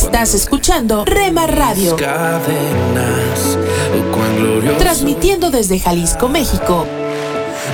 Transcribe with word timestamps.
Estás 0.00 0.32
escuchando 0.34 1.04
Rema 1.04 1.48
Radio. 1.48 1.96
Transmitiendo 4.78 5.50
desde 5.50 5.80
Jalisco, 5.80 6.28
México. 6.28 6.86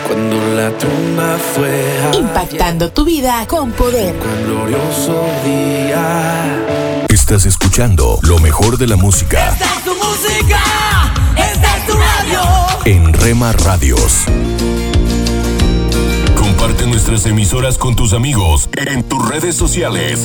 Cuando 0.07 0.37
la 0.55 0.71
tumba 0.79 1.37
fue 1.55 2.19
impactando 2.19 2.91
tu 2.93 3.05
vida 3.05 3.47
con 3.47 3.73
poder. 3.73 4.15
glorioso 4.47 5.23
día. 5.45 7.05
Estás 7.11 7.45
escuchando 7.45 8.19
lo 8.23 8.39
mejor 8.39 8.79
de 8.79 8.87
la 8.87 8.97
música. 8.97 9.51
Esta 9.51 9.67
es 9.67 9.85
tu 9.85 9.95
música, 9.95 10.63
esta 11.37 11.77
es 11.77 11.87
tu 11.87 11.93
radio. 11.93 12.41
En 12.87 13.13
Rema 13.13 13.53
Radios. 13.53 14.25
Comparte 16.35 16.87
nuestras 16.87 17.27
emisoras 17.27 17.77
con 17.77 17.95
tus 17.95 18.15
amigos 18.15 18.71
en 18.79 19.03
tus 19.03 19.29
redes 19.29 19.55
sociales. 19.55 20.25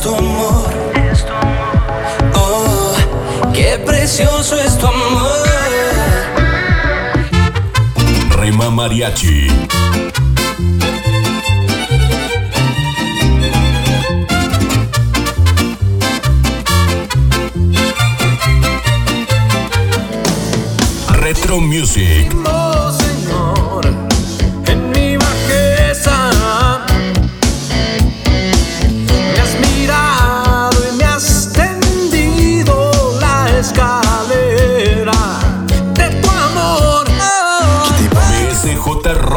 tu 0.00 0.14
amor. 0.14 0.64
Oh, 2.34 2.94
qué 3.52 3.78
precioso 3.84 4.56
es 4.56 4.78
tu 4.78 4.86
amor. 4.86 5.30
Rema 8.30 8.70
Mariachi. 8.70 9.48
Retro 21.20 21.60
Music. 21.60 22.59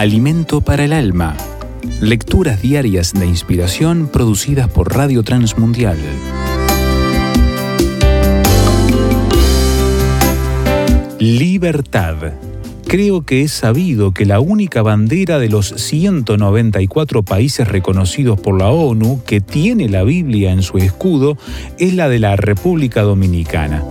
Alimento 0.00 0.62
para 0.62 0.86
el 0.86 0.94
alma. 0.94 1.36
Lecturas 2.00 2.62
diarias 2.62 3.12
de 3.12 3.26
inspiración 3.26 4.08
producidas 4.10 4.66
por 4.66 4.96
Radio 4.96 5.22
Transmundial. 5.22 5.98
Libertad. 11.18 12.16
Creo 12.86 13.26
que 13.26 13.42
es 13.42 13.52
sabido 13.52 14.14
que 14.14 14.24
la 14.24 14.40
única 14.40 14.80
bandera 14.80 15.38
de 15.38 15.50
los 15.50 15.68
194 15.68 17.22
países 17.22 17.68
reconocidos 17.68 18.40
por 18.40 18.58
la 18.58 18.70
ONU 18.70 19.22
que 19.26 19.42
tiene 19.42 19.90
la 19.90 20.02
Biblia 20.02 20.52
en 20.52 20.62
su 20.62 20.78
escudo 20.78 21.36
es 21.76 21.92
la 21.92 22.08
de 22.08 22.20
la 22.20 22.36
República 22.36 23.02
Dominicana. 23.02 23.84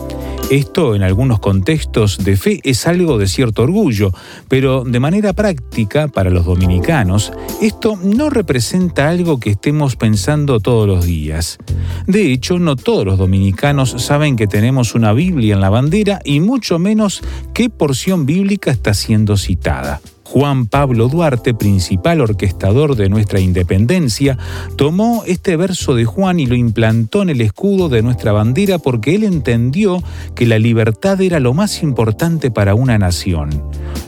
Esto 0.49 0.95
en 0.95 1.03
algunos 1.03 1.39
contextos 1.39 2.17
de 2.17 2.35
fe 2.35 2.59
es 2.63 2.87
algo 2.87 3.19
de 3.19 3.27
cierto 3.27 3.61
orgullo, 3.61 4.11
pero 4.47 4.83
de 4.83 4.99
manera 4.99 5.33
práctica 5.33 6.07
para 6.07 6.31
los 6.31 6.43
dominicanos, 6.43 7.31
esto 7.61 7.99
no 8.01 8.31
representa 8.31 9.09
algo 9.09 9.39
que 9.39 9.51
estemos 9.51 9.95
pensando 9.95 10.59
todos 10.59 10.87
los 10.87 11.05
días. 11.05 11.59
De 12.07 12.31
hecho, 12.31 12.57
no 12.57 12.75
todos 12.75 13.05
los 13.05 13.19
dominicanos 13.19 13.91
saben 13.99 14.35
que 14.35 14.47
tenemos 14.47 14.95
una 14.95 15.13
Biblia 15.13 15.53
en 15.53 15.61
la 15.61 15.69
bandera 15.69 16.19
y 16.25 16.39
mucho 16.39 16.79
menos 16.79 17.21
qué 17.53 17.69
porción 17.69 18.25
bíblica 18.25 18.71
está 18.71 18.95
siendo 18.95 19.37
citada. 19.37 20.01
Juan 20.31 20.67
Pablo 20.67 21.07
Duarte, 21.07 21.55
principal 21.55 22.21
orquestador 22.21 22.95
de 22.95 23.09
nuestra 23.09 23.39
independencia, 23.39 24.37
tomó 24.75 25.23
este 25.25 25.57
verso 25.57 25.95
de 25.95 26.05
Juan 26.05 26.39
y 26.39 26.45
lo 26.45 26.53
implantó 26.53 27.23
en 27.23 27.29
el 27.29 27.41
escudo 27.41 27.89
de 27.89 28.03
nuestra 28.03 28.31
bandera 28.31 28.77
porque 28.77 29.15
él 29.15 29.23
entendió 29.23 30.03
que 30.35 30.45
la 30.45 30.59
libertad 30.59 31.19
era 31.19 31.39
lo 31.39 31.55
más 31.55 31.81
importante 31.81 32.51
para 32.51 32.75
una 32.75 32.99
nación. 32.99 33.63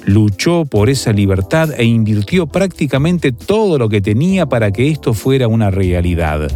Luchó 0.06 0.66
por 0.66 0.92
esa 0.92 1.12
libertad 1.12 1.72
e 1.76 1.86
invirtió 1.86 2.46
prácticamente 2.46 3.32
todo 3.32 3.80
lo 3.80 3.90
que 3.90 4.02
tenía 4.02 4.46
para 4.46 4.72
que 4.72 4.90
esto 4.90 5.16
fuera 5.16 5.48
una 5.48 5.72
realidad. 5.72 6.52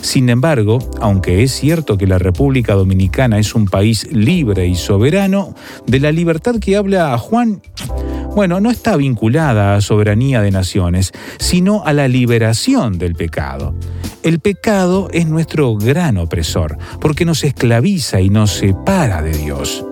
Sin 0.00 0.30
embargo, 0.30 0.78
aunque 0.98 1.42
es 1.42 1.52
cierto 1.52 1.98
que 1.98 2.06
la 2.06 2.18
República 2.18 2.72
Dominicana 2.72 3.38
es 3.38 3.54
un 3.54 3.66
país 3.66 4.10
libre 4.10 4.66
y 4.66 4.76
soberano, 4.76 5.54
de 5.86 6.00
la 6.00 6.10
libertad 6.10 6.54
que 6.58 6.76
habla 6.76 7.18
Juan 7.18 7.60
bueno, 8.34 8.60
no 8.60 8.70
está 8.70 8.96
vinculada 8.96 9.74
a 9.74 9.80
soberanía 9.80 10.40
de 10.40 10.50
naciones, 10.50 11.12
sino 11.38 11.84
a 11.84 11.92
la 11.92 12.08
liberación 12.08 12.98
del 12.98 13.14
pecado. 13.14 13.74
El 14.22 14.40
pecado 14.40 15.08
es 15.12 15.26
nuestro 15.26 15.74
gran 15.76 16.18
opresor, 16.18 16.78
porque 17.00 17.24
nos 17.24 17.42
esclaviza 17.44 18.20
y 18.20 18.28
nos 18.28 18.52
separa 18.52 19.22
de 19.22 19.32
Dios. 19.32 19.84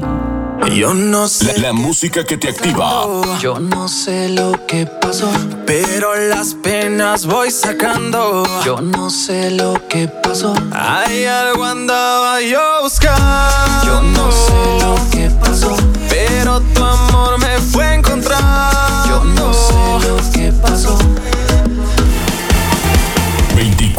Yo 0.76 0.94
no 0.94 1.28
sé. 1.28 1.60
La, 1.60 1.74
música 1.74 2.24
que 2.24 2.38
te 2.38 2.50
activa. 2.50 3.06
Yo 3.42 3.60
no 3.60 3.88
sé 3.88 4.30
lo 4.30 4.52
que 4.68 4.86
pasó, 4.86 5.30
pero 5.66 6.16
las 6.16 6.54
penas 6.54 7.26
voy 7.26 7.52
sacando. 7.52 8.44
Yo 8.64 8.80
no 8.80 9.10
sé 9.10 9.52
lo 9.52 9.74
que 9.88 10.08
pasó. 10.08 10.54
Hay 10.72 11.26
algo 11.26 11.66
andaba 11.66 12.42
yo 12.42 12.84
buscando. 12.84 13.86
Yo 13.86 14.02
no 14.02 14.32
sé 14.32 14.86
lo 14.86 15.10
que 15.10 15.30
pasó, 15.40 15.76
pero 16.10 16.62
tu 16.74 16.84
amor 16.84 17.40
me 17.40 17.58
fue 17.60 17.86
a 17.86 17.94
encontrar. 17.96 18.81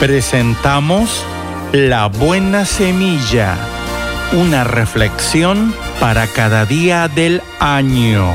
Presentamos 0.00 1.26
La 1.72 2.06
Buena 2.06 2.64
Semilla, 2.64 3.58
una 4.32 4.64
reflexión 4.64 5.74
para 6.00 6.26
cada 6.26 6.64
día 6.64 7.06
del 7.06 7.42
año. 7.58 8.32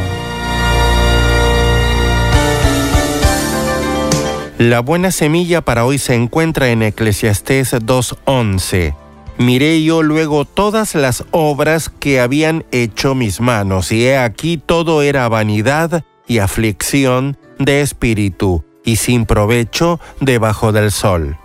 La 4.60 4.82
buena 4.82 5.10
semilla 5.10 5.62
para 5.62 5.86
hoy 5.86 5.98
se 5.98 6.14
encuentra 6.14 6.70
en 6.70 6.84
Eclesiastés 6.84 7.74
2.11. 7.74 8.94
Miré 9.40 9.82
yo 9.82 10.04
luego 10.04 10.46
todas 10.46 10.94
las 10.94 11.26
obras 11.32 11.90
que 11.90 12.20
habían 12.20 12.64
hecho 12.72 13.16
mis 13.16 13.42
manos, 13.42 13.92
y 13.92 14.06
he 14.06 14.20
aquí 14.20 14.62
todo 14.64 15.02
era 15.02 15.28
vanidad 15.30 16.04
y 16.28 16.38
aflicción 16.38 17.38
de 17.58 17.82
espíritu, 17.82 18.64
y 18.84 18.98
sin 18.98 19.26
provecho 19.26 20.00
debajo 20.20 20.72
del 20.72 20.92
sol. 20.92 21.40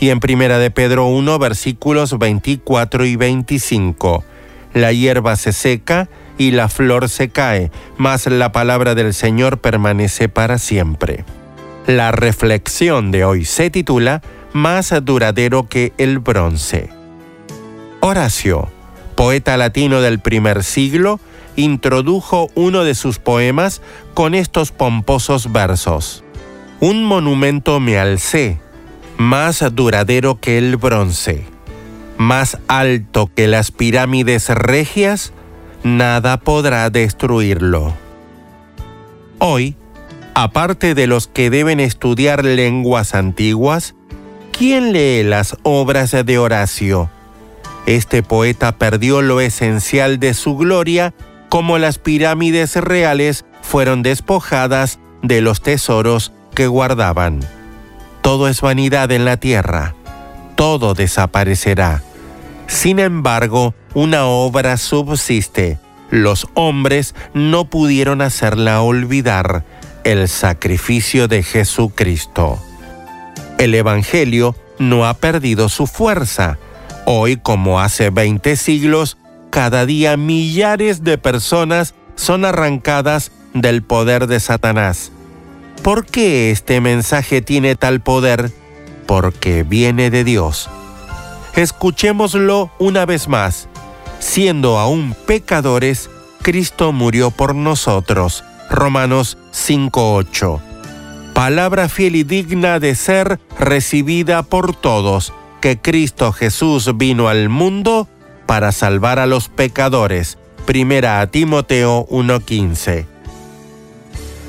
Y 0.00 0.10
en 0.10 0.20
Primera 0.20 0.58
de 0.58 0.70
Pedro 0.70 1.06
1 1.06 1.38
versículos 1.38 2.18
24 2.18 3.04
y 3.04 3.16
25. 3.16 4.24
La 4.72 4.92
hierba 4.92 5.36
se 5.36 5.52
seca 5.52 6.08
y 6.36 6.50
la 6.50 6.68
flor 6.68 7.08
se 7.08 7.28
cae, 7.28 7.70
mas 7.96 8.26
la 8.26 8.52
palabra 8.52 8.94
del 8.94 9.14
Señor 9.14 9.58
permanece 9.58 10.28
para 10.28 10.58
siempre. 10.58 11.24
La 11.86 12.12
reflexión 12.12 13.10
de 13.10 13.24
hoy 13.24 13.44
se 13.44 13.70
titula 13.70 14.22
Más 14.52 14.92
duradero 15.02 15.68
que 15.68 15.92
el 15.98 16.18
bronce. 16.18 16.90
Horacio, 18.00 18.68
poeta 19.14 19.56
latino 19.56 20.00
del 20.00 20.18
primer 20.18 20.64
siglo, 20.64 21.20
introdujo 21.56 22.48
uno 22.54 22.84
de 22.84 22.94
sus 22.94 23.18
poemas 23.18 23.80
con 24.14 24.34
estos 24.34 24.72
pomposos 24.72 25.52
versos. 25.52 26.24
Un 26.80 27.04
monumento 27.04 27.80
me 27.80 27.98
alcé, 27.98 28.58
más 29.16 29.64
duradero 29.74 30.40
que 30.40 30.58
el 30.58 30.76
bronce, 30.76 31.44
más 32.18 32.58
alto 32.68 33.30
que 33.34 33.46
las 33.46 33.70
pirámides 33.70 34.48
regias, 34.48 35.32
nada 35.82 36.38
podrá 36.38 36.90
destruirlo. 36.90 37.94
Hoy, 39.38 39.76
aparte 40.34 40.94
de 40.94 41.06
los 41.06 41.26
que 41.26 41.50
deben 41.50 41.80
estudiar 41.80 42.44
lenguas 42.44 43.14
antiguas, 43.14 43.94
¿quién 44.52 44.92
lee 44.92 45.22
las 45.22 45.56
obras 45.62 46.12
de 46.12 46.38
Horacio? 46.38 47.10
Este 47.86 48.22
poeta 48.22 48.78
perdió 48.78 49.20
lo 49.20 49.40
esencial 49.40 50.18
de 50.18 50.32
su 50.34 50.56
gloria 50.56 51.14
como 51.50 51.78
las 51.78 51.98
pirámides 51.98 52.74
reales 52.76 53.44
fueron 53.62 54.02
despojadas 54.02 54.98
de 55.22 55.40
los 55.40 55.62
tesoros 55.62 56.32
que 56.54 56.66
guardaban. 56.66 57.40
Todo 58.24 58.48
es 58.48 58.62
vanidad 58.62 59.12
en 59.12 59.26
la 59.26 59.36
tierra, 59.36 59.94
todo 60.56 60.94
desaparecerá. 60.94 62.02
Sin 62.66 62.98
embargo, 62.98 63.74
una 63.92 64.24
obra 64.24 64.78
subsiste. 64.78 65.78
Los 66.08 66.48
hombres 66.54 67.14
no 67.34 67.66
pudieron 67.66 68.22
hacerla 68.22 68.80
olvidar, 68.80 69.66
el 70.04 70.26
sacrificio 70.30 71.28
de 71.28 71.42
Jesucristo. 71.42 72.58
El 73.58 73.74
Evangelio 73.74 74.56
no 74.78 75.06
ha 75.06 75.12
perdido 75.12 75.68
su 75.68 75.86
fuerza. 75.86 76.56
Hoy, 77.04 77.36
como 77.36 77.78
hace 77.78 78.08
20 78.08 78.56
siglos, 78.56 79.18
cada 79.50 79.84
día 79.84 80.16
millares 80.16 81.04
de 81.04 81.18
personas 81.18 81.94
son 82.16 82.46
arrancadas 82.46 83.32
del 83.52 83.82
poder 83.82 84.28
de 84.28 84.40
Satanás. 84.40 85.12
¿Por 85.84 86.06
qué 86.06 86.50
este 86.50 86.80
mensaje 86.80 87.42
tiene 87.42 87.76
tal 87.76 88.00
poder? 88.00 88.50
Porque 89.04 89.64
viene 89.64 90.08
de 90.08 90.24
Dios. 90.24 90.70
Escuchémoslo 91.56 92.70
una 92.78 93.04
vez 93.04 93.28
más. 93.28 93.68
Siendo 94.18 94.78
aún 94.78 95.14
pecadores, 95.26 96.08
Cristo 96.40 96.92
murió 96.92 97.30
por 97.30 97.54
nosotros. 97.54 98.44
Romanos 98.70 99.36
5.8. 99.52 100.58
Palabra 101.34 101.90
fiel 101.90 102.16
y 102.16 102.24
digna 102.24 102.80
de 102.80 102.94
ser 102.94 103.38
recibida 103.58 104.42
por 104.42 104.74
todos, 104.74 105.34
que 105.60 105.78
Cristo 105.78 106.32
Jesús 106.32 106.96
vino 106.96 107.28
al 107.28 107.50
mundo 107.50 108.08
para 108.46 108.72
salvar 108.72 109.18
a 109.18 109.26
los 109.26 109.50
pecadores. 109.50 110.38
Primera 110.64 111.20
a 111.20 111.26
Timoteo 111.26 112.06
1.15. 112.06 113.04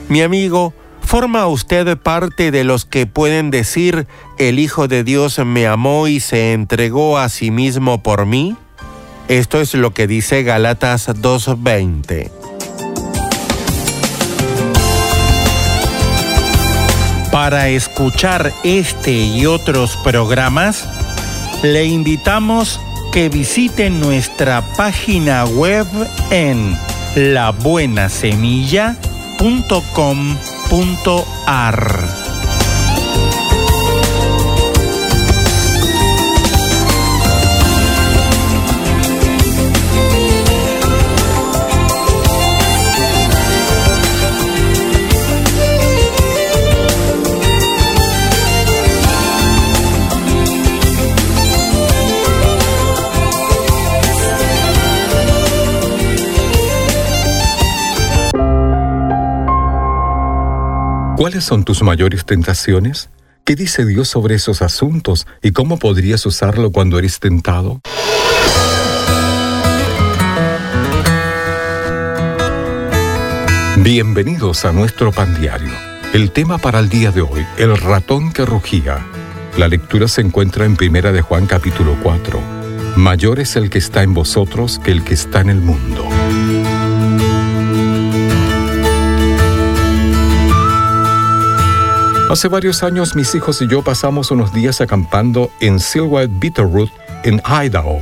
Mi 0.08 0.22
amigo, 0.22 0.74
¿forma 1.16 1.48
usted 1.48 1.98
parte 1.98 2.52
de 2.52 2.66
los 2.66 2.84
que 2.84 3.08
pueden 3.08 3.50
decir, 3.50 4.06
el 4.38 4.60
Hijo 4.60 4.90
de 4.90 5.06
Dios 5.06 5.40
me 5.46 5.66
amó 5.66 6.10
y 6.10 6.20
se 6.20 6.52
entregó 6.52 7.18
a 7.18 7.30
sí 7.30 7.52
mismo 7.52 8.04
por 8.04 8.26
mí? 8.26 8.58
Esto 9.30 9.62
es 9.62 9.74
lo 9.76 9.94
que 9.94 10.08
dice 10.08 10.44
Galatas 10.44 11.08
2.20. 11.08 12.30
Para 17.32 17.70
escuchar 17.70 18.52
este 18.66 19.14
y 19.14 19.46
otros 19.46 19.96
programas, 20.04 20.86
le 21.64 21.86
invitamos 21.86 22.78
que 23.14 23.30
visite 23.30 23.90
nuestra 23.90 24.62
página 24.76 25.46
web 25.46 25.88
en 26.30 26.78
labuenasemilla.com.ar. 30.76 32.25
¿Cuáles 61.16 61.46
son 61.46 61.64
tus 61.64 61.82
mayores 61.82 62.26
tentaciones? 62.26 63.10
¿Qué 63.46 63.56
dice 63.56 63.86
Dios 63.86 64.10
sobre 64.10 64.36
esos 64.36 64.62
asuntos 64.62 65.26
y 65.42 65.52
cómo 65.52 65.80
podrías 65.80 66.26
usarlo 66.26 66.72
cuando 66.72 67.00
eres 67.00 67.22
tentado? 67.22 67.80
Bienvenidos 73.78 74.66
a 74.66 74.74
nuestro 74.74 75.14
pan 75.14 75.40
diario. 75.40 75.72
El 76.12 76.32
tema 76.32 76.58
para 76.58 76.80
el 76.80 76.90
día 76.90 77.12
de 77.12 77.22
hoy, 77.22 77.46
el 77.58 77.78
ratón 77.78 78.34
que 78.34 78.46
rugía. 78.46 79.06
La 79.58 79.70
lectura 79.70 80.10
se 80.10 80.20
encuentra 80.20 80.66
en 80.66 80.76
Primera 80.76 81.14
de 81.14 81.22
Juan 81.22 81.46
capítulo 81.46 81.98
4. 82.04 82.42
Mayor 82.98 83.40
es 83.40 83.56
el 83.56 83.70
que 83.70 83.78
está 83.78 84.04
en 84.04 84.14
vosotros 84.14 84.80
que 84.84 84.92
el 84.92 85.06
que 85.06 85.14
está 85.14 85.40
en 85.40 85.50
el 85.50 85.62
mundo. 85.62 86.10
Hace 92.36 92.50
varios 92.50 92.84
años 92.84 93.16
mis 93.16 93.34
hijos 93.34 93.62
y 93.62 93.68
yo 93.70 93.82
pasamos 93.82 94.30
unos 94.30 94.52
días 94.52 94.82
acampando 94.82 95.50
en 95.62 95.80
Silver 95.80 96.28
Bitterroot, 96.28 96.92
en 97.24 97.42
Idaho. 97.46 98.02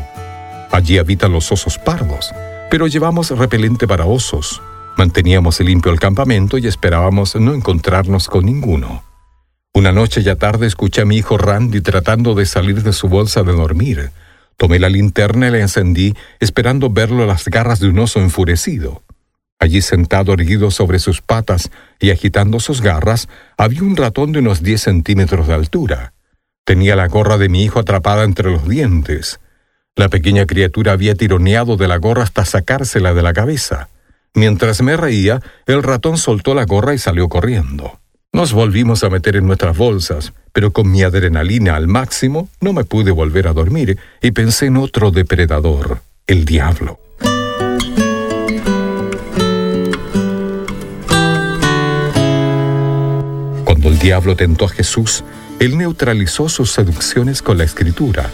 Allí 0.71 0.97
habitan 0.97 1.31
los 1.31 1.51
osos 1.51 1.77
pardos, 1.77 2.33
pero 2.71 2.87
llevamos 2.87 3.29
repelente 3.29 3.87
para 3.87 4.07
osos. 4.07 4.59
Manteníamos 4.97 5.59
limpio 5.59 5.91
el 5.91 5.99
campamento 5.99 6.57
y 6.57 6.65
esperábamos 6.65 7.35
no 7.35 7.53
encontrarnos 7.53 8.27
con 8.27 8.47
ninguno. 8.47 9.03
Una 9.71 9.91
noche 9.91 10.23
ya 10.23 10.35
tarde 10.35 10.65
escuché 10.65 11.01
a 11.01 11.05
mi 11.05 11.17
hijo 11.17 11.37
Randy 11.37 11.81
tratando 11.81 12.33
de 12.33 12.47
salir 12.47 12.81
de 12.81 12.93
su 12.93 13.09
bolsa 13.09 13.43
de 13.43 13.51
dormir. 13.51 14.09
Tomé 14.57 14.79
la 14.79 14.89
linterna 14.89 15.49
y 15.49 15.51
la 15.51 15.59
encendí, 15.59 16.15
esperando 16.39 16.89
verlo 16.89 17.21
a 17.21 17.27
las 17.27 17.45
garras 17.49 17.79
de 17.79 17.89
un 17.89 17.99
oso 17.99 18.19
enfurecido. 18.19 19.03
Allí 19.63 19.81
sentado 19.81 20.33
erguido 20.33 20.71
sobre 20.71 20.99
sus 20.99 21.21
patas 21.21 21.71
y 21.97 22.11
agitando 22.11 22.59
sus 22.59 22.81
garras, 22.81 23.29
había 23.57 23.81
un 23.83 23.95
ratón 23.95 24.33
de 24.33 24.39
unos 24.39 24.61
10 24.61 24.81
centímetros 24.81 25.47
de 25.47 25.53
altura. 25.53 26.11
Tenía 26.65 26.97
la 26.97 27.07
gorra 27.07 27.37
de 27.37 27.47
mi 27.47 27.63
hijo 27.63 27.79
atrapada 27.79 28.25
entre 28.25 28.51
los 28.51 28.67
dientes. 28.67 29.39
La 29.95 30.09
pequeña 30.09 30.45
criatura 30.45 30.91
había 30.91 31.15
tironeado 31.15 31.77
de 31.77 31.87
la 31.87 31.95
gorra 31.95 32.23
hasta 32.23 32.43
sacársela 32.43 33.13
de 33.13 33.23
la 33.23 33.31
cabeza. 33.31 33.87
Mientras 34.33 34.81
me 34.81 34.97
reía, 34.97 35.39
el 35.65 35.81
ratón 35.81 36.17
soltó 36.17 36.55
la 36.55 36.65
gorra 36.65 36.93
y 36.93 36.97
salió 36.97 37.29
corriendo. 37.29 38.01
Nos 38.33 38.51
volvimos 38.51 39.05
a 39.05 39.09
meter 39.09 39.37
en 39.37 39.47
nuestras 39.47 39.77
bolsas, 39.77 40.33
pero 40.51 40.73
con 40.73 40.91
mi 40.91 41.03
adrenalina 41.03 41.77
al 41.77 41.87
máximo 41.87 42.49
no 42.59 42.73
me 42.73 42.83
pude 42.83 43.11
volver 43.11 43.47
a 43.47 43.53
dormir 43.53 43.97
y 44.21 44.31
pensé 44.31 44.65
en 44.65 44.75
otro 44.75 45.11
depredador, 45.11 46.01
el 46.27 46.43
diablo. 46.43 46.99
El 53.89 53.99
diablo 53.99 54.35
tentó 54.35 54.65
a 54.65 54.69
Jesús, 54.69 55.23
él 55.59 55.77
neutralizó 55.77 56.49
sus 56.49 56.71
seducciones 56.71 57.41
con 57.41 57.57
la 57.57 57.63
escritura. 57.63 58.29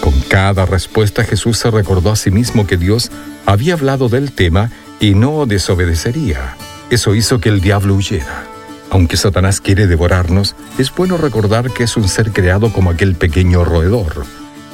Con 0.00 0.12
cada 0.22 0.66
respuesta 0.66 1.24
Jesús 1.24 1.58
se 1.58 1.70
recordó 1.70 2.10
a 2.10 2.16
sí 2.16 2.30
mismo 2.30 2.66
que 2.66 2.76
Dios 2.76 3.10
había 3.46 3.74
hablado 3.74 4.08
del 4.08 4.32
tema 4.32 4.70
y 5.00 5.14
no 5.14 5.46
desobedecería. 5.46 6.56
Eso 6.90 7.14
hizo 7.14 7.40
que 7.40 7.48
el 7.48 7.60
diablo 7.60 7.94
huyera. 7.94 8.46
Aunque 8.90 9.16
Satanás 9.16 9.60
quiere 9.60 9.86
devorarnos, 9.86 10.54
es 10.78 10.94
bueno 10.94 11.16
recordar 11.16 11.70
que 11.70 11.84
es 11.84 11.96
un 11.96 12.08
ser 12.08 12.32
creado 12.32 12.72
como 12.72 12.90
aquel 12.90 13.14
pequeño 13.14 13.64
roedor. 13.64 14.24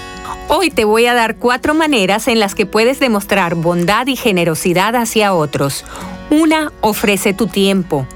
Hoy 0.52 0.72
te 0.72 0.84
voy 0.84 1.06
a 1.06 1.14
dar 1.14 1.36
cuatro 1.36 1.76
maneras 1.76 2.28
en 2.28 2.40
las 2.40 2.56
que 2.56 2.66
puedes 2.66 3.00
demostrar 3.00 3.54
bondad 3.54 4.08
y 4.08 4.16
generosidad 4.16 4.96
hacia 4.96 5.36
otros. 5.36 5.86
Una, 6.32 6.74
ofrece 6.82 7.36
tu 7.36 7.46
tiempo. 7.46 8.08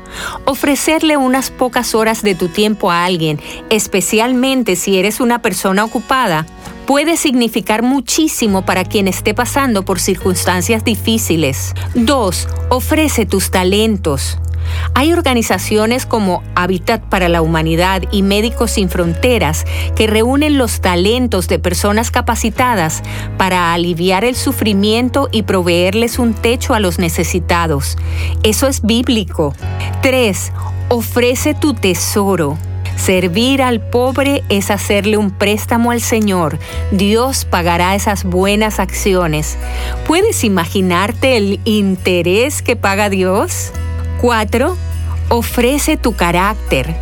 Ofrecerle 0.43 1.15
unas 1.15 1.51
pocas 1.51 1.93
horas 1.93 2.23
de 2.23 2.33
tu 2.33 2.47
tiempo 2.47 2.89
a 2.89 3.05
alguien, 3.05 3.39
especialmente 3.69 4.75
si 4.75 4.97
eres 4.97 5.19
una 5.19 5.43
persona 5.43 5.85
ocupada, 5.85 6.47
puede 6.87 7.17
significar 7.17 7.83
muchísimo 7.83 8.65
para 8.65 8.83
quien 8.83 9.07
esté 9.07 9.35
pasando 9.35 9.85
por 9.85 9.99
circunstancias 9.99 10.83
difíciles. 10.83 11.75
Dos, 11.93 12.47
ofrece 12.69 13.27
tus 13.27 13.51
talentos. 13.51 14.39
Hay 14.93 15.13
organizaciones 15.13 16.05
como 16.05 16.43
Habitat 16.55 17.01
para 17.03 17.29
la 17.29 17.41
Humanidad 17.41 18.03
y 18.11 18.21
Médicos 18.21 18.71
Sin 18.71 18.89
Fronteras 18.89 19.65
que 19.95 20.07
reúnen 20.07 20.57
los 20.57 20.81
talentos 20.81 21.47
de 21.47 21.59
personas 21.59 22.11
capacitadas 22.11 23.03
para 23.37 23.73
aliviar 23.73 24.23
el 24.23 24.35
sufrimiento 24.35 25.29
y 25.31 25.43
proveerles 25.43 26.19
un 26.19 26.33
techo 26.33 26.73
a 26.73 26.79
los 26.79 26.99
necesitados. 26.99 27.97
Eso 28.43 28.67
es 28.67 28.81
bíblico. 28.81 29.53
3. 30.01 30.51
Ofrece 30.89 31.53
tu 31.53 31.73
tesoro. 31.73 32.57
Servir 32.95 33.61
al 33.61 33.81
pobre 33.81 34.43
es 34.49 34.71
hacerle 34.71 35.17
un 35.17 35.31
préstamo 35.31 35.91
al 35.91 35.99
Señor. 35.99 36.57
Dios 36.91 37.45
pagará 37.45 37.95
esas 37.95 38.23
buenas 38.23 38.79
acciones. 38.79 39.57
¿Puedes 40.07 40.43
imaginarte 40.43 41.35
el 41.35 41.59
interés 41.65 42.61
que 42.61 42.75
paga 42.75 43.09
Dios? 43.09 43.71
4. 44.23 44.77
Ofrece 45.27 45.97
tu 45.97 46.15
carácter. 46.15 46.95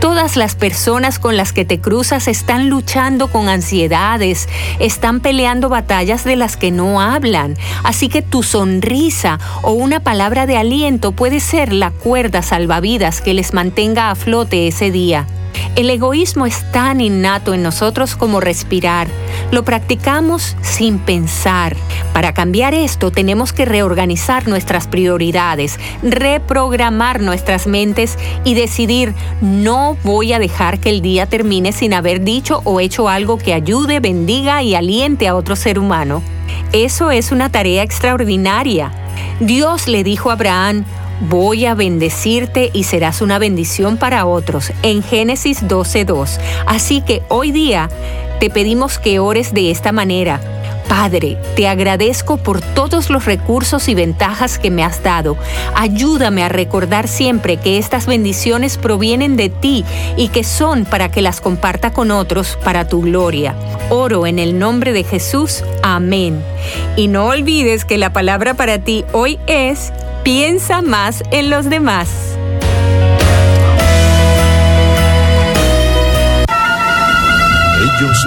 Todas 0.00 0.34
las 0.38 0.54
personas 0.54 1.18
con 1.18 1.36
las 1.36 1.52
que 1.52 1.66
te 1.66 1.78
cruzas 1.78 2.26
están 2.26 2.70
luchando 2.70 3.28
con 3.28 3.50
ansiedades, 3.50 4.48
están 4.78 5.20
peleando 5.20 5.68
batallas 5.68 6.24
de 6.24 6.36
las 6.36 6.56
que 6.56 6.70
no 6.70 7.02
hablan, 7.02 7.54
así 7.82 8.08
que 8.08 8.22
tu 8.22 8.42
sonrisa 8.42 9.38
o 9.60 9.72
una 9.72 10.00
palabra 10.00 10.46
de 10.46 10.56
aliento 10.56 11.12
puede 11.12 11.40
ser 11.40 11.70
la 11.70 11.90
cuerda 11.90 12.40
salvavidas 12.40 13.20
que 13.20 13.34
les 13.34 13.52
mantenga 13.52 14.10
a 14.10 14.14
flote 14.14 14.66
ese 14.66 14.90
día. 14.90 15.26
El 15.76 15.90
egoísmo 15.90 16.46
es 16.46 16.70
tan 16.70 17.00
innato 17.00 17.52
en 17.54 17.62
nosotros 17.62 18.16
como 18.16 18.40
respirar. 18.40 19.08
Lo 19.50 19.64
practicamos 19.64 20.56
sin 20.62 20.98
pensar. 20.98 21.76
Para 22.12 22.32
cambiar 22.32 22.74
esto 22.74 23.10
tenemos 23.10 23.52
que 23.52 23.64
reorganizar 23.64 24.46
nuestras 24.46 24.86
prioridades, 24.86 25.78
reprogramar 26.02 27.20
nuestras 27.20 27.66
mentes 27.66 28.18
y 28.44 28.54
decidir 28.54 29.14
no 29.40 29.96
voy 30.04 30.32
a 30.32 30.38
dejar 30.38 30.78
que 30.78 30.90
el 30.90 31.02
día 31.02 31.26
termine 31.26 31.72
sin 31.72 31.92
haber 31.92 32.22
dicho 32.22 32.60
o 32.64 32.80
hecho 32.80 33.08
algo 33.08 33.38
que 33.38 33.52
ayude, 33.52 34.00
bendiga 34.00 34.62
y 34.62 34.74
aliente 34.74 35.26
a 35.26 35.34
otro 35.34 35.56
ser 35.56 35.78
humano. 35.78 36.22
Eso 36.72 37.10
es 37.10 37.32
una 37.32 37.50
tarea 37.50 37.82
extraordinaria. 37.82 38.92
Dios 39.40 39.88
le 39.88 40.04
dijo 40.04 40.30
a 40.30 40.34
Abraham, 40.34 40.84
Voy 41.20 41.66
a 41.66 41.74
bendecirte 41.74 42.70
y 42.72 42.84
serás 42.84 43.20
una 43.20 43.38
bendición 43.38 43.96
para 43.96 44.26
otros. 44.26 44.72
En 44.82 45.02
Génesis 45.02 45.62
12.2. 45.62 46.38
Así 46.66 47.00
que 47.02 47.22
hoy 47.28 47.52
día 47.52 47.88
te 48.44 48.50
pedimos 48.50 48.98
que 48.98 49.20
ores 49.20 49.54
de 49.54 49.70
esta 49.70 49.90
manera. 49.90 50.38
Padre, 50.86 51.38
te 51.56 51.66
agradezco 51.66 52.36
por 52.36 52.60
todos 52.60 53.08
los 53.08 53.24
recursos 53.24 53.88
y 53.88 53.94
ventajas 53.94 54.58
que 54.58 54.70
me 54.70 54.84
has 54.84 55.02
dado. 55.02 55.38
Ayúdame 55.74 56.44
a 56.44 56.50
recordar 56.50 57.08
siempre 57.08 57.56
que 57.56 57.78
estas 57.78 58.04
bendiciones 58.04 58.76
provienen 58.76 59.38
de 59.38 59.48
ti 59.48 59.82
y 60.18 60.28
que 60.28 60.44
son 60.44 60.84
para 60.84 61.10
que 61.10 61.22
las 61.22 61.40
comparta 61.40 61.94
con 61.94 62.10
otros 62.10 62.58
para 62.62 62.86
tu 62.86 63.00
gloria. 63.00 63.54
Oro 63.88 64.26
en 64.26 64.38
el 64.38 64.58
nombre 64.58 64.92
de 64.92 65.04
Jesús. 65.04 65.64
Amén. 65.82 66.44
Y 66.96 67.08
no 67.08 67.28
olvides 67.28 67.86
que 67.86 67.96
la 67.96 68.12
palabra 68.12 68.52
para 68.52 68.78
ti 68.78 69.06
hoy 69.12 69.38
es 69.46 69.90
Piensa 70.22 70.82
más 70.82 71.22
en 71.30 71.48
los 71.48 71.70
demás. 71.70 72.36
Ellos 77.84 78.26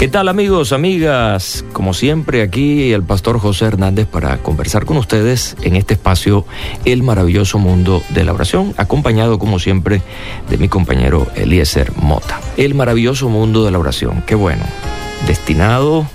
¿Qué 0.00 0.08
tal 0.08 0.28
amigos, 0.28 0.72
amigas? 0.72 1.62
Como 1.74 1.92
siempre 1.92 2.40
aquí 2.40 2.90
el 2.94 3.02
pastor 3.02 3.38
José 3.38 3.66
Hernández 3.66 4.06
para 4.06 4.38
conversar 4.38 4.86
con 4.86 4.96
ustedes 4.96 5.58
en 5.60 5.76
este 5.76 5.92
espacio 5.92 6.46
El 6.86 7.02
maravilloso 7.02 7.58
mundo 7.58 8.02
de 8.08 8.24
la 8.24 8.32
oración, 8.32 8.72
acompañado 8.78 9.38
como 9.38 9.58
siempre 9.58 10.00
de 10.48 10.56
mi 10.56 10.68
compañero 10.68 11.26
Eliezer 11.34 11.92
Mota. 11.96 12.40
El 12.56 12.74
maravilloso 12.74 13.28
mundo 13.28 13.62
de 13.62 13.72
la 13.72 13.78
oración, 13.78 14.24
qué 14.26 14.34
bueno, 14.34 14.64
destinado 15.26 16.06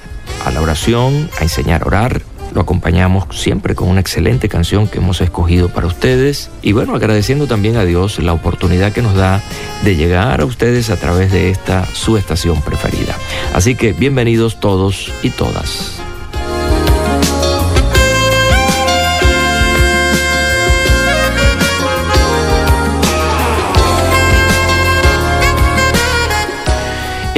a 0.46 0.50
la 0.50 0.62
oración, 0.62 1.30
a 1.40 1.44
enseñar 1.44 1.84
a 1.84 1.86
orar, 1.86 2.22
lo 2.56 2.62
acompañamos 2.62 3.26
siempre 3.32 3.76
con 3.76 3.90
una 3.90 4.00
excelente 4.00 4.48
canción 4.48 4.88
que 4.88 5.00
hemos 5.00 5.20
escogido 5.20 5.68
para 5.70 5.88
ustedes. 5.88 6.50
Y 6.62 6.72
bueno, 6.72 6.96
agradeciendo 6.96 7.48
también 7.48 7.76
a 7.76 7.84
Dios 7.84 8.18
la 8.20 8.34
oportunidad 8.34 8.94
que 8.94 9.02
nos 9.02 9.14
da 9.14 9.44
de 9.84 9.96
llegar 9.98 10.40
a 10.40 10.46
ustedes 10.46 10.90
a 10.90 10.96
través 10.96 11.32
de 11.34 11.50
esta 11.50 11.86
su 11.94 12.18
estación 12.18 12.62
preferida. 12.62 13.16
Así 13.54 13.76
que 13.76 13.92
bienvenidos 13.92 14.60
todos 14.60 15.12
y 15.22 15.32
todas. 15.32 15.95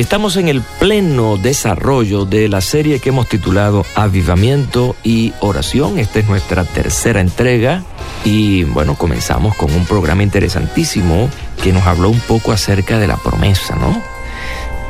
Estamos 0.08 0.38
en 0.38 0.48
el 0.48 0.62
pleno 0.62 1.36
desarrollo 1.36 2.24
de 2.24 2.48
la 2.48 2.62
serie 2.62 3.02
que 3.02 3.10
hemos 3.10 3.28
titulado 3.28 3.86
Avivamiento 3.94 4.96
y 5.04 5.34
Oración. 5.42 6.00
Esta 6.00 6.20
es 6.20 6.30
nuestra 6.30 6.64
tercera 6.64 7.20
entrega 7.20 7.84
y 8.24 8.64
bueno, 8.64 8.96
comenzamos 8.96 9.58
con 9.58 9.70
un 9.74 9.86
programa 9.86 10.24
interesantísimo 10.24 11.30
que 11.62 11.74
nos 11.74 11.86
habló 11.86 12.10
un 12.10 12.22
poco 12.22 12.54
acerca 12.54 13.00
de 13.00 13.08
la 13.08 13.18
promesa, 13.18 13.76
¿no? 13.76 14.02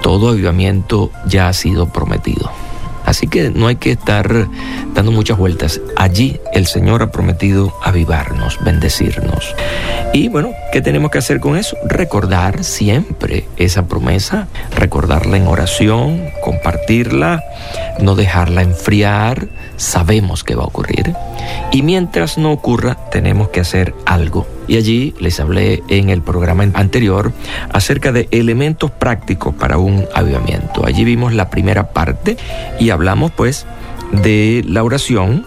Todo 0.04 0.30
avivamiento 0.30 1.10
ya 1.26 1.48
ha 1.48 1.54
sido 1.54 1.90
prometido. 1.92 2.52
Así 3.04 3.26
que 3.26 3.50
no 3.50 3.66
hay 3.66 3.78
que 3.78 3.94
estar 3.94 4.48
dando 4.94 5.12
muchas 5.12 5.40
vueltas. 5.40 5.82
Allí 5.96 6.40
el 6.54 6.68
Señor 6.68 7.02
ha 7.02 7.10
prometido 7.10 7.74
avivarnos, 7.84 8.60
bendecirnos. 8.64 9.56
Y 10.14 10.28
bueno, 10.28 10.52
¿qué 10.78 10.82
tenemos 10.84 11.10
que 11.10 11.18
hacer 11.18 11.40
con 11.40 11.58
eso? 11.58 11.76
Recordar 11.86 12.64
siempre 12.64 13.48
esa 13.58 13.88
promesa, 13.88 14.48
recordarla 14.76 15.36
en 15.36 15.48
oración, 15.48 16.30
compartirla, 16.44 17.44
no 18.00 18.14
dejarla 18.14 18.62
enfriar, 18.62 19.48
sabemos 19.76 20.44
que 20.44 20.54
va 20.54 20.66
a 20.66 20.68
ocurrir. 20.68 21.16
Y 21.72 21.82
mientras 21.82 22.38
no 22.38 22.52
ocurra, 22.52 22.96
tenemos 23.10 23.50
que 23.50 23.60
hacer 23.60 23.96
algo. 24.06 24.46
Y 24.68 24.78
allí 24.78 25.16
les 25.20 25.40
hablé 25.40 25.82
en 25.90 26.12
el 26.12 26.22
programa 26.22 26.62
anterior 26.76 27.34
acerca 27.74 28.12
de 28.12 28.28
elementos 28.30 28.92
prácticos 28.92 29.56
para 29.56 29.80
un 29.80 30.06
avivamiento. 30.14 30.86
Allí 30.86 31.04
vimos 31.06 31.34
la 31.34 31.50
primera 31.50 31.90
parte 31.90 32.38
y 32.80 32.92
hablamos 32.92 33.32
pues 33.32 33.66
de 34.12 34.64
la 34.68 34.84
oración, 34.84 35.44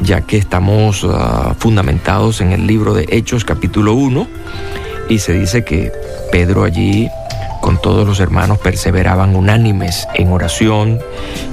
ya 0.00 0.20
que 0.22 0.36
estamos 0.36 1.04
uh, 1.04 1.54
fundamentados 1.58 2.40
en 2.40 2.52
el 2.52 2.66
libro 2.66 2.94
de 2.94 3.06
Hechos 3.10 3.44
capítulo 3.44 3.94
1 3.94 4.26
y 5.08 5.18
se 5.18 5.32
dice 5.32 5.64
que 5.64 5.92
Pedro 6.30 6.64
allí 6.64 7.08
con 7.60 7.80
todos 7.80 8.06
los 8.06 8.20
hermanos 8.20 8.58
perseveraban 8.58 9.34
unánimes 9.34 10.06
en 10.14 10.32
oración 10.32 11.00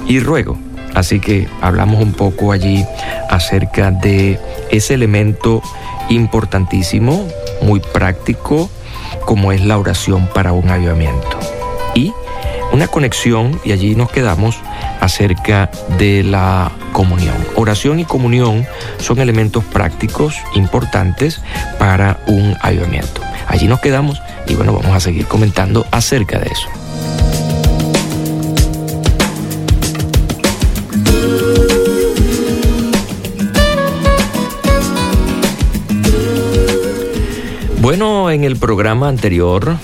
y 0.06 0.20
ruego. 0.20 0.58
Así 0.94 1.18
que 1.18 1.48
hablamos 1.60 2.00
un 2.00 2.12
poco 2.12 2.52
allí 2.52 2.84
acerca 3.28 3.90
de 3.90 4.38
ese 4.70 4.94
elemento 4.94 5.60
importantísimo, 6.08 7.26
muy 7.62 7.80
práctico, 7.80 8.70
como 9.24 9.50
es 9.50 9.64
la 9.64 9.78
oración 9.78 10.28
para 10.32 10.52
un 10.52 10.70
avivamiento. 10.70 11.43
Una 12.74 12.88
conexión, 12.88 13.60
y 13.64 13.70
allí 13.70 13.94
nos 13.94 14.10
quedamos, 14.10 14.56
acerca 14.98 15.70
de 15.96 16.24
la 16.24 16.72
comunión. 16.92 17.36
Oración 17.54 18.00
y 18.00 18.04
comunión 18.04 18.66
son 18.98 19.20
elementos 19.20 19.62
prácticos 19.62 20.34
importantes 20.56 21.40
para 21.78 22.18
un 22.26 22.56
avivamiento. 22.60 23.20
Allí 23.46 23.68
nos 23.68 23.78
quedamos 23.78 24.20
y 24.48 24.56
bueno, 24.56 24.72
vamos 24.72 24.90
a 24.92 24.98
seguir 24.98 25.26
comentando 25.26 25.86
acerca 25.92 26.40
de 26.40 26.46
eso. 26.46 26.68
Bueno, 37.80 38.32
en 38.32 38.42
el 38.42 38.56
programa 38.56 39.06
anterior 39.06 39.76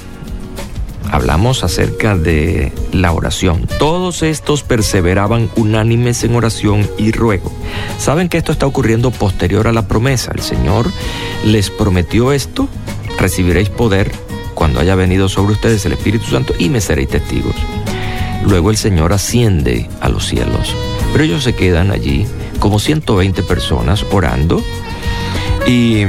hablamos 1.10 1.64
acerca 1.64 2.16
de 2.16 2.72
la 2.92 3.12
oración. 3.12 3.66
Todos 3.78 4.22
estos 4.22 4.62
perseveraban 4.62 5.50
unánimes 5.56 6.22
en 6.24 6.34
oración 6.34 6.88
y 6.98 7.12
ruego. 7.12 7.52
Saben 7.98 8.28
que 8.28 8.38
esto 8.38 8.52
está 8.52 8.66
ocurriendo 8.66 9.10
posterior 9.10 9.66
a 9.66 9.72
la 9.72 9.88
promesa. 9.88 10.32
El 10.34 10.42
Señor 10.42 10.90
les 11.44 11.70
prometió 11.70 12.32
esto, 12.32 12.68
recibiréis 13.18 13.68
poder 13.68 14.12
cuando 14.54 14.80
haya 14.80 14.94
venido 14.94 15.28
sobre 15.28 15.52
ustedes 15.52 15.84
el 15.86 15.92
Espíritu 15.92 16.26
Santo 16.26 16.54
y 16.58 16.68
me 16.68 16.80
seréis 16.80 17.08
testigos. 17.08 17.54
Luego 18.44 18.70
el 18.70 18.76
Señor 18.76 19.12
asciende 19.12 19.88
a 20.00 20.08
los 20.08 20.26
cielos, 20.26 20.74
pero 21.12 21.24
ellos 21.24 21.44
se 21.44 21.54
quedan 21.54 21.90
allí 21.90 22.26
como 22.58 22.78
120 22.78 23.42
personas 23.42 24.04
orando 24.12 24.62
y 25.66 26.02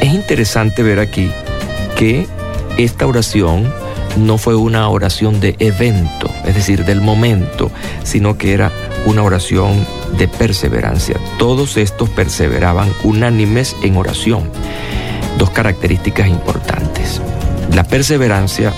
es 0.00 0.14
interesante 0.14 0.82
ver 0.82 1.00
aquí 1.00 1.30
que 1.96 2.26
esta 2.76 3.06
oración 3.06 3.72
no 4.16 4.38
fue 4.38 4.54
una 4.54 4.88
oración 4.88 5.40
de 5.40 5.56
evento, 5.58 6.30
es 6.44 6.54
decir, 6.54 6.84
del 6.84 7.00
momento, 7.00 7.70
sino 8.04 8.38
que 8.38 8.52
era 8.52 8.72
una 9.06 9.22
oración 9.22 9.86
de 10.18 10.28
perseverancia. 10.28 11.16
Todos 11.38 11.76
estos 11.76 12.08
perseveraban 12.10 12.88
unánimes 13.04 13.76
en 13.82 13.96
oración. 13.96 14.50
Dos 15.38 15.50
características 15.50 16.28
importantes. 16.28 17.20
La 17.74 17.84
perseverancia 17.84 18.72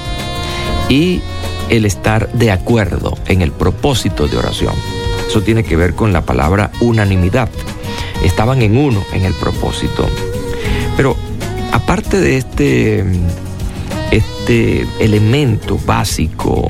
y 0.89 1.21
el 1.69 1.85
estar 1.85 2.33
de 2.33 2.51
acuerdo 2.51 3.17
en 3.27 3.43
el 3.43 3.53
propósito 3.53 4.27
de 4.27 4.39
oración. 4.39 4.75
Eso 5.29 5.43
tiene 5.43 5.63
que 5.63 5.77
ver 5.77 5.95
con 5.95 6.13
la 6.13 6.23
palabra 6.23 6.71
unanimidad. 6.81 7.49
Estaban 8.25 8.63
en 8.63 8.77
uno 8.77 9.05
en 9.13 9.25
el 9.25 9.35
propósito. 9.35 10.09
Pero 10.97 11.17
aparte 11.73 12.19
de 12.19 12.39
este, 12.39 13.05
este 14.11 14.87
elemento 15.01 15.79
básico 15.85 16.69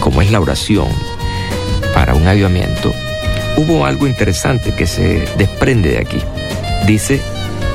como 0.00 0.22
es 0.22 0.30
la 0.30 0.40
oración 0.40 0.88
para 1.94 2.14
un 2.14 2.26
avivamiento, 2.26 2.92
hubo 3.56 3.84
algo 3.84 4.06
interesante 4.06 4.74
que 4.74 4.86
se 4.86 5.26
desprende 5.36 5.90
de 5.90 5.98
aquí. 5.98 6.18
Dice, 6.86 7.20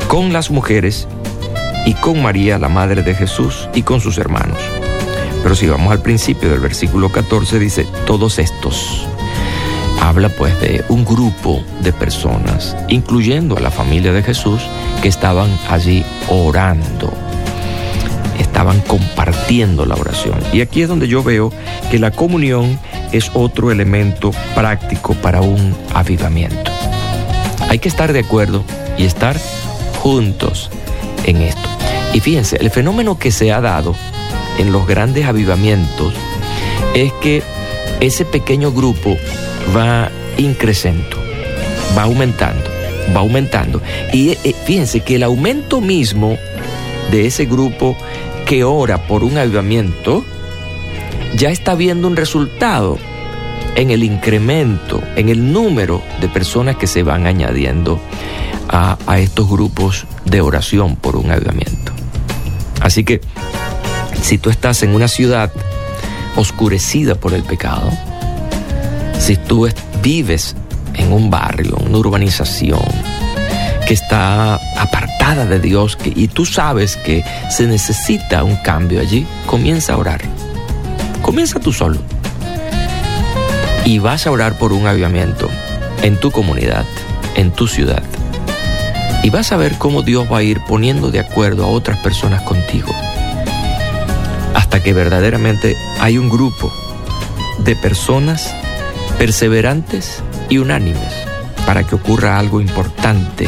con 0.07 0.33
las 0.33 0.49
mujeres 0.49 1.07
y 1.85 1.93
con 1.93 2.21
María, 2.21 2.57
la 2.57 2.69
madre 2.69 3.03
de 3.03 3.13
Jesús, 3.13 3.69
y 3.73 3.83
con 3.83 4.01
sus 4.01 4.17
hermanos. 4.17 4.57
Pero 5.43 5.55
si 5.55 5.67
vamos 5.67 5.91
al 5.91 6.01
principio 6.01 6.49
del 6.49 6.59
versículo 6.59 7.11
14, 7.11 7.59
dice, 7.59 7.85
todos 8.07 8.39
estos 8.39 9.05
habla 10.01 10.29
pues 10.29 10.59
de 10.59 10.83
un 10.89 11.05
grupo 11.05 11.63
de 11.81 11.93
personas, 11.93 12.75
incluyendo 12.89 13.57
a 13.57 13.59
la 13.59 13.71
familia 13.71 14.11
de 14.13 14.23
Jesús, 14.23 14.61
que 15.01 15.07
estaban 15.07 15.49
allí 15.69 16.03
orando, 16.29 17.11
estaban 18.55 18.79
compartiendo 18.79 19.85
la 19.85 19.95
oración. 19.95 20.39
Y 20.53 20.61
aquí 20.61 20.81
es 20.81 20.87
donde 20.87 21.09
yo 21.09 21.23
veo 21.23 21.51
que 21.91 21.99
la 21.99 22.11
comunión 22.11 22.79
es 23.11 23.29
otro 23.33 23.69
elemento 23.69 24.31
práctico 24.55 25.13
para 25.15 25.41
un 25.41 25.75
avivamiento. 25.93 26.71
Hay 27.67 27.79
que 27.79 27.89
estar 27.89 28.13
de 28.13 28.19
acuerdo 28.19 28.63
y 28.97 29.03
estar 29.03 29.35
juntos 30.01 30.71
en 31.25 31.41
esto. 31.41 31.67
Y 32.13 32.21
fíjense, 32.21 32.55
el 32.61 32.71
fenómeno 32.71 33.19
que 33.19 33.29
se 33.29 33.51
ha 33.51 33.59
dado 33.59 33.93
en 34.57 34.71
los 34.71 34.87
grandes 34.87 35.25
avivamientos 35.25 36.13
es 36.93 37.11
que 37.21 37.43
ese 37.99 38.23
pequeño 38.23 38.71
grupo 38.71 39.17
va 39.75 40.09
increciendo, 40.37 41.17
va 41.97 42.03
aumentando, 42.03 42.63
va 43.13 43.19
aumentando. 43.19 43.81
Y 44.13 44.29
eh, 44.29 44.55
fíjense 44.63 45.01
que 45.01 45.17
el 45.17 45.23
aumento 45.23 45.81
mismo 45.81 46.37
de 47.11 47.27
ese 47.27 47.43
grupo 47.43 47.97
que 48.45 48.63
ora 48.63 49.07
por 49.07 49.23
un 49.23 49.37
avivamiento 49.37 50.23
ya 51.35 51.49
está 51.49 51.75
viendo 51.75 52.07
un 52.07 52.15
resultado 52.15 52.97
en 53.75 53.91
el 53.91 54.03
incremento, 54.03 55.01
en 55.15 55.29
el 55.29 55.51
número 55.51 56.01
de 56.21 56.29
personas 56.29 56.77
que 56.77 56.87
se 56.87 57.03
van 57.03 57.27
añadiendo 57.27 57.99
a, 58.69 58.97
estos 59.17 59.49
grupos 59.49 60.05
de 60.25 60.41
oración 60.41 60.95
por 60.95 61.15
un 61.15 61.31
avivamiento. 61.31 61.91
Así 62.81 63.03
que 63.03 63.21
si 64.21 64.37
tú 64.37 64.49
estás 64.49 64.83
en 64.83 64.95
una 64.95 65.07
ciudad 65.07 65.51
oscurecida 66.35 67.15
por 67.15 67.33
el 67.33 67.43
pecado, 67.43 67.89
si 69.19 69.35
tú 69.37 69.67
vives 70.01 70.55
en 70.93 71.11
un 71.11 71.29
barrio, 71.29 71.77
una 71.77 71.97
urbanización 71.97 72.79
que 73.85 73.93
está 73.93 74.55
apartada 74.77 75.45
de 75.45 75.59
Dios 75.59 75.97
y 76.03 76.27
tú 76.27 76.45
sabes 76.45 76.95
que 76.97 77.23
se 77.49 77.67
necesita 77.67 78.43
un 78.43 78.55
cambio 78.55 78.99
allí, 78.99 79.27
comienza 79.45 79.93
a 79.93 79.97
orar. 79.97 80.21
Comienza 81.21 81.59
tú 81.59 81.71
solo. 81.71 81.99
Y 83.85 83.99
vas 83.99 84.25
a 84.25 84.31
orar 84.31 84.57
por 84.57 84.73
un 84.73 84.87
avivamiento 84.87 85.49
en 86.01 86.19
tu 86.19 86.31
comunidad, 86.31 86.85
en 87.35 87.51
tu 87.51 87.67
ciudad. 87.67 88.01
Y 89.21 89.29
vas 89.29 89.51
a 89.51 89.57
ver 89.57 89.77
cómo 89.77 90.01
Dios 90.01 90.27
va 90.31 90.39
a 90.39 90.43
ir 90.43 90.59
poniendo 90.67 91.11
de 91.11 91.19
acuerdo 91.19 91.63
a 91.63 91.67
otras 91.67 91.99
personas 91.99 92.41
contigo. 92.41 92.91
Hasta 94.55 94.81
que 94.81 94.93
verdaderamente 94.93 95.75
hay 95.99 96.17
un 96.17 96.29
grupo 96.29 96.73
de 97.59 97.75
personas 97.75 98.51
perseverantes 99.19 100.23
y 100.49 100.57
unánimes 100.57 101.13
para 101.65 101.83
que 101.83 101.95
ocurra 101.95 102.39
algo 102.39 102.61
importante 102.61 103.47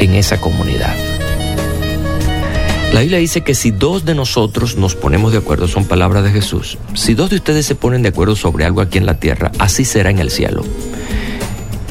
en 0.00 0.14
esa 0.14 0.40
comunidad. 0.40 0.96
La 2.92 3.00
Biblia 3.00 3.18
dice 3.18 3.42
que 3.42 3.54
si 3.54 3.70
dos 3.70 4.04
de 4.04 4.16
nosotros 4.16 4.76
nos 4.76 4.96
ponemos 4.96 5.30
de 5.30 5.38
acuerdo, 5.38 5.68
son 5.68 5.84
palabras 5.84 6.24
de 6.24 6.32
Jesús, 6.32 6.76
si 6.94 7.14
dos 7.14 7.30
de 7.30 7.36
ustedes 7.36 7.64
se 7.64 7.76
ponen 7.76 8.02
de 8.02 8.08
acuerdo 8.08 8.34
sobre 8.34 8.64
algo 8.64 8.80
aquí 8.80 8.98
en 8.98 9.06
la 9.06 9.20
tierra, 9.20 9.52
así 9.58 9.84
será 9.84 10.10
en 10.10 10.18
el 10.18 10.30
cielo. 10.30 10.64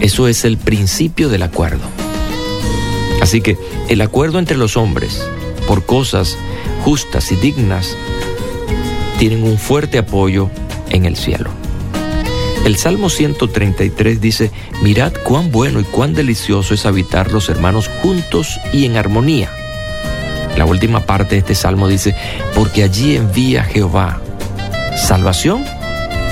Eso 0.01 0.27
es 0.27 0.43
el 0.43 0.57
principio 0.57 1.29
del 1.29 1.43
acuerdo. 1.43 1.87
Así 3.21 3.41
que 3.41 3.57
el 3.87 4.01
acuerdo 4.01 4.39
entre 4.39 4.57
los 4.57 4.75
hombres 4.75 5.23
por 5.67 5.85
cosas 5.85 6.37
justas 6.83 7.31
y 7.31 7.35
dignas 7.35 7.95
tienen 9.19 9.43
un 9.43 9.57
fuerte 9.57 9.97
apoyo 9.97 10.49
en 10.89 11.05
el 11.05 11.15
cielo. 11.15 11.58
El 12.65 12.75
Salmo 12.77 13.09
133 13.09 14.21
dice, 14.21 14.51
mirad 14.83 15.13
cuán 15.23 15.51
bueno 15.51 15.79
y 15.79 15.83
cuán 15.83 16.13
delicioso 16.13 16.73
es 16.73 16.85
habitar 16.85 17.31
los 17.31 17.49
hermanos 17.49 17.89
juntos 18.01 18.59
y 18.71 18.85
en 18.85 18.97
armonía. 18.97 19.49
La 20.57 20.65
última 20.65 20.99
parte 21.01 21.35
de 21.35 21.39
este 21.39 21.55
salmo 21.55 21.87
dice, 21.87 22.15
porque 22.53 22.83
allí 22.83 23.15
envía 23.15 23.63
Jehová 23.63 24.21
salvación 24.99 25.63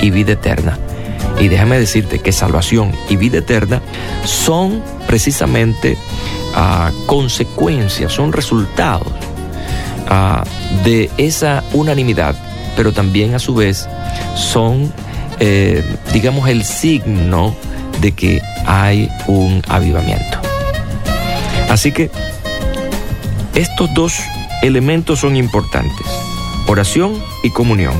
y 0.01 0.11
vida 0.11 0.33
eterna. 0.33 0.77
Y 1.39 1.47
déjame 1.47 1.79
decirte 1.79 2.19
que 2.19 2.31
salvación 2.31 2.91
y 3.09 3.15
vida 3.15 3.39
eterna 3.39 3.81
son 4.25 4.81
precisamente 5.05 5.97
ah, 6.55 6.91
consecuencias, 7.05 8.11
son 8.11 8.33
resultados 8.33 9.07
ah, 10.09 10.43
de 10.83 11.09
esa 11.17 11.63
unanimidad, 11.73 12.35
pero 12.75 12.91
también 12.91 13.35
a 13.35 13.39
su 13.39 13.53
vez 13.53 13.87
son, 14.35 14.91
eh, 15.39 15.83
digamos, 16.13 16.49
el 16.49 16.63
signo 16.63 17.55
de 18.01 18.11
que 18.11 18.41
hay 18.65 19.09
un 19.27 19.61
avivamiento. 19.67 20.39
Así 21.69 21.91
que 21.91 22.09
estos 23.53 23.93
dos 23.93 24.19
elementos 24.61 25.19
son 25.19 25.35
importantes, 25.35 26.05
oración 26.67 27.21
y 27.43 27.49
comunión, 27.49 27.93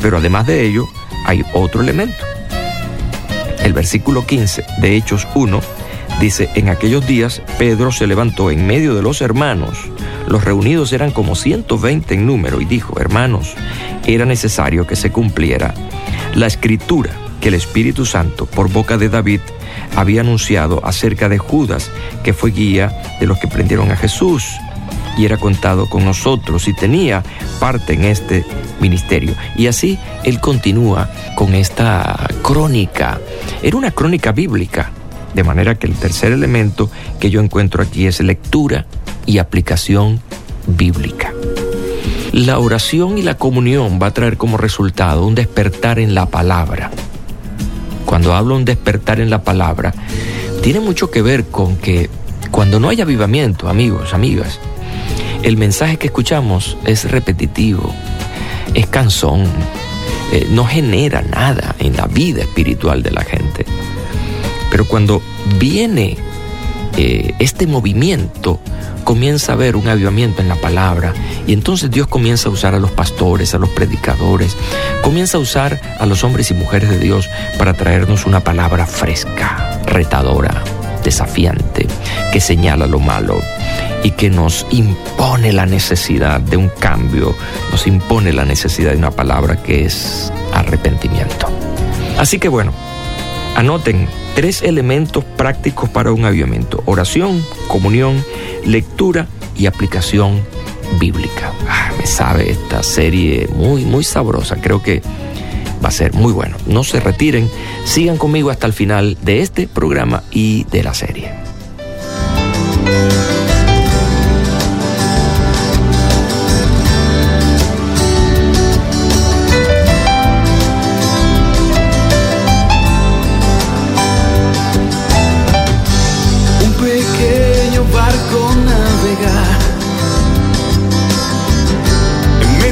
pero 0.00 0.18
además 0.18 0.46
de 0.46 0.66
ello 0.66 0.86
hay 1.26 1.44
otro 1.52 1.80
elemento. 1.80 2.24
El 3.62 3.72
versículo 3.72 4.26
15 4.26 4.64
de 4.78 4.96
Hechos 4.96 5.26
1 5.34 5.60
dice, 6.20 6.50
en 6.54 6.68
aquellos 6.68 7.06
días 7.06 7.42
Pedro 7.58 7.92
se 7.92 8.06
levantó 8.06 8.50
en 8.50 8.66
medio 8.66 8.94
de 8.94 9.02
los 9.02 9.20
hermanos, 9.20 9.78
los 10.28 10.44
reunidos 10.44 10.92
eran 10.92 11.10
como 11.10 11.34
120 11.34 12.14
en 12.14 12.26
número, 12.26 12.60
y 12.60 12.64
dijo, 12.64 13.00
hermanos, 13.00 13.54
era 14.06 14.26
necesario 14.26 14.86
que 14.86 14.96
se 14.96 15.10
cumpliera 15.10 15.74
la 16.34 16.46
escritura 16.46 17.10
que 17.40 17.48
el 17.48 17.54
Espíritu 17.54 18.06
Santo, 18.06 18.46
por 18.46 18.70
boca 18.70 18.96
de 18.96 19.08
David, 19.08 19.40
había 19.96 20.22
anunciado 20.22 20.84
acerca 20.84 21.28
de 21.28 21.38
Judas, 21.38 21.90
que 22.22 22.32
fue 22.32 22.50
guía 22.50 22.92
de 23.20 23.26
los 23.26 23.38
que 23.38 23.48
prendieron 23.48 23.90
a 23.90 23.96
Jesús 23.96 24.44
y 25.16 25.24
era 25.24 25.36
contado 25.36 25.88
con 25.88 26.04
nosotros 26.04 26.66
y 26.68 26.74
tenía 26.74 27.22
parte 27.60 27.94
en 27.94 28.04
este 28.04 28.44
ministerio. 28.80 29.34
Y 29.56 29.66
así 29.66 29.98
él 30.24 30.40
continúa 30.40 31.10
con 31.36 31.54
esta 31.54 32.28
crónica. 32.42 33.20
Era 33.62 33.76
una 33.76 33.90
crónica 33.90 34.32
bíblica, 34.32 34.90
de 35.34 35.44
manera 35.44 35.76
que 35.76 35.86
el 35.86 35.94
tercer 35.94 36.32
elemento 36.32 36.90
que 37.20 37.30
yo 37.30 37.40
encuentro 37.40 37.82
aquí 37.82 38.06
es 38.06 38.20
lectura 38.20 38.86
y 39.26 39.38
aplicación 39.38 40.20
bíblica. 40.66 41.32
La 42.34 42.58
oración 42.58 43.16
y 43.16 43.22
la 43.22 43.36
comunión 43.36 44.00
va 44.02 44.08
a 44.08 44.10
traer 44.12 44.36
como 44.36 44.56
resultado 44.56 45.24
un 45.24 45.36
despertar 45.36 46.00
en 46.00 46.16
la 46.16 46.26
palabra. 46.26 46.90
Cuando 48.06 48.34
hablo 48.34 48.56
un 48.56 48.64
despertar 48.64 49.20
en 49.20 49.30
la 49.30 49.44
palabra, 49.44 49.94
tiene 50.60 50.80
mucho 50.80 51.12
que 51.12 51.22
ver 51.22 51.44
con 51.44 51.76
que 51.76 52.10
cuando 52.50 52.80
no 52.80 52.88
hay 52.88 53.00
avivamiento, 53.00 53.68
amigos, 53.68 54.14
amigas, 54.14 54.58
el 55.44 55.56
mensaje 55.56 55.96
que 55.96 56.08
escuchamos 56.08 56.76
es 56.84 57.08
repetitivo, 57.08 57.94
es 58.74 58.88
cansón, 58.88 59.44
eh, 60.32 60.48
no 60.50 60.64
genera 60.64 61.22
nada 61.22 61.76
en 61.78 61.96
la 61.96 62.08
vida 62.08 62.42
espiritual 62.42 63.04
de 63.04 63.12
la 63.12 63.22
gente. 63.22 63.64
Pero 64.72 64.88
cuando 64.88 65.22
viene 65.60 66.16
eh, 66.96 67.34
este 67.38 67.66
movimiento, 67.66 68.60
comienza 69.04 69.52
a 69.52 69.54
haber 69.54 69.76
un 69.76 69.86
avivamiento 69.88 70.42
en 70.42 70.48
la 70.48 70.56
palabra 70.56 71.12
y 71.46 71.52
entonces 71.52 71.90
Dios 71.90 72.06
comienza 72.06 72.48
a 72.48 72.52
usar 72.52 72.74
a 72.74 72.78
los 72.78 72.90
pastores, 72.90 73.54
a 73.54 73.58
los 73.58 73.68
predicadores, 73.68 74.56
comienza 75.02 75.36
a 75.38 75.40
usar 75.40 75.80
a 75.98 76.06
los 76.06 76.24
hombres 76.24 76.50
y 76.50 76.54
mujeres 76.54 76.90
de 76.90 76.98
Dios 76.98 77.28
para 77.58 77.74
traernos 77.74 78.26
una 78.26 78.40
palabra 78.40 78.86
fresca, 78.86 79.80
retadora, 79.86 80.62
desafiante, 81.04 81.86
que 82.32 82.40
señala 82.40 82.86
lo 82.86 82.98
malo 82.98 83.40
y 84.02 84.12
que 84.12 84.30
nos 84.30 84.66
impone 84.70 85.52
la 85.52 85.66
necesidad 85.66 86.40
de 86.40 86.56
un 86.56 86.68
cambio, 86.68 87.34
nos 87.70 87.86
impone 87.86 88.32
la 88.32 88.44
necesidad 88.44 88.92
de 88.92 88.98
una 88.98 89.10
palabra 89.10 89.62
que 89.62 89.84
es 89.84 90.32
arrepentimiento. 90.52 91.48
Así 92.18 92.38
que 92.38 92.48
bueno, 92.48 92.72
anoten 93.56 94.08
tres 94.34 94.62
elementos 94.62 95.24
prácticos 95.24 95.88
para 95.88 96.12
un 96.12 96.24
avivamiento. 96.24 96.82
Oración, 96.86 97.44
comunión, 97.68 98.22
lectura 98.64 99.28
y 99.56 99.66
aplicación 99.66 100.40
bíblica. 100.98 101.52
Ah, 101.68 101.92
me 101.98 102.06
sabe 102.06 102.50
esta 102.50 102.82
serie 102.82 103.48
muy, 103.54 103.84
muy 103.84 104.04
sabrosa. 104.04 104.56
Creo 104.60 104.82
que 104.82 105.02
va 105.82 105.88
a 105.88 105.92
ser 105.92 106.12
muy 106.14 106.32
bueno. 106.32 106.56
No 106.66 106.84
se 106.84 107.00
retiren, 107.00 107.48
sigan 107.84 108.16
conmigo 108.16 108.50
hasta 108.50 108.66
el 108.66 108.72
final 108.72 109.16
de 109.22 109.40
este 109.40 109.68
programa 109.68 110.22
y 110.30 110.64
de 110.64 110.82
la 110.82 110.94
serie. 110.94 111.43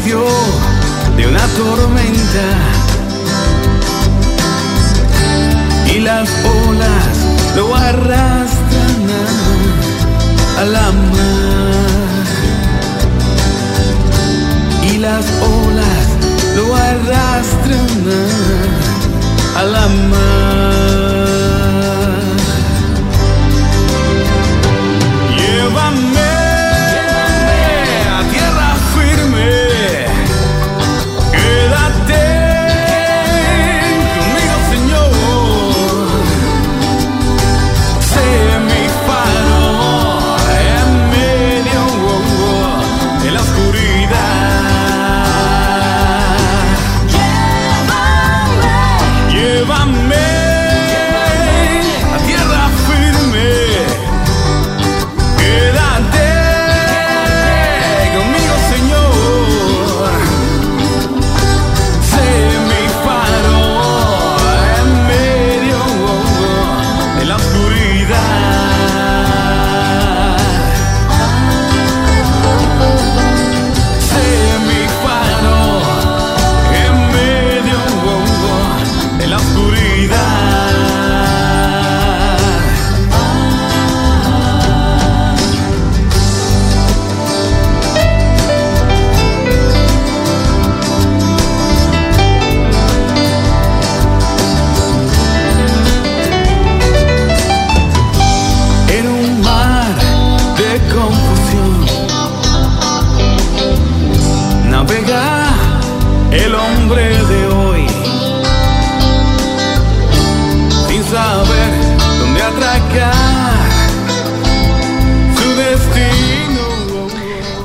De 0.04 1.26
una 1.28 1.46
tormenta 1.56 2.48
y 5.94 6.00
las 6.00 6.28
olas 6.66 7.16
lo 7.54 7.76
arrastran 7.76 9.06
a, 10.58 10.64
la 10.64 10.90
mar 10.90 12.26
y 14.92 14.98
las 14.98 15.24
olas 15.40 16.06
lo 16.56 16.74
arrastran 16.74 17.88
a 19.56 19.62
la 19.62 19.88
mar. 19.88 21.21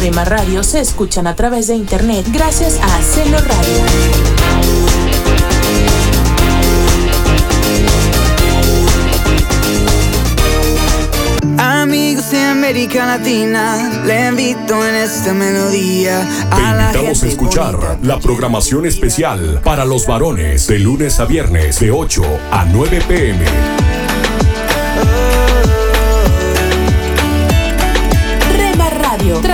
Rema 0.00 0.24
Radio 0.24 0.64
se 0.64 0.80
escuchan 0.80 1.26
a 1.26 1.36
través 1.36 1.66
de 1.66 1.74
internet 1.74 2.24
gracias 2.32 2.80
a 2.82 3.02
Celo 3.02 3.36
Radio. 3.36 3.84
Amigos 11.58 12.30
de 12.30 12.40
América 12.40 13.04
Latina, 13.04 14.02
le 14.06 14.28
invito 14.28 14.86
en 14.86 14.94
esta 14.94 15.34
melodía 15.34 16.26
Te 16.48 16.56
a 16.56 16.74
la 16.74 16.84
invitamos 16.86 17.22
a 17.22 17.26
escuchar 17.26 17.98
la 18.02 18.18
programación 18.18 18.86
especial 18.86 19.60
para 19.62 19.84
los 19.84 20.06
varones 20.06 20.66
de 20.66 20.78
lunes 20.78 21.20
a 21.20 21.26
viernes 21.26 21.78
de 21.78 21.90
8 21.90 22.22
a 22.50 22.64
9 22.64 23.02
pm. 23.06 23.99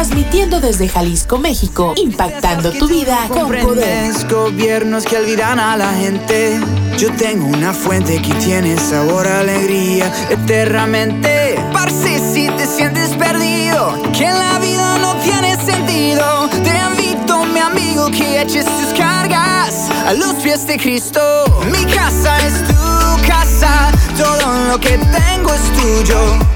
Transmitiendo 0.06 0.60
desde 0.60 0.88
Jalisco, 0.88 1.36
México, 1.38 1.92
impactando 1.96 2.70
tu 2.70 2.86
vida 2.86 3.26
con 3.28 3.48
poder. 3.48 4.12
gobiernos 4.30 5.04
que 5.04 5.16
olvidan 5.16 5.58
a 5.58 5.76
la 5.76 5.92
gente. 5.94 6.60
Yo 6.96 7.12
tengo 7.14 7.46
una 7.46 7.72
fuente 7.72 8.22
que 8.22 8.32
tiene 8.34 8.76
sabor 8.76 9.26
a 9.26 9.40
alegría 9.40 10.12
eternamente. 10.30 11.56
Parce, 11.72 12.20
si 12.32 12.48
te 12.50 12.66
sientes 12.66 13.10
perdido, 13.16 14.00
que 14.16 14.30
la 14.30 14.60
vida 14.60 14.96
no 14.98 15.16
tiene 15.16 15.56
sentido, 15.56 16.48
te 16.62 16.78
invito, 16.92 17.44
mi 17.46 17.58
amigo, 17.58 18.08
que 18.10 18.42
eches 18.42 18.64
tus 18.64 18.96
cargas 18.96 19.90
a 20.06 20.12
los 20.12 20.34
pies 20.34 20.68
de 20.68 20.78
Cristo. 20.78 21.20
Mi 21.64 21.84
casa 21.92 22.38
es 22.46 22.54
tu 22.68 23.26
casa, 23.26 23.90
todo 24.16 24.68
lo 24.68 24.78
que 24.78 24.98
tengo 24.98 25.52
es 25.52 25.72
tuyo. 25.72 26.55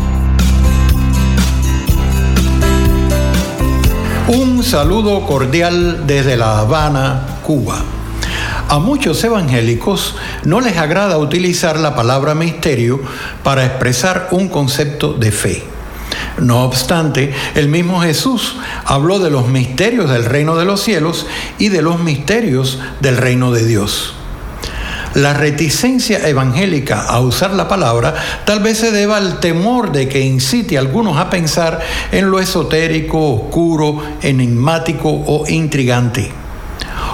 Un 4.33 4.63
saludo 4.63 5.27
cordial 5.27 6.07
desde 6.07 6.37
La 6.37 6.59
Habana, 6.59 7.39
Cuba. 7.43 7.83
A 8.69 8.79
muchos 8.79 9.21
evangélicos 9.25 10.15
no 10.45 10.61
les 10.61 10.77
agrada 10.77 11.17
utilizar 11.17 11.77
la 11.77 11.95
palabra 11.95 12.33
misterio 12.33 13.01
para 13.43 13.65
expresar 13.65 14.29
un 14.31 14.47
concepto 14.47 15.11
de 15.11 15.33
fe. 15.33 15.63
No 16.39 16.63
obstante, 16.63 17.33
el 17.55 17.67
mismo 17.67 17.99
Jesús 17.99 18.55
habló 18.85 19.19
de 19.19 19.31
los 19.31 19.49
misterios 19.49 20.09
del 20.09 20.23
reino 20.23 20.55
de 20.55 20.63
los 20.63 20.81
cielos 20.81 21.27
y 21.57 21.67
de 21.67 21.81
los 21.81 21.99
misterios 21.99 22.79
del 23.01 23.17
reino 23.17 23.51
de 23.51 23.65
Dios. 23.65 24.13
La 25.13 25.33
reticencia 25.33 26.25
evangélica 26.27 27.01
a 27.01 27.19
usar 27.19 27.51
la 27.53 27.67
palabra 27.67 28.15
tal 28.45 28.61
vez 28.61 28.77
se 28.77 28.91
deba 28.91 29.17
al 29.17 29.41
temor 29.41 29.91
de 29.91 30.07
que 30.07 30.21
incite 30.21 30.77
a 30.77 30.79
algunos 30.79 31.17
a 31.17 31.29
pensar 31.29 31.81
en 32.13 32.31
lo 32.31 32.39
esotérico, 32.39 33.33
oscuro, 33.33 34.01
enigmático 34.21 35.09
o 35.09 35.45
intrigante. 35.49 36.31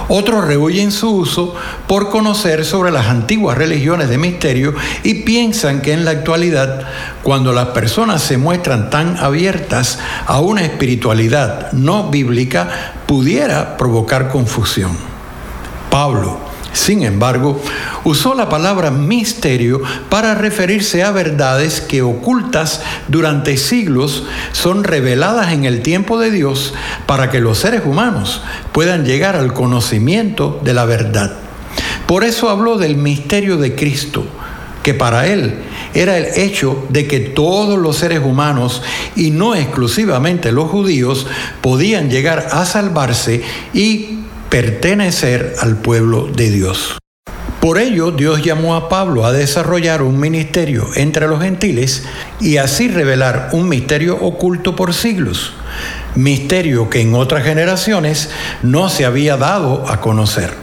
Otros 0.10 0.46
rehuyen 0.46 0.92
su 0.92 1.10
uso 1.10 1.56
por 1.88 2.10
conocer 2.10 2.64
sobre 2.64 2.92
las 2.92 3.08
antiguas 3.08 3.58
religiones 3.58 4.10
de 4.10 4.18
misterio 4.18 4.74
y 5.04 5.24
piensan 5.24 5.82
que 5.82 5.92
en 5.92 6.06
la 6.06 6.12
actualidad, 6.12 6.88
cuando 7.24 7.52
las 7.52 7.70
personas 7.70 8.22
se 8.22 8.38
muestran 8.38 8.90
tan 8.90 9.18
abiertas 9.18 10.00
a 10.26 10.40
una 10.40 10.62
espiritualidad 10.62 11.74
no 11.74 12.10
bíblica, 12.10 12.94
pudiera 13.06 13.76
provocar 13.76 14.30
confusión. 14.30 14.96
Pablo, 15.90 16.47
sin 16.74 17.04
embargo, 17.04 17.62
usó 18.04 18.36
la 18.36 18.50
palabra 18.50 18.92
misterio 18.92 19.82
para 20.10 20.36
referirse 20.36 21.04
a 21.04 21.12
verdades 21.12 21.82
que 21.82 22.02
ocultas 22.02 22.82
durante 23.08 23.58
siglos 23.58 24.26
son 24.52 24.84
reveladas 24.84 25.54
en 25.54 25.66
el 25.66 25.82
tiempo 25.82 26.20
de 26.20 26.32
Dios 26.32 26.74
para 27.06 27.30
que 27.30 27.42
los 27.42 27.58
seres 27.58 27.82
humanos 27.86 28.42
puedan 28.72 29.06
llegar 29.06 29.36
al 29.36 29.54
conocimiento 29.54 30.60
de 30.64 30.74
la 30.74 30.86
verdad. 30.86 31.38
Por 32.06 32.24
eso 32.24 32.50
habló 32.50 32.78
del 32.78 32.96
misterio 32.96 33.58
de 33.58 33.76
Cristo, 33.76 34.26
que 34.84 34.94
para 34.94 35.28
él 35.28 35.56
era 35.94 36.18
el 36.18 36.28
hecho 36.40 36.86
de 36.90 37.08
que 37.08 37.20
todos 37.20 37.78
los 37.78 37.98
seres 37.98 38.22
humanos, 38.24 38.82
y 39.16 39.32
no 39.32 39.56
exclusivamente 39.56 40.52
los 40.52 40.70
judíos, 40.70 41.28
podían 41.62 42.10
llegar 42.10 42.48
a 42.52 42.66
salvarse 42.66 43.42
y 43.74 44.20
pertenecer 44.50 45.56
al 45.60 45.78
pueblo 45.78 46.28
de 46.28 46.50
Dios. 46.50 46.98
Por 47.60 47.80
ello, 47.80 48.12
Dios 48.12 48.44
llamó 48.44 48.76
a 48.76 48.88
Pablo 48.88 49.26
a 49.26 49.34
desarrollar 49.34 50.02
un 50.02 50.20
ministerio 50.20 50.88
entre 50.96 51.28
los 51.28 51.42
gentiles 51.42 52.04
y 52.40 52.58
así 52.58 52.88
revelar 52.88 53.50
un 53.52 53.68
misterio 53.68 54.16
oculto 54.16 54.76
por 54.76 54.94
siglos, 54.94 55.54
misterio 56.16 56.90
que 56.90 57.02
en 57.02 57.14
otras 57.14 57.44
generaciones 57.44 58.30
no 58.62 58.90
se 58.90 59.06
había 59.06 59.38
dado 59.38 59.90
a 59.90 60.00
conocer. 60.00 60.54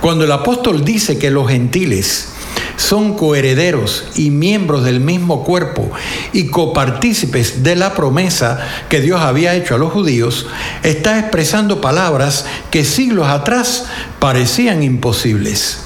Cuando 0.00 0.24
el 0.24 0.32
apóstol 0.32 0.84
dice 0.84 1.18
que 1.18 1.30
los 1.30 1.48
gentiles 1.48 2.33
son 2.76 3.16
coherederos 3.16 4.08
y 4.16 4.30
miembros 4.30 4.84
del 4.84 5.00
mismo 5.00 5.44
cuerpo 5.44 5.90
y 6.32 6.46
copartícipes 6.46 7.62
de 7.62 7.76
la 7.76 7.94
promesa 7.94 8.60
que 8.88 9.00
Dios 9.00 9.20
había 9.20 9.54
hecho 9.54 9.74
a 9.74 9.78
los 9.78 9.92
judíos, 9.92 10.46
está 10.82 11.18
expresando 11.18 11.80
palabras 11.80 12.46
que 12.70 12.84
siglos 12.84 13.28
atrás 13.28 13.86
parecían 14.18 14.82
imposibles. 14.82 15.80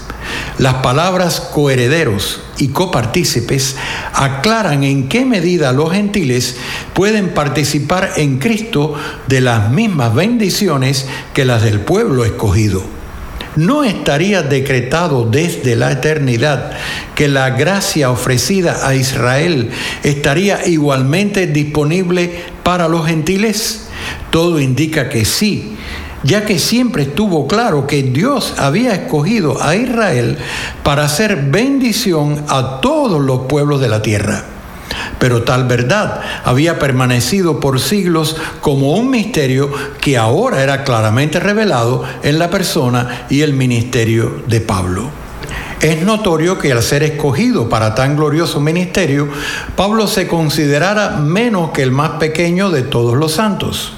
Las 0.59 0.75
palabras 0.75 1.41
coherederos 1.41 2.41
y 2.59 2.69
copartícipes 2.69 3.77
aclaran 4.13 4.83
en 4.83 5.09
qué 5.09 5.25
medida 5.25 5.73
los 5.73 5.93
gentiles 5.93 6.57
pueden 6.95 7.31
participar 7.31 8.13
en 8.17 8.39
Cristo 8.39 8.95
de 9.29 9.41
las 9.41 9.71
mismas 9.71 10.15
bendiciones 10.15 11.07
que 11.33 11.45
las 11.45 11.63
del 11.63 11.81
pueblo 11.81 12.25
escogido. 12.25 12.98
¿No 13.59 13.83
estaría 13.83 14.43
decretado 14.43 15.25
desde 15.29 15.75
la 15.75 15.91
eternidad 15.91 16.71
que 17.17 17.27
la 17.27 17.51
gracia 17.51 18.09
ofrecida 18.09 18.87
a 18.87 18.95
Israel 18.95 19.71
estaría 20.05 20.65
igualmente 20.69 21.49
disponible 21.49 22.41
para 22.63 22.87
los 22.87 23.05
gentiles? 23.09 23.89
Todo 24.31 24.61
indica 24.61 25.09
que 25.09 25.25
sí, 25.25 25.77
ya 26.23 26.45
que 26.45 26.61
siempre 26.61 27.03
estuvo 27.03 27.49
claro 27.49 27.89
que 27.89 28.05
Dios 28.05 28.55
había 28.59 28.95
escogido 28.95 29.61
a 29.61 29.75
Israel 29.75 30.39
para 30.85 31.07
hacer 31.07 31.35
bendición 31.51 32.45
a 32.47 32.79
todos 32.81 33.21
los 33.21 33.41
pueblos 33.49 33.81
de 33.81 33.89
la 33.89 34.03
tierra. 34.03 34.58
Pero 35.19 35.43
tal 35.43 35.65
verdad 35.67 36.21
había 36.45 36.79
permanecido 36.79 37.61
por 37.61 37.81
siglos 37.81 38.37
como 38.61 38.93
un 38.93 39.11
misterio 39.11 39.71
que 40.01 40.17
ahora 40.17 40.63
era 40.63 40.85
claramente 40.85 41.41
revelado 41.41 42.05
en 42.23 42.39
la 42.39 42.51
persona 42.51 43.27
y 43.29 43.43
el 43.43 43.53
ministerio 43.53 44.43
de 44.47 44.61
Pablo. 44.61 45.11
Es 45.81 46.03
notorio 46.03 46.59
que 46.59 46.73
al 46.73 46.83
ser 46.83 47.05
escogido 47.05 47.69
para 47.69 47.95
tan 47.95 48.17
glorioso 48.17 48.61
ministerio, 48.61 49.29
Pablo 49.77 50.09
se 50.09 50.27
considerara 50.27 51.11
menos 51.19 51.71
que 51.71 51.83
el 51.83 51.93
más 51.93 52.13
pequeño 52.19 52.71
de 52.71 52.83
todos 52.83 53.17
los 53.17 53.33
santos. 53.33 53.93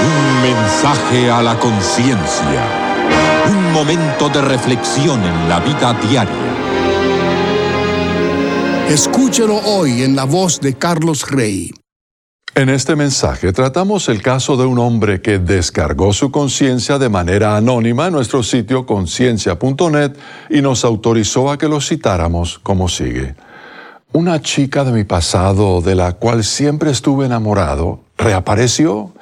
Un 0.02 0.42
mensaje 0.42 1.30
a 1.30 1.40
la 1.42 1.56
conciencia. 1.60 2.83
Momento 3.74 4.28
de 4.28 4.40
reflexión 4.40 5.20
en 5.24 5.48
la 5.48 5.58
vida 5.58 5.98
diaria. 6.08 6.32
Escúchelo 8.88 9.56
hoy 9.56 10.04
en 10.04 10.14
la 10.14 10.22
voz 10.22 10.60
de 10.60 10.74
Carlos 10.74 11.28
Rey. 11.28 11.72
En 12.54 12.68
este 12.68 12.94
mensaje 12.94 13.52
tratamos 13.52 14.08
el 14.08 14.22
caso 14.22 14.56
de 14.56 14.64
un 14.64 14.78
hombre 14.78 15.20
que 15.20 15.40
descargó 15.40 16.12
su 16.12 16.30
conciencia 16.30 17.00
de 17.00 17.08
manera 17.08 17.56
anónima 17.56 18.06
en 18.06 18.12
nuestro 18.12 18.44
sitio 18.44 18.86
conciencia.net 18.86 20.12
y 20.50 20.62
nos 20.62 20.84
autorizó 20.84 21.50
a 21.50 21.58
que 21.58 21.66
lo 21.66 21.80
citáramos 21.80 22.60
como 22.60 22.88
sigue. 22.88 23.34
Una 24.12 24.40
chica 24.40 24.84
de 24.84 24.92
mi 24.92 25.02
pasado 25.02 25.80
de 25.80 25.96
la 25.96 26.12
cual 26.12 26.44
siempre 26.44 26.92
estuve 26.92 27.26
enamorado 27.26 28.04
reapareció 28.16 29.12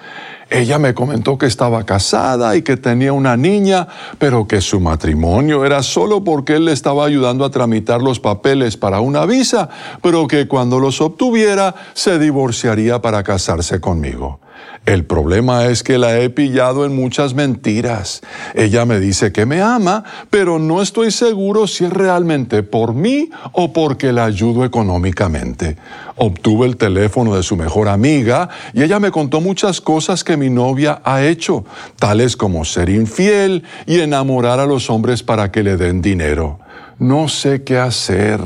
ella 0.53 0.79
me 0.79 0.95
comentó 0.95 1.39
que 1.39 1.47
estaba 1.47 1.85
casada 1.85 2.55
y 2.57 2.63
que 2.63 2.77
tenía 2.77 3.13
una 3.13 3.37
niña, 3.37 3.89
pero 4.19 4.47
que 4.47 4.61
su 4.61 4.81
matrimonio 4.81 5.65
era 5.65 5.83
solo 5.83 6.23
porque 6.23 6.57
él 6.57 6.67
le 6.67 6.73
estaba 6.73 7.07
ayudando 7.07 7.45
a 7.45 7.51
tramitar 7.51 8.03
los 8.03 8.21
papeles 8.21 8.77
para 8.77 9.01
una 9.01 9.27
visa, 9.27 9.69
pero 10.03 10.27
que 10.27 10.47
cuando 10.47 10.79
los 10.79 11.01
obtuviera 11.01 11.75
se 11.95 12.19
divorciaría 12.19 13.01
para 13.01 13.23
casarse 13.23 13.81
conmigo. 13.81 14.41
El 14.85 15.05
problema 15.05 15.67
es 15.67 15.85
que 15.85 15.97
la 15.97 16.19
he 16.19 16.29
pillado 16.29 16.85
en 16.85 16.97
muchas 16.97 17.35
mentiras. 17.35 18.21
Ella 18.55 18.85
me 18.85 18.99
dice 18.99 19.31
que 19.31 19.47
me 19.47 19.63
ama, 19.63 20.03
pero 20.29 20.59
no 20.59 20.83
estoy 20.83 21.13
seguro 21.13 21.69
si 21.69 21.85
es 21.85 21.93
realmente 21.93 22.65
por 22.65 22.93
mí 22.93 23.31
o 23.53 23.73
porque 23.73 24.13
la 24.13 24.25
ayudo 24.25 24.65
económicamente. 24.65 25.77
Obtuve 26.17 26.67
el 26.67 26.77
teléfono 26.77 27.37
de 27.37 27.45
su 27.45 27.57
mejor 27.57 27.89
amiga 27.89 28.49
y 28.73 28.83
ella 28.83 28.99
me 28.99 29.13
contó 29.13 29.41
muchas 29.41 29.81
cosas 29.81 30.25
que 30.25 30.37
mi 30.37 30.51
novia 30.51 31.01
ha 31.05 31.23
hecho, 31.23 31.65
tales 32.01 32.37
como 32.37 32.65
ser 32.65 32.89
infiel 32.89 33.63
y 33.87 34.01
enamorar 34.01 34.59
a 34.59 34.67
los 34.67 34.91
hombres 34.91 35.23
para 35.23 35.53
que 35.53 35.63
le 35.63 35.77
den 35.77 36.03
dinero. 36.03 36.59
No 37.03 37.27
sé 37.27 37.65
qué 37.65 37.79
hacer. 37.79 38.41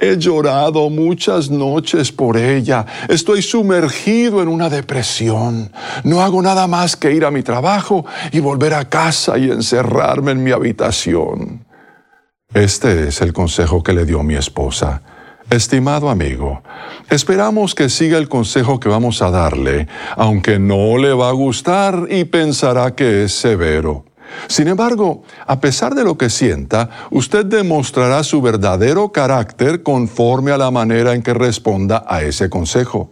He 0.00 0.16
llorado 0.16 0.90
muchas 0.90 1.48
noches 1.48 2.10
por 2.10 2.36
ella. 2.36 2.84
Estoy 3.08 3.40
sumergido 3.40 4.42
en 4.42 4.48
una 4.48 4.68
depresión. 4.68 5.70
No 6.02 6.20
hago 6.20 6.42
nada 6.42 6.66
más 6.66 6.96
que 6.96 7.12
ir 7.12 7.24
a 7.24 7.30
mi 7.30 7.44
trabajo 7.44 8.04
y 8.32 8.40
volver 8.40 8.74
a 8.74 8.88
casa 8.88 9.38
y 9.38 9.48
encerrarme 9.48 10.32
en 10.32 10.42
mi 10.42 10.50
habitación. 10.50 11.64
Este 12.52 13.06
es 13.06 13.20
el 13.20 13.32
consejo 13.32 13.84
que 13.84 13.92
le 13.92 14.04
dio 14.04 14.24
mi 14.24 14.34
esposa. 14.34 15.02
Estimado 15.48 16.10
amigo, 16.10 16.64
esperamos 17.10 17.76
que 17.76 17.88
siga 17.88 18.18
el 18.18 18.28
consejo 18.28 18.80
que 18.80 18.88
vamos 18.88 19.22
a 19.22 19.30
darle, 19.30 19.86
aunque 20.16 20.58
no 20.58 20.98
le 20.98 21.12
va 21.12 21.28
a 21.28 21.32
gustar 21.32 22.08
y 22.10 22.24
pensará 22.24 22.96
que 22.96 23.22
es 23.22 23.32
severo. 23.32 24.09
Sin 24.48 24.68
embargo, 24.68 25.22
a 25.46 25.60
pesar 25.60 25.94
de 25.94 26.04
lo 26.04 26.16
que 26.16 26.30
sienta, 26.30 26.90
usted 27.10 27.44
demostrará 27.44 28.22
su 28.22 28.40
verdadero 28.42 29.10
carácter 29.10 29.82
conforme 29.82 30.52
a 30.52 30.58
la 30.58 30.70
manera 30.70 31.14
en 31.14 31.22
que 31.22 31.34
responda 31.34 32.04
a 32.06 32.22
ese 32.22 32.48
consejo. 32.48 33.10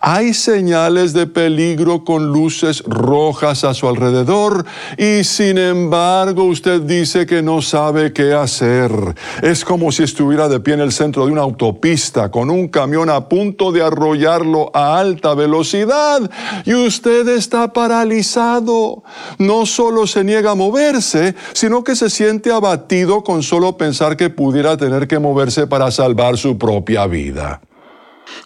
Hay 0.00 0.34
señales 0.34 1.12
de 1.12 1.26
peligro 1.26 2.04
con 2.04 2.32
luces 2.32 2.82
rojas 2.86 3.64
a 3.64 3.74
su 3.74 3.88
alrededor 3.88 4.64
y 4.96 5.24
sin 5.24 5.58
embargo 5.58 6.44
usted 6.44 6.80
dice 6.82 7.26
que 7.26 7.42
no 7.42 7.62
sabe 7.62 8.12
qué 8.12 8.32
hacer. 8.32 8.90
Es 9.42 9.64
como 9.64 9.92
si 9.92 10.02
estuviera 10.02 10.48
de 10.48 10.60
pie 10.60 10.74
en 10.74 10.80
el 10.80 10.92
centro 10.92 11.26
de 11.26 11.32
una 11.32 11.42
autopista 11.42 12.30
con 12.30 12.50
un 12.50 12.68
camión 12.68 13.10
a 13.10 13.28
punto 13.28 13.72
de 13.72 13.82
arrollarlo 13.82 14.70
a 14.74 14.98
alta 14.98 15.34
velocidad 15.34 16.30
y 16.64 16.74
usted 16.74 17.28
está 17.28 17.72
paralizado. 17.72 19.02
No 19.38 19.66
solo 19.66 20.06
se 20.06 20.24
niega 20.24 20.49
moverse, 20.54 21.34
sino 21.52 21.84
que 21.84 21.96
se 21.96 22.10
siente 22.10 22.52
abatido 22.52 23.22
con 23.22 23.42
solo 23.42 23.76
pensar 23.76 24.16
que 24.16 24.30
pudiera 24.30 24.76
tener 24.76 25.08
que 25.08 25.18
moverse 25.18 25.66
para 25.66 25.90
salvar 25.90 26.36
su 26.36 26.58
propia 26.58 27.06
vida. 27.06 27.60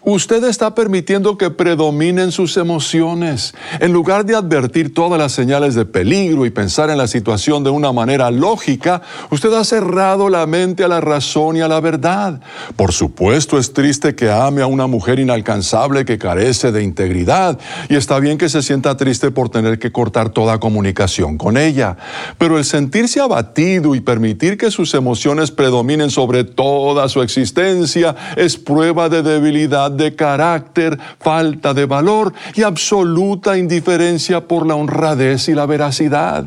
Usted 0.03 0.43
está 0.43 0.75
permitiendo 0.75 1.37
que 1.37 1.49
predominen 1.49 2.31
sus 2.31 2.57
emociones. 2.57 3.53
En 3.79 3.91
lugar 3.91 4.25
de 4.25 4.35
advertir 4.35 4.93
todas 4.93 5.19
las 5.19 5.31
señales 5.31 5.75
de 5.75 5.85
peligro 5.85 6.45
y 6.45 6.49
pensar 6.49 6.89
en 6.89 6.97
la 6.97 7.07
situación 7.07 7.63
de 7.63 7.69
una 7.69 7.91
manera 7.91 8.29
lógica, 8.31 9.01
usted 9.31 9.51
ha 9.53 9.63
cerrado 9.63 10.29
la 10.29 10.45
mente 10.45 10.83
a 10.83 10.87
la 10.87 11.01
razón 11.01 11.57
y 11.57 11.61
a 11.61 11.67
la 11.67 11.79
verdad. 11.79 12.39
Por 12.75 12.93
supuesto 12.93 13.57
es 13.57 13.73
triste 13.73 14.15
que 14.15 14.31
ame 14.31 14.61
a 14.61 14.67
una 14.67 14.87
mujer 14.87 15.19
inalcanzable 15.19 16.05
que 16.05 16.17
carece 16.17 16.71
de 16.71 16.83
integridad 16.83 17.59
y 17.89 17.95
está 17.95 18.19
bien 18.19 18.37
que 18.37 18.49
se 18.49 18.61
sienta 18.61 18.97
triste 18.97 19.31
por 19.31 19.49
tener 19.49 19.79
que 19.79 19.91
cortar 19.91 20.29
toda 20.29 20.59
comunicación 20.59 21.37
con 21.37 21.57
ella. 21.57 21.97
Pero 22.37 22.57
el 22.57 22.65
sentirse 22.65 23.19
abatido 23.19 23.95
y 23.95 24.01
permitir 24.01 24.57
que 24.57 24.71
sus 24.71 24.93
emociones 24.93 25.51
predominen 25.51 26.09
sobre 26.09 26.43
toda 26.43 27.09
su 27.09 27.21
existencia 27.21 28.15
es 28.35 28.57
prueba 28.57 29.09
de 29.09 29.23
debilidad 29.23 29.74
de 29.89 30.15
carácter, 30.15 30.97
falta 31.19 31.73
de 31.73 31.85
valor 31.85 32.33
y 32.55 32.63
absoluta 32.63 33.57
indiferencia 33.57 34.47
por 34.47 34.65
la 34.65 34.75
honradez 34.75 35.49
y 35.49 35.53
la 35.53 35.65
veracidad. 35.65 36.45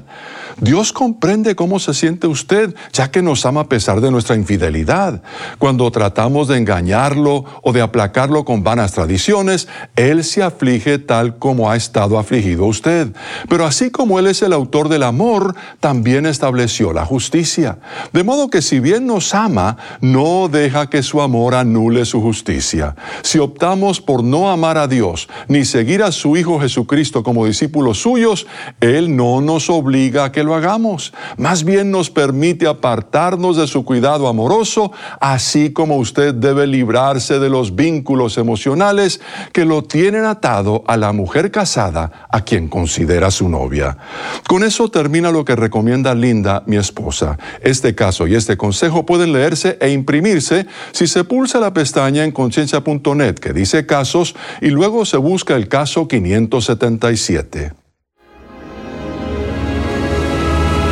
Dios 0.61 0.93
comprende 0.93 1.55
cómo 1.55 1.79
se 1.79 1.95
siente 1.95 2.27
usted, 2.27 2.75
ya 2.93 3.11
que 3.11 3.23
nos 3.23 3.47
ama 3.47 3.63
a 3.63 3.69
pesar 3.69 4.01
de 4.01 4.11
nuestra 4.11 4.35
infidelidad. 4.35 5.23
Cuando 5.59 5.91
tratamos 5.93 6.49
de 6.49 6.59
engañarlo 6.59 7.45
o 7.63 7.73
de 7.73 7.81
aplacarlo 7.81 8.45
con 8.45 8.65
vanas 8.65 8.93
tradiciones, 8.93 9.69
Él 9.95 10.25
se 10.25 10.43
aflige 10.43 10.99
tal 10.99 11.39
como 11.39 11.71
ha 11.71 11.77
estado 11.77 12.19
afligido 12.19 12.67
usted. 12.67 13.15
Pero 13.49 13.67
así 13.67 13.91
como 13.91 14.19
Él 14.19 14.27
es 14.27 14.43
el 14.43 14.53
autor 14.53 14.89
del 14.89 15.05
amor, 15.05 15.55
también 15.79 16.27
estableció 16.27 16.93
la 16.93 17.05
justicia. 17.05 17.79
De 18.13 18.25
modo 18.25 18.51
que 18.51 18.61
si 18.61 18.81
bien 18.81 19.07
nos 19.07 19.35
ama, 19.35 19.77
no 20.01 20.49
deja 20.49 20.91
que 20.91 21.05
su 21.05 21.23
amor 21.23 21.55
anule 21.55 22.05
su 22.05 22.21
justicia. 22.21 22.97
Si 23.23 23.39
optamos 23.39 24.01
por 24.01 24.25
no 24.25 24.51
amar 24.51 24.77
a 24.77 24.89
Dios, 24.89 25.29
ni 25.47 25.65
seguir 25.65 26.03
a 26.03 26.11
su 26.11 26.37
Hijo 26.37 26.59
Jesucristo 26.59 27.23
como 27.23 27.47
discípulos 27.47 28.03
suyos, 28.03 28.47
Él 28.81 29.15
no 29.15 29.41
nos 29.41 29.71
obliga 29.71 30.25
a 30.25 30.33
que 30.33 30.48
lo 30.49 30.57
hagamos. 30.57 31.13
Más 31.37 31.63
bien 31.63 31.93
nos 31.93 32.11
permite 32.11 32.67
apartarnos 32.67 33.57
de 33.57 33.69
su 33.69 33.85
cuidado 33.85 34.27
amoroso, 34.27 34.91
así 35.21 35.73
como 35.73 35.97
usted 35.97 36.35
debe 36.35 36.67
librarse 36.67 37.39
de 37.39 37.49
los 37.49 37.77
vínculos 37.77 38.39
emocionales 38.39 39.21
que 39.53 39.65
lo 39.65 39.83
tienen 39.83 40.25
atado 40.25 40.83
a 40.87 40.97
la 40.97 41.13
mujer 41.13 41.53
casada 41.53 42.27
a 42.31 42.41
quien 42.41 42.69
considera 42.69 43.31
su 43.31 43.49
novia. 43.49 43.97
Con 44.49 44.65
eso 44.65 44.91
termina 44.91 45.31
lo 45.31 45.45
que 45.45 45.55
recomienda 45.55 46.15
Linda, 46.15 46.63
mi 46.67 46.77
esposa. 46.77 47.39
Este 47.61 47.95
caso 47.95 48.27
y 48.27 48.35
este 48.35 48.57
consejo 48.57 49.07
pueden 49.07 49.33
leerse 49.33 49.79
e 49.81 49.91
imprimirse 49.91 50.67
si 50.93 51.07
se 51.07 51.25
pulsa 51.25 51.61
la 51.61 51.73
pestaña 51.73 52.25
en 52.25 52.33
conciencia.net 52.33 53.35
que 53.35 53.53
dice 53.53 53.87
casos 53.87 54.35
y 54.61 54.71
luego 54.71 55.05
se 55.05 55.19
busca 55.19 55.55
el 55.55 55.69
caso 55.69 56.09
577. 56.09 57.88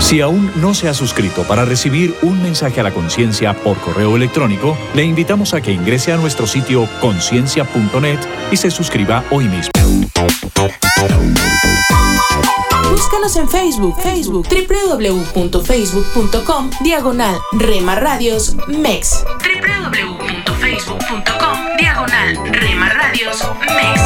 Si 0.07 0.20
aún 0.20 0.52
no 0.54 0.72
se 0.72 0.88
ha 0.88 0.94
suscrito 0.94 1.42
para 1.48 1.64
recibir 1.64 2.14
un 2.22 2.40
mensaje 2.40 2.78
a 2.78 2.84
la 2.84 2.92
conciencia 2.92 3.54
por 3.54 3.76
correo 3.78 4.14
electrónico, 4.14 4.78
le 4.94 5.02
invitamos 5.02 5.52
a 5.52 5.61
que 5.61 5.72
ingrese 5.72 6.12
a 6.12 6.16
nuestro 6.16 6.46
sitio 6.46 6.88
conciencia.net 7.00 8.20
y 8.52 8.57
se 8.57 8.70
suscriba 8.70 9.24
hoy 9.32 9.48
mismo. 9.48 9.72
Búscanos 12.88 13.34
en 13.34 13.48
Facebook, 13.48 14.00
Facebook, 14.00 14.46
www.facebook.com, 14.48 16.70
diagonal 16.84 17.36
Rema 17.50 17.96
Radios 17.96 18.54
MEX. 18.68 19.24
www.facebook.com, 19.42 21.59
diagonal 21.78 22.38
Rema 22.52 22.90
Radios 22.90 23.44
MEX. 23.74 24.00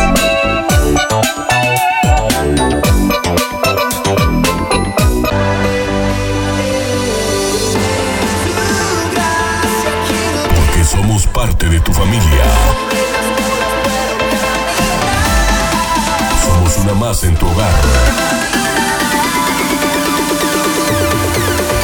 En 17.10 17.34
tu 17.34 17.44
hogar. 17.48 17.72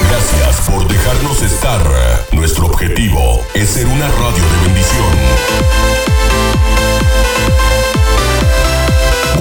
Gracias 0.08 0.70
por 0.70 0.86
dejarnos 0.86 1.42
estar. 1.42 1.80
Nuestro 2.30 2.66
objetivo 2.66 3.42
es 3.52 3.70
ser 3.70 3.86
una 3.88 4.06
radio 4.06 4.44
de 4.44 4.66
bendición. 4.66 5.16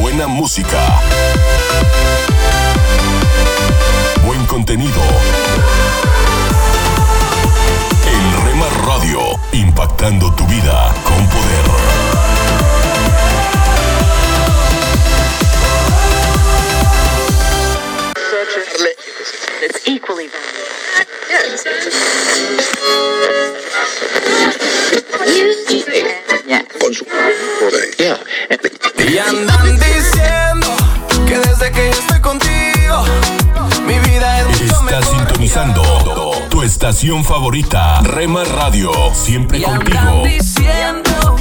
Buena 0.01 0.25
música. 0.25 1.01
Buen 4.25 4.43
contenido. 4.47 5.01
En 8.11 8.45
Rema 8.47 8.65
Radio, 8.87 9.19
impactando 9.51 10.33
tu 10.33 10.47
vida 10.47 10.95
con 11.03 11.27
poder. 11.27 11.65
Equally 20.19 20.55
Y 29.07 29.17
andan 29.17 29.79
diciendo 29.79 30.75
que 31.27 31.37
desde 31.39 31.71
que 31.71 31.91
yo 31.91 31.99
estoy 31.99 32.21
contigo, 32.21 33.03
mi 33.85 33.99
vida 33.99 34.41
es 34.41 34.47
mucho 34.47 34.63
Estás 34.85 35.09
sintonizando 35.09 36.47
tu 36.49 36.61
estación 36.63 37.23
favorita, 37.23 38.01
Rema 38.01 38.43
Radio, 38.43 38.91
siempre 39.13 39.59
Y 39.59 39.65
andan 39.65 40.05
contigo. 40.07 40.23
diciendo 40.25 41.34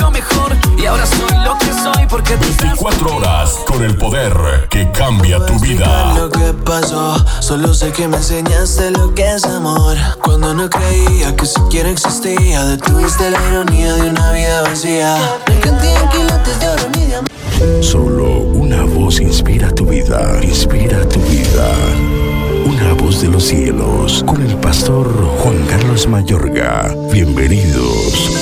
vida 0.00 0.08
es 0.08 0.08
mucho 0.08 0.10
mejor. 0.10 0.56
Y 0.78 0.86
ahora 0.86 1.06
soy 1.06 1.38
lo 1.44 1.58
que 1.58 1.72
soy 1.72 2.06
porque 2.08 2.36
tú 2.36 2.44
estás 2.44 2.78
24 2.80 3.16
horas 3.16 3.58
con 3.66 3.82
el 3.84 3.96
poder 3.96 4.32
que 4.70 4.90
cambia 4.92 5.44
tu 5.44 5.58
vida. 5.60 6.14
lo 6.16 6.30
que 6.30 6.52
pasó. 6.64 7.16
Solo 7.40 7.74
sé 7.74 7.92
que 7.92 8.08
me 8.08 8.16
enseñaste 8.16 8.90
lo 8.92 9.14
que 9.14 9.34
es 9.34 9.44
amor. 9.44 9.96
Cuando 10.22 10.54
no 10.54 10.68
creía 10.68 11.34
que 11.36 11.46
siquiera 11.46 11.90
existía, 11.90 12.64
detuviste 12.64 13.30
la 13.30 13.38
ironía 13.50 13.94
de 13.94 14.10
una 14.10 14.32
vida 14.32 14.62
vacía. 14.62 15.16
Solo 17.80 18.40
una 18.40 18.84
voz 18.84 19.20
inspira 19.20 19.70
tu 19.74 19.86
vida, 19.86 20.40
inspira 20.42 21.06
tu 21.08 21.20
vida. 21.20 21.68
Una 22.64 22.92
voz 22.94 23.20
de 23.20 23.28
los 23.28 23.44
cielos, 23.44 24.22
con 24.26 24.40
el 24.42 24.56
pastor 24.56 25.08
Juan 25.38 25.66
Carlos 25.66 26.06
Mayorga. 26.06 26.94
Bienvenidos. 27.12 28.39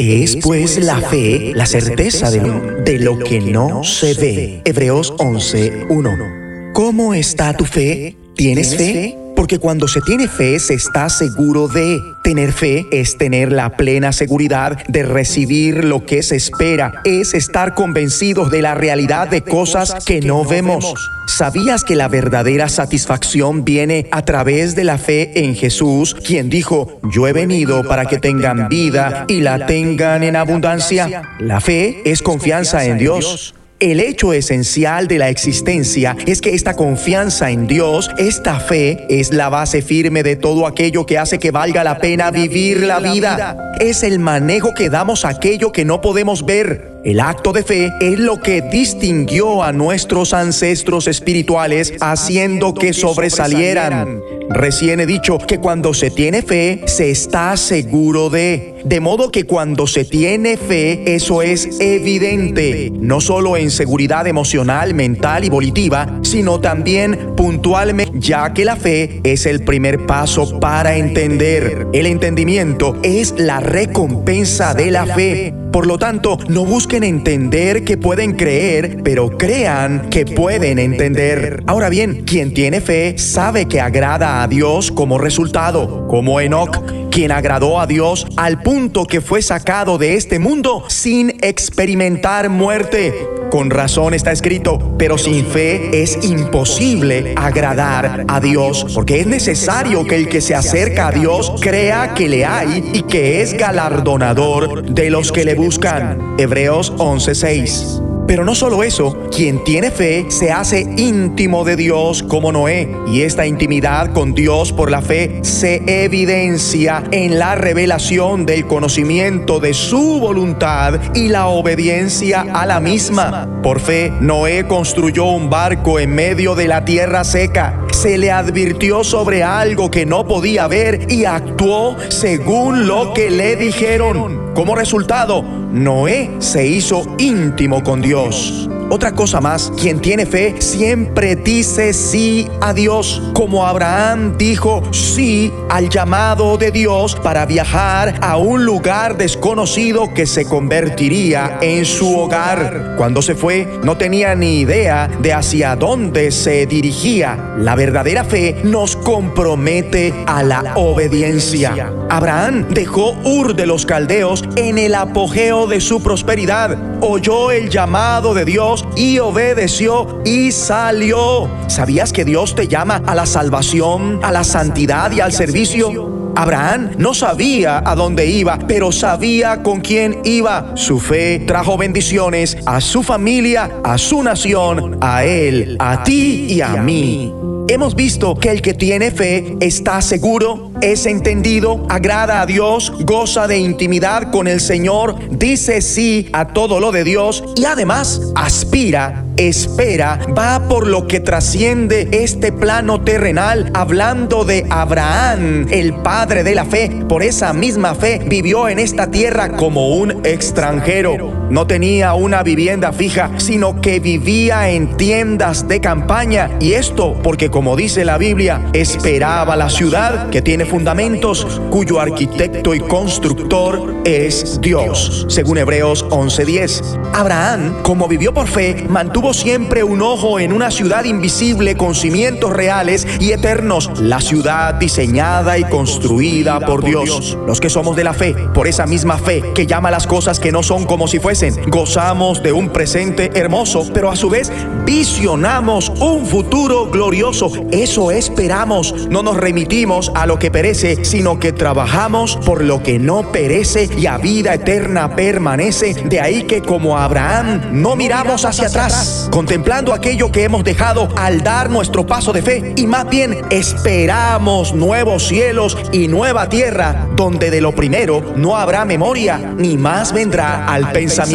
Es 0.00 0.36
pues 0.36 0.82
la 0.82 0.98
fe, 0.98 1.52
la 1.54 1.66
certeza 1.66 2.30
de, 2.30 2.40
de 2.40 2.98
lo 2.98 3.18
que 3.18 3.38
no 3.38 3.84
se 3.84 4.14
ve. 4.14 4.62
Hebreos 4.64 5.12
11, 5.18 5.88
1. 5.90 6.72
¿Cómo 6.72 7.12
está 7.12 7.54
tu 7.54 7.66
fe? 7.66 8.16
¿Tienes 8.34 8.74
fe? 8.74 9.14
Porque 9.40 9.58
cuando 9.58 9.88
se 9.88 10.02
tiene 10.02 10.28
fe 10.28 10.58
se 10.58 10.74
está 10.74 11.08
seguro 11.08 11.66
de. 11.66 11.98
Tener 12.22 12.52
fe 12.52 12.86
es 12.92 13.16
tener 13.16 13.50
la 13.50 13.70
plena 13.70 14.12
seguridad 14.12 14.76
de 14.86 15.02
recibir 15.02 15.82
lo 15.82 16.04
que 16.04 16.22
se 16.22 16.36
espera. 16.36 17.00
Es 17.06 17.32
estar 17.32 17.74
convencidos 17.74 18.50
de 18.50 18.60
la 18.60 18.74
realidad 18.74 19.28
de 19.28 19.40
cosas 19.40 20.04
que 20.04 20.20
no 20.20 20.44
vemos. 20.44 20.92
¿Sabías 21.26 21.84
que 21.84 21.96
la 21.96 22.08
verdadera 22.08 22.68
satisfacción 22.68 23.64
viene 23.64 24.08
a 24.10 24.26
través 24.26 24.76
de 24.76 24.84
la 24.84 24.98
fe 24.98 25.42
en 25.42 25.54
Jesús, 25.54 26.14
quien 26.14 26.50
dijo, 26.50 27.00
yo 27.10 27.26
he 27.26 27.32
venido 27.32 27.82
para 27.88 28.04
que 28.04 28.18
tengan 28.18 28.68
vida 28.68 29.24
y 29.26 29.40
la 29.40 29.64
tengan 29.64 30.22
en 30.22 30.36
abundancia? 30.36 31.22
La 31.38 31.62
fe 31.62 32.02
es 32.04 32.20
confianza 32.20 32.84
en 32.84 32.98
Dios. 32.98 33.54
El 33.80 33.98
hecho 33.98 34.34
esencial 34.34 35.08
de 35.08 35.16
la 35.16 35.30
existencia 35.30 36.14
es 36.26 36.42
que 36.42 36.54
esta 36.54 36.76
confianza 36.76 37.50
en 37.50 37.66
Dios, 37.66 38.10
esta 38.18 38.60
fe, 38.60 39.06
es 39.08 39.32
la 39.32 39.48
base 39.48 39.80
firme 39.80 40.22
de 40.22 40.36
todo 40.36 40.66
aquello 40.66 41.06
que 41.06 41.16
hace 41.16 41.38
que 41.38 41.50
valga 41.50 41.82
la 41.82 41.96
pena 41.96 42.30
vivir 42.30 42.82
la 42.82 43.00
vida. 43.00 43.72
Es 43.80 44.02
el 44.02 44.18
manejo 44.18 44.74
que 44.74 44.90
damos 44.90 45.24
a 45.24 45.30
aquello 45.30 45.72
que 45.72 45.86
no 45.86 46.02
podemos 46.02 46.44
ver. 46.44 46.99
El 47.02 47.20
acto 47.20 47.54
de 47.54 47.62
fe 47.62 47.90
es 48.00 48.18
lo 48.18 48.40
que 48.40 48.60
distinguió 48.60 49.62
a 49.62 49.72
nuestros 49.72 50.34
ancestros 50.34 51.06
espirituales 51.08 51.94
haciendo 52.00 52.74
que 52.74 52.92
sobresalieran. 52.92 54.20
Recién 54.50 55.00
he 55.00 55.06
dicho 55.06 55.38
que 55.38 55.58
cuando 55.58 55.94
se 55.94 56.10
tiene 56.10 56.42
fe, 56.42 56.82
se 56.84 57.10
está 57.10 57.56
seguro 57.56 58.28
de. 58.28 58.82
De 58.84 59.00
modo 59.00 59.30
que 59.30 59.44
cuando 59.44 59.86
se 59.86 60.04
tiene 60.04 60.58
fe, 60.58 61.14
eso 61.14 61.40
es 61.40 61.80
evidente, 61.80 62.90
no 62.92 63.20
solo 63.20 63.56
en 63.56 63.70
seguridad 63.70 64.26
emocional, 64.26 64.92
mental 64.92 65.44
y 65.44 65.48
volitiva, 65.48 66.18
sino 66.22 66.60
también 66.60 67.34
puntualmente, 67.36 68.12
ya 68.18 68.52
que 68.52 68.64
la 68.64 68.76
fe 68.76 69.20
es 69.24 69.46
el 69.46 69.64
primer 69.64 70.04
paso 70.04 70.60
para 70.60 70.96
entender. 70.96 71.86
El 71.94 72.06
entendimiento 72.06 72.98
es 73.02 73.34
la 73.38 73.60
recompensa 73.60 74.74
de 74.74 74.90
la 74.90 75.06
fe. 75.06 75.59
Por 75.72 75.86
lo 75.86 75.98
tanto, 75.98 76.38
no 76.48 76.64
busquen 76.64 77.04
entender 77.04 77.84
que 77.84 77.96
pueden 77.96 78.32
creer, 78.32 78.98
pero 79.04 79.38
crean 79.38 80.10
que 80.10 80.26
pueden 80.26 80.80
entender. 80.80 81.62
Ahora 81.66 81.88
bien, 81.88 82.24
quien 82.24 82.52
tiene 82.52 82.80
fe 82.80 83.16
sabe 83.18 83.66
que 83.66 83.80
agrada 83.80 84.42
a 84.42 84.48
Dios 84.48 84.90
como 84.90 85.18
resultado, 85.18 86.08
como 86.08 86.40
Enoch, 86.40 86.82
quien 87.10 87.30
agradó 87.30 87.80
a 87.80 87.86
Dios 87.86 88.26
al 88.36 88.62
punto 88.62 89.04
que 89.04 89.20
fue 89.20 89.42
sacado 89.42 89.98
de 89.98 90.14
este 90.14 90.38
mundo 90.38 90.84
sin 90.88 91.30
experimentar 91.42 92.48
muerte. 92.48 93.14
Con 93.50 93.68
razón 93.68 94.14
está 94.14 94.30
escrito, 94.30 94.94
pero 94.96 95.18
sin 95.18 95.44
fe 95.44 96.02
es 96.02 96.24
imposible 96.24 97.34
agradar 97.36 98.24
a 98.28 98.38
Dios, 98.38 98.86
porque 98.94 99.20
es 99.20 99.26
necesario 99.26 100.06
que 100.06 100.14
el 100.14 100.28
que 100.28 100.40
se 100.40 100.54
acerca 100.54 101.08
a 101.08 101.10
Dios 101.10 101.54
crea 101.60 102.14
que 102.14 102.28
le 102.28 102.44
hay 102.44 102.90
y 102.92 103.02
que 103.02 103.42
es 103.42 103.54
galardonador 103.54 104.84
de 104.84 105.10
los 105.10 105.32
que 105.32 105.44
le 105.44 105.56
buscan. 105.60 106.36
Hebreos 106.38 106.92
11:6. 106.96 108.00
Pero 108.30 108.44
no 108.44 108.54
solo 108.54 108.84
eso, 108.84 109.16
quien 109.34 109.64
tiene 109.64 109.90
fe 109.90 110.26
se 110.28 110.52
hace 110.52 110.82
íntimo 110.96 111.64
de 111.64 111.74
Dios 111.74 112.22
como 112.22 112.52
Noé. 112.52 112.88
Y 113.08 113.22
esta 113.22 113.44
intimidad 113.44 114.12
con 114.12 114.34
Dios 114.34 114.72
por 114.72 114.88
la 114.88 115.02
fe 115.02 115.40
se 115.42 115.82
evidencia 116.04 117.02
en 117.10 117.40
la 117.40 117.56
revelación 117.56 118.46
del 118.46 118.68
conocimiento 118.68 119.58
de 119.58 119.74
su 119.74 120.20
voluntad 120.20 121.00
y 121.12 121.28
la 121.28 121.48
obediencia 121.48 122.46
a 122.52 122.66
la 122.66 122.78
misma. 122.78 123.48
Por 123.64 123.80
fe, 123.80 124.12
Noé 124.20 124.64
construyó 124.68 125.24
un 125.24 125.50
barco 125.50 125.98
en 125.98 126.14
medio 126.14 126.54
de 126.54 126.68
la 126.68 126.84
tierra 126.84 127.24
seca. 127.24 127.84
Se 127.90 128.16
le 128.16 128.30
advirtió 128.30 129.02
sobre 129.02 129.42
algo 129.42 129.90
que 129.90 130.06
no 130.06 130.24
podía 130.24 130.68
ver 130.68 131.10
y 131.10 131.24
actuó 131.24 131.96
según 132.10 132.86
lo 132.86 133.12
que 133.12 133.28
le 133.28 133.56
dijeron. 133.56 134.39
Como 134.54 134.74
resultado, 134.74 135.42
Noé 135.42 136.36
se 136.40 136.66
hizo 136.66 137.04
íntimo 137.18 137.82
con 137.84 138.02
Dios. 138.02 138.68
Otra 138.92 139.12
cosa 139.12 139.40
más, 139.40 139.72
quien 139.80 140.00
tiene 140.00 140.26
fe 140.26 140.56
siempre 140.58 141.36
dice 141.36 141.92
sí 141.92 142.48
a 142.60 142.74
Dios, 142.74 143.22
como 143.34 143.64
Abraham 143.64 144.36
dijo 144.36 144.82
sí 144.90 145.52
al 145.68 145.88
llamado 145.88 146.58
de 146.58 146.72
Dios 146.72 147.14
para 147.14 147.46
viajar 147.46 148.18
a 148.20 148.36
un 148.36 148.64
lugar 148.64 149.16
desconocido 149.16 150.12
que 150.12 150.26
se 150.26 150.44
convertiría 150.44 151.58
en 151.60 151.84
su 151.84 152.18
hogar. 152.18 152.96
Cuando 152.98 153.22
se 153.22 153.36
fue, 153.36 153.78
no 153.84 153.96
tenía 153.96 154.34
ni 154.34 154.58
idea 154.58 155.08
de 155.20 155.34
hacia 155.34 155.76
dónde 155.76 156.32
se 156.32 156.66
dirigía. 156.66 157.54
La 157.58 157.76
verdadera 157.76 158.24
fe 158.24 158.56
nos 158.64 158.96
compromete 158.96 160.12
a 160.26 160.42
la 160.42 160.72
obediencia. 160.74 161.92
Abraham 162.08 162.66
dejó 162.70 163.12
Ur 163.22 163.54
de 163.54 163.66
los 163.66 163.86
Caldeos 163.86 164.42
en 164.56 164.78
el 164.78 164.96
apogeo 164.96 165.68
de 165.68 165.80
su 165.80 166.02
prosperidad, 166.02 166.76
oyó 167.00 167.52
el 167.52 167.70
llamado 167.70 168.34
de 168.34 168.44
Dios 168.44 168.79
y 168.96 169.18
obedeció 169.18 170.22
y 170.24 170.52
salió. 170.52 171.48
¿Sabías 171.68 172.12
que 172.12 172.24
Dios 172.24 172.54
te 172.54 172.68
llama 172.68 173.02
a 173.06 173.14
la 173.14 173.26
salvación, 173.26 174.20
a 174.22 174.32
la 174.32 174.44
santidad 174.44 175.10
y 175.12 175.20
al 175.20 175.32
servicio? 175.32 176.32
Abraham 176.36 176.92
no 176.96 177.12
sabía 177.12 177.82
a 177.84 177.94
dónde 177.94 178.26
iba, 178.26 178.58
pero 178.66 178.92
sabía 178.92 179.62
con 179.62 179.80
quién 179.80 180.20
iba. 180.24 180.72
Su 180.76 180.98
fe 181.00 181.40
trajo 181.46 181.76
bendiciones 181.76 182.56
a 182.66 182.80
su 182.80 183.02
familia, 183.02 183.70
a 183.84 183.98
su 183.98 184.22
nación, 184.22 184.98
a 185.00 185.24
él, 185.24 185.76
a 185.78 186.02
ti 186.02 186.46
y 186.48 186.60
a 186.60 186.76
mí. 186.76 187.49
Hemos 187.70 187.94
visto 187.94 188.34
que 188.34 188.50
el 188.50 188.62
que 188.62 188.74
tiene 188.74 189.12
fe 189.12 189.56
está 189.60 190.02
seguro, 190.02 190.72
es 190.82 191.06
entendido, 191.06 191.86
agrada 191.88 192.40
a 192.40 192.46
Dios, 192.46 192.92
goza 193.06 193.46
de 193.46 193.58
intimidad 193.58 194.32
con 194.32 194.48
el 194.48 194.60
Señor, 194.60 195.14
dice 195.30 195.80
sí 195.80 196.28
a 196.32 196.48
todo 196.48 196.80
lo 196.80 196.90
de 196.90 197.04
Dios 197.04 197.44
y 197.54 197.66
además 197.66 198.32
aspira 198.34 199.24
espera, 199.36 200.18
va 200.36 200.68
por 200.68 200.86
lo 200.86 201.06
que 201.06 201.20
trasciende 201.20 202.08
este 202.12 202.52
plano 202.52 203.02
terrenal, 203.02 203.70
hablando 203.72 204.44
de 204.44 204.66
Abraham, 204.68 205.66
el 205.70 205.94
padre 205.94 206.42
de 206.42 206.54
la 206.54 206.64
fe. 206.64 206.90
Por 207.08 207.22
esa 207.22 207.52
misma 207.52 207.94
fe 207.94 208.20
vivió 208.26 208.68
en 208.68 208.78
esta 208.78 209.10
tierra 209.10 209.56
como 209.56 209.96
un 209.96 210.26
extranjero. 210.26 211.39
No 211.50 211.66
tenía 211.66 212.14
una 212.14 212.44
vivienda 212.44 212.92
fija, 212.92 213.32
sino 213.38 213.80
que 213.80 213.98
vivía 213.98 214.70
en 214.70 214.96
tiendas 214.96 215.66
de 215.66 215.80
campaña. 215.80 216.48
Y 216.60 216.74
esto 216.74 217.18
porque, 217.24 217.50
como 217.50 217.74
dice 217.74 218.04
la 218.04 218.18
Biblia, 218.18 218.70
esperaba 218.72 219.56
la 219.56 219.68
ciudad 219.68 220.30
que 220.30 220.42
tiene 220.42 220.64
fundamentos, 220.64 221.60
cuyo 221.70 221.98
arquitecto 221.98 222.72
y 222.72 222.78
constructor 222.78 223.96
es 224.04 224.60
Dios, 224.60 225.26
según 225.28 225.58
Hebreos 225.58 226.06
11:10. 226.10 226.82
Abraham, 227.12 227.82
como 227.82 228.06
vivió 228.06 228.32
por 228.32 228.46
fe, 228.46 228.86
mantuvo 228.88 229.34
siempre 229.34 229.82
un 229.82 230.02
ojo 230.02 230.38
en 230.38 230.52
una 230.52 230.70
ciudad 230.70 231.02
invisible 231.02 231.76
con 231.76 231.96
cimientos 231.96 232.52
reales 232.52 233.08
y 233.18 233.32
eternos, 233.32 233.90
la 234.00 234.20
ciudad 234.20 234.74
diseñada 234.74 235.58
y 235.58 235.64
construida 235.64 236.60
por 236.60 236.84
Dios. 236.84 237.36
Los 237.44 237.60
que 237.60 237.70
somos 237.70 237.96
de 237.96 238.04
la 238.04 238.14
fe, 238.14 238.36
por 238.54 238.68
esa 238.68 238.86
misma 238.86 239.18
fe 239.18 239.42
que 239.52 239.66
llama 239.66 239.90
las 239.90 240.06
cosas 240.06 240.38
que 240.38 240.52
no 240.52 240.62
son 240.62 240.84
como 240.84 241.08
si 241.08 241.18
fuesen, 241.18 241.39
gozamos 241.68 242.42
de 242.42 242.52
un 242.52 242.70
presente 242.70 243.30
hermoso, 243.34 243.86
pero 243.92 244.10
a 244.10 244.16
su 244.16 244.28
vez 244.28 244.52
visionamos 244.84 245.88
un 246.00 246.26
futuro 246.26 246.90
glorioso. 246.90 247.50
Eso 247.70 248.10
esperamos. 248.10 249.08
No 249.08 249.22
nos 249.22 249.36
remitimos 249.36 250.12
a 250.14 250.26
lo 250.26 250.38
que 250.38 250.50
perece, 250.50 251.04
sino 251.04 251.38
que 251.38 251.52
trabajamos 251.52 252.36
por 252.36 252.62
lo 252.62 252.82
que 252.82 252.98
no 252.98 253.32
perece 253.32 253.88
y 253.96 254.06
a 254.06 254.18
vida 254.18 254.54
eterna 254.54 255.14
permanece. 255.16 255.94
De 255.94 256.20
ahí 256.20 256.42
que 256.42 256.62
como 256.62 256.98
Abraham 256.98 257.60
no 257.72 257.96
miramos 257.96 258.44
hacia 258.44 258.66
atrás 258.66 259.28
contemplando 259.30 259.94
aquello 259.94 260.30
que 260.30 260.44
hemos 260.44 260.64
dejado 260.64 261.08
al 261.16 261.42
dar 261.42 261.70
nuestro 261.70 262.06
paso 262.06 262.32
de 262.32 262.42
fe 262.42 262.74
y 262.76 262.86
más 262.86 263.08
bien 263.08 263.36
esperamos 263.50 264.74
nuevos 264.74 265.26
cielos 265.28 265.76
y 265.92 266.08
nueva 266.08 266.48
tierra 266.48 267.08
donde 267.16 267.50
de 267.50 267.60
lo 267.60 267.72
primero 267.72 268.22
no 268.36 268.56
habrá 268.56 268.84
memoria 268.84 269.38
ni 269.56 269.76
más 269.76 270.12
vendrá 270.12 270.66
al 270.66 270.92
pensamiento. 270.92 271.29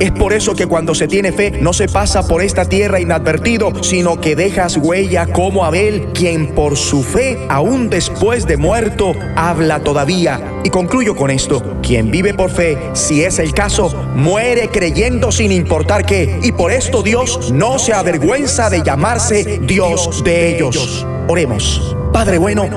Es 0.00 0.10
por 0.10 0.32
eso 0.32 0.54
que 0.54 0.66
cuando 0.66 0.94
se 0.94 1.08
tiene 1.08 1.32
fe 1.32 1.52
no 1.60 1.72
se 1.72 1.88
pasa 1.88 2.26
por 2.26 2.42
esta 2.42 2.64
tierra 2.64 3.00
inadvertido, 3.00 3.82
sino 3.82 4.20
que 4.20 4.34
dejas 4.34 4.76
huella 4.76 5.26
como 5.26 5.64
Abel, 5.64 6.08
quien 6.12 6.54
por 6.54 6.76
su 6.76 7.02
fe, 7.02 7.38
aún 7.48 7.88
después 7.88 8.46
de 8.46 8.56
muerto, 8.56 9.12
habla 9.36 9.80
todavía. 9.80 10.40
Y 10.64 10.70
concluyo 10.70 11.14
con 11.14 11.30
esto, 11.30 11.80
quien 11.82 12.10
vive 12.10 12.34
por 12.34 12.50
fe, 12.50 12.76
si 12.94 13.22
es 13.22 13.38
el 13.38 13.52
caso, 13.54 13.94
muere 14.14 14.68
creyendo 14.68 15.32
sin 15.32 15.52
importar 15.52 16.04
qué, 16.04 16.40
y 16.42 16.52
por 16.52 16.72
esto 16.72 17.02
Dios 17.02 17.52
no 17.52 17.78
se 17.78 17.92
avergüenza 17.92 18.70
de 18.70 18.82
llamarse 18.82 19.60
Dios 19.62 20.22
de 20.24 20.56
ellos. 20.56 21.06
Oremos. 21.28 21.96
Padre 22.12 22.38
bueno, 22.38 22.68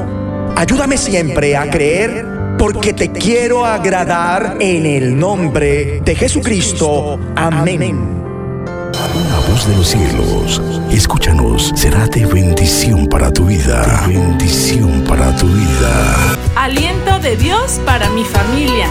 ayúdame 0.56 0.98
siempre 0.98 1.58
a 1.58 1.70
creer 1.70 2.35
porque 2.66 2.94
te 2.94 3.12
quiero 3.12 3.64
agradar 3.64 4.58
en 4.60 4.88
el 4.88 5.20
nombre 5.20 6.02
de 6.04 6.16
Jesucristo. 6.16 7.20
Amén. 7.36 7.96
Una 7.96 9.40
voz 9.48 9.68
de 9.68 9.76
los 9.76 9.88
cielos, 9.88 10.62
escúchanos, 10.90 11.74
será 11.76 12.08
de 12.08 12.26
bendición 12.26 13.06
para 13.06 13.32
tu 13.32 13.46
vida. 13.46 14.04
De 14.08 14.16
bendición 14.16 15.04
para 15.08 15.36
tu 15.36 15.46
vida. 15.46 16.38
Aliento 16.56 17.20
de 17.20 17.38
Dios 17.38 17.80
para 17.86 18.10
mi 18.10 18.24
familia. 18.24 18.90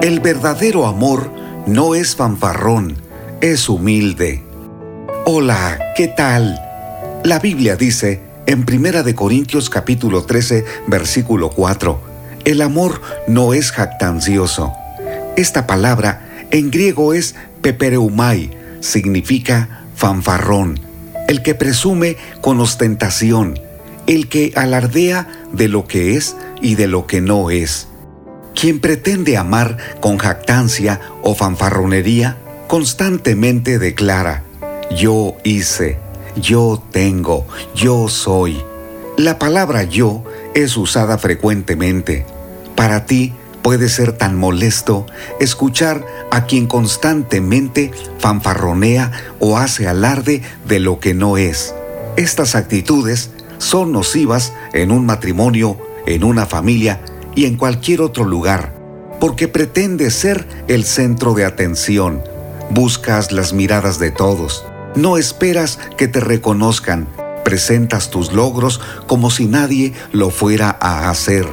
El 0.00 0.20
verdadero 0.20 0.86
amor 0.86 1.30
no 1.66 1.94
es 1.94 2.16
fanfarrón, 2.16 2.96
es 3.42 3.68
humilde. 3.68 4.42
Hola, 5.26 5.92
¿qué 5.94 6.08
tal? 6.08 6.67
La 7.24 7.40
Biblia 7.40 7.76
dice 7.76 8.20
en 8.46 8.64
Primera 8.64 9.02
de 9.02 9.14
Corintios 9.14 9.68
capítulo 9.68 10.24
13, 10.24 10.64
versículo 10.86 11.50
4, 11.50 12.00
el 12.44 12.62
amor 12.62 13.02
no 13.26 13.52
es 13.52 13.72
jactancioso. 13.72 14.72
Esta 15.36 15.66
palabra 15.66 16.46
en 16.50 16.70
griego 16.70 17.12
es 17.12 17.34
pepereumai, 17.60 18.50
significa 18.80 19.84
fanfarrón, 19.94 20.80
el 21.26 21.42
que 21.42 21.54
presume 21.54 22.16
con 22.40 22.60
ostentación, 22.60 23.58
el 24.06 24.28
que 24.28 24.52
alardea 24.54 25.28
de 25.52 25.68
lo 25.68 25.86
que 25.86 26.16
es 26.16 26.36
y 26.62 26.76
de 26.76 26.86
lo 26.86 27.06
que 27.06 27.20
no 27.20 27.50
es. 27.50 27.88
Quien 28.54 28.80
pretende 28.80 29.36
amar 29.36 29.76
con 30.00 30.18
jactancia 30.18 31.00
o 31.22 31.34
fanfarronería, 31.34 32.38
constantemente 32.68 33.78
declara, 33.78 34.44
yo 34.96 35.34
hice, 35.44 35.98
yo 36.40 36.82
tengo, 36.90 37.46
yo 37.74 38.08
soy. 38.08 38.62
La 39.16 39.38
palabra 39.38 39.82
yo 39.82 40.24
es 40.54 40.76
usada 40.76 41.18
frecuentemente. 41.18 42.24
Para 42.76 43.06
ti 43.06 43.32
puede 43.62 43.88
ser 43.88 44.12
tan 44.12 44.36
molesto 44.36 45.06
escuchar 45.40 46.06
a 46.30 46.46
quien 46.46 46.66
constantemente 46.66 47.90
fanfarronea 48.18 49.10
o 49.40 49.58
hace 49.58 49.88
alarde 49.88 50.42
de 50.66 50.80
lo 50.80 51.00
que 51.00 51.14
no 51.14 51.36
es. 51.36 51.74
Estas 52.16 52.54
actitudes 52.54 53.30
son 53.58 53.92
nocivas 53.92 54.52
en 54.72 54.90
un 54.90 55.04
matrimonio, 55.04 55.78
en 56.06 56.24
una 56.24 56.46
familia 56.46 57.00
y 57.34 57.46
en 57.46 57.56
cualquier 57.56 58.00
otro 58.00 58.24
lugar, 58.24 58.72
porque 59.20 59.48
pretende 59.48 60.10
ser 60.10 60.46
el 60.68 60.84
centro 60.84 61.34
de 61.34 61.44
atención. 61.44 62.22
Buscas 62.70 63.32
las 63.32 63.52
miradas 63.52 63.98
de 63.98 64.10
todos. 64.10 64.64
No 64.94 65.16
esperas 65.16 65.78
que 65.96 66.08
te 66.08 66.20
reconozcan. 66.20 67.08
Presentas 67.44 68.10
tus 68.10 68.32
logros 68.32 68.80
como 69.06 69.30
si 69.30 69.46
nadie 69.46 69.92
lo 70.12 70.30
fuera 70.30 70.76
a 70.80 71.10
hacer. 71.10 71.46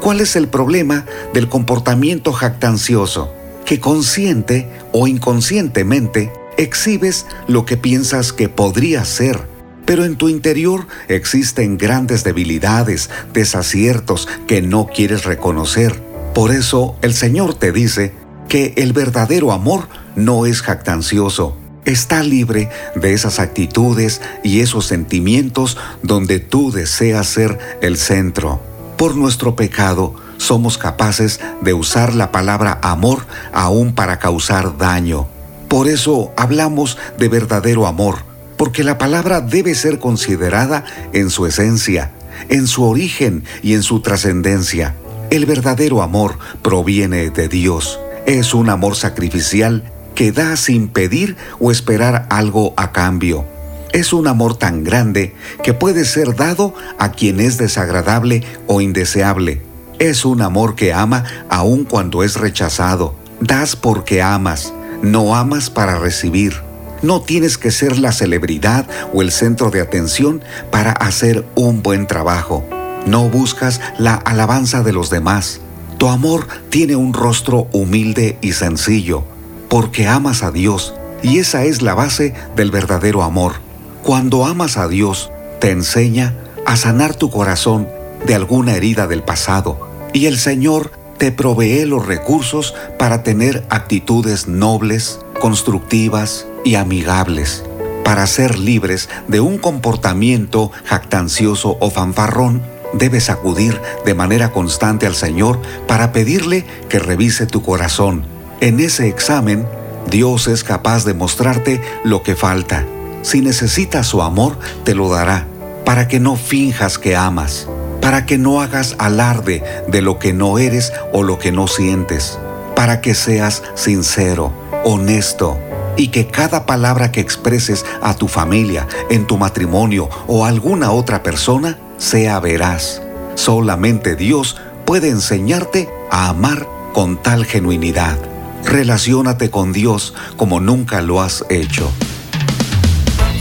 ¿Cuál 0.00 0.20
es 0.20 0.36
el 0.36 0.48
problema 0.48 1.04
del 1.32 1.48
comportamiento 1.48 2.32
jactancioso? 2.32 3.32
Que 3.64 3.80
consciente 3.80 4.68
o 4.92 5.06
inconscientemente 5.06 6.32
exhibes 6.58 7.26
lo 7.48 7.64
que 7.64 7.76
piensas 7.76 8.32
que 8.32 8.48
podría 8.48 9.04
ser 9.04 9.52
pero 9.84 10.04
en 10.04 10.16
tu 10.16 10.28
interior 10.28 10.86
existen 11.08 11.76
grandes 11.76 12.24
debilidades, 12.24 13.10
desaciertos 13.32 14.28
que 14.46 14.62
no 14.62 14.86
quieres 14.86 15.24
reconocer. 15.24 16.02
Por 16.34 16.50
eso 16.52 16.96
el 17.02 17.14
Señor 17.14 17.54
te 17.54 17.72
dice 17.72 18.14
que 18.48 18.74
el 18.76 18.92
verdadero 18.92 19.52
amor 19.52 19.88
no 20.16 20.46
es 20.46 20.62
jactancioso. 20.62 21.56
Está 21.84 22.22
libre 22.22 22.70
de 22.94 23.12
esas 23.12 23.40
actitudes 23.40 24.20
y 24.44 24.60
esos 24.60 24.86
sentimientos 24.86 25.76
donde 26.02 26.38
tú 26.38 26.70
deseas 26.70 27.26
ser 27.26 27.58
el 27.80 27.96
centro. 27.96 28.60
Por 28.96 29.16
nuestro 29.16 29.56
pecado, 29.56 30.14
somos 30.36 30.78
capaces 30.78 31.40
de 31.60 31.74
usar 31.74 32.14
la 32.14 32.30
palabra 32.30 32.78
amor 32.82 33.26
aún 33.52 33.94
para 33.94 34.18
causar 34.18 34.78
daño. 34.78 35.26
Por 35.68 35.88
eso 35.88 36.32
hablamos 36.36 36.98
de 37.18 37.28
verdadero 37.28 37.86
amor 37.86 38.32
porque 38.62 38.84
la 38.84 38.96
palabra 38.96 39.40
debe 39.40 39.74
ser 39.74 39.98
considerada 39.98 40.84
en 41.12 41.30
su 41.30 41.46
esencia, 41.46 42.12
en 42.48 42.68
su 42.68 42.84
origen 42.84 43.42
y 43.60 43.74
en 43.74 43.82
su 43.82 43.98
trascendencia. 43.98 44.94
El 45.30 45.46
verdadero 45.46 46.00
amor 46.00 46.38
proviene 46.62 47.30
de 47.30 47.48
Dios. 47.48 47.98
Es 48.24 48.54
un 48.54 48.68
amor 48.68 48.94
sacrificial 48.94 49.82
que 50.14 50.32
da 50.32 50.56
sin 50.56 50.88
pedir 50.88 51.36
o 51.60 51.70
esperar 51.70 52.26
algo 52.30 52.74
a 52.76 52.92
cambio. 52.92 53.44
Es 53.92 54.12
un 54.12 54.26
amor 54.26 54.56
tan 54.56 54.84
grande 54.84 55.34
que 55.62 55.74
puede 55.74 56.04
ser 56.04 56.34
dado 56.34 56.74
a 56.98 57.12
quien 57.12 57.40
es 57.40 57.58
desagradable 57.58 58.42
o 58.66 58.80
indeseable. 58.80 59.62
Es 59.98 60.24
un 60.24 60.40
amor 60.40 60.74
que 60.74 60.94
ama 60.94 61.24
aun 61.50 61.84
cuando 61.84 62.22
es 62.22 62.36
rechazado. 62.36 63.14
Das 63.40 63.76
porque 63.76 64.22
amas, 64.22 64.72
no 65.02 65.36
amas 65.36 65.68
para 65.68 65.98
recibir. 65.98 66.54
No 67.02 67.20
tienes 67.20 67.58
que 67.58 67.70
ser 67.70 67.98
la 67.98 68.12
celebridad 68.12 68.86
o 69.12 69.22
el 69.22 69.30
centro 69.32 69.70
de 69.70 69.80
atención 69.80 70.42
para 70.70 70.92
hacer 70.92 71.44
un 71.54 71.82
buen 71.82 72.06
trabajo. 72.06 72.64
No 73.06 73.28
buscas 73.28 73.80
la 73.98 74.14
alabanza 74.14 74.82
de 74.82 74.92
los 74.92 75.10
demás. 75.10 75.60
Tu 75.98 76.08
amor 76.08 76.46
tiene 76.70 76.96
un 76.96 77.12
rostro 77.12 77.68
humilde 77.72 78.38
y 78.40 78.52
sencillo, 78.52 79.24
porque 79.72 80.06
amas 80.06 80.42
a 80.42 80.50
Dios, 80.50 80.92
y 81.22 81.38
esa 81.38 81.64
es 81.64 81.80
la 81.80 81.94
base 81.94 82.34
del 82.54 82.70
verdadero 82.70 83.22
amor. 83.22 83.54
Cuando 84.02 84.44
amas 84.44 84.76
a 84.76 84.86
Dios, 84.86 85.30
te 85.62 85.70
enseña 85.70 86.34
a 86.66 86.76
sanar 86.76 87.14
tu 87.14 87.30
corazón 87.30 87.88
de 88.26 88.34
alguna 88.34 88.74
herida 88.74 89.06
del 89.06 89.22
pasado, 89.22 89.80
y 90.12 90.26
el 90.26 90.38
Señor 90.38 90.92
te 91.16 91.32
provee 91.32 91.86
los 91.86 92.04
recursos 92.04 92.74
para 92.98 93.22
tener 93.22 93.64
actitudes 93.70 94.46
nobles, 94.46 95.20
constructivas, 95.40 96.46
y 96.64 96.74
amigables. 96.74 97.64
Para 98.04 98.26
ser 98.26 98.58
libres 98.58 99.08
de 99.26 99.40
un 99.40 99.56
comportamiento 99.56 100.70
jactancioso 100.84 101.78
o 101.80 101.90
fanfarrón, 101.90 102.60
debes 102.92 103.30
acudir 103.30 103.80
de 104.04 104.12
manera 104.12 104.52
constante 104.52 105.06
al 105.06 105.14
Señor 105.14 105.58
para 105.88 106.12
pedirle 106.12 106.66
que 106.90 106.98
revise 106.98 107.46
tu 107.46 107.62
corazón. 107.62 108.41
En 108.62 108.78
ese 108.78 109.08
examen, 109.08 109.66
Dios 110.08 110.46
es 110.46 110.62
capaz 110.62 111.04
de 111.04 111.14
mostrarte 111.14 111.80
lo 112.04 112.22
que 112.22 112.36
falta. 112.36 112.86
Si 113.22 113.40
necesitas 113.40 114.06
su 114.06 114.22
amor, 114.22 114.56
te 114.84 114.94
lo 114.94 115.08
dará, 115.08 115.48
para 115.84 116.06
que 116.06 116.20
no 116.20 116.36
finjas 116.36 116.96
que 116.96 117.16
amas, 117.16 117.66
para 118.00 118.24
que 118.24 118.38
no 118.38 118.60
hagas 118.60 118.94
alarde 118.98 119.64
de 119.88 120.00
lo 120.00 120.20
que 120.20 120.32
no 120.32 120.60
eres 120.60 120.92
o 121.12 121.24
lo 121.24 121.40
que 121.40 121.50
no 121.50 121.66
sientes, 121.66 122.38
para 122.76 123.00
que 123.00 123.16
seas 123.16 123.64
sincero, 123.74 124.52
honesto, 124.84 125.58
y 125.96 126.08
que 126.08 126.28
cada 126.28 126.64
palabra 126.64 127.10
que 127.10 127.20
expreses 127.20 127.84
a 128.00 128.14
tu 128.14 128.28
familia, 128.28 128.86
en 129.10 129.26
tu 129.26 129.38
matrimonio 129.38 130.08
o 130.28 130.44
a 130.44 130.48
alguna 130.48 130.92
otra 130.92 131.24
persona 131.24 131.80
sea 131.98 132.38
veraz. 132.38 133.02
Solamente 133.34 134.14
Dios 134.14 134.56
puede 134.84 135.08
enseñarte 135.08 135.90
a 136.12 136.28
amar 136.28 136.68
con 136.92 137.20
tal 137.20 137.44
genuinidad. 137.44 138.31
Relaciónate 138.64 139.50
con 139.50 139.72
Dios 139.72 140.14
como 140.36 140.60
nunca 140.60 141.02
lo 141.02 141.20
has 141.20 141.44
hecho. 141.50 141.90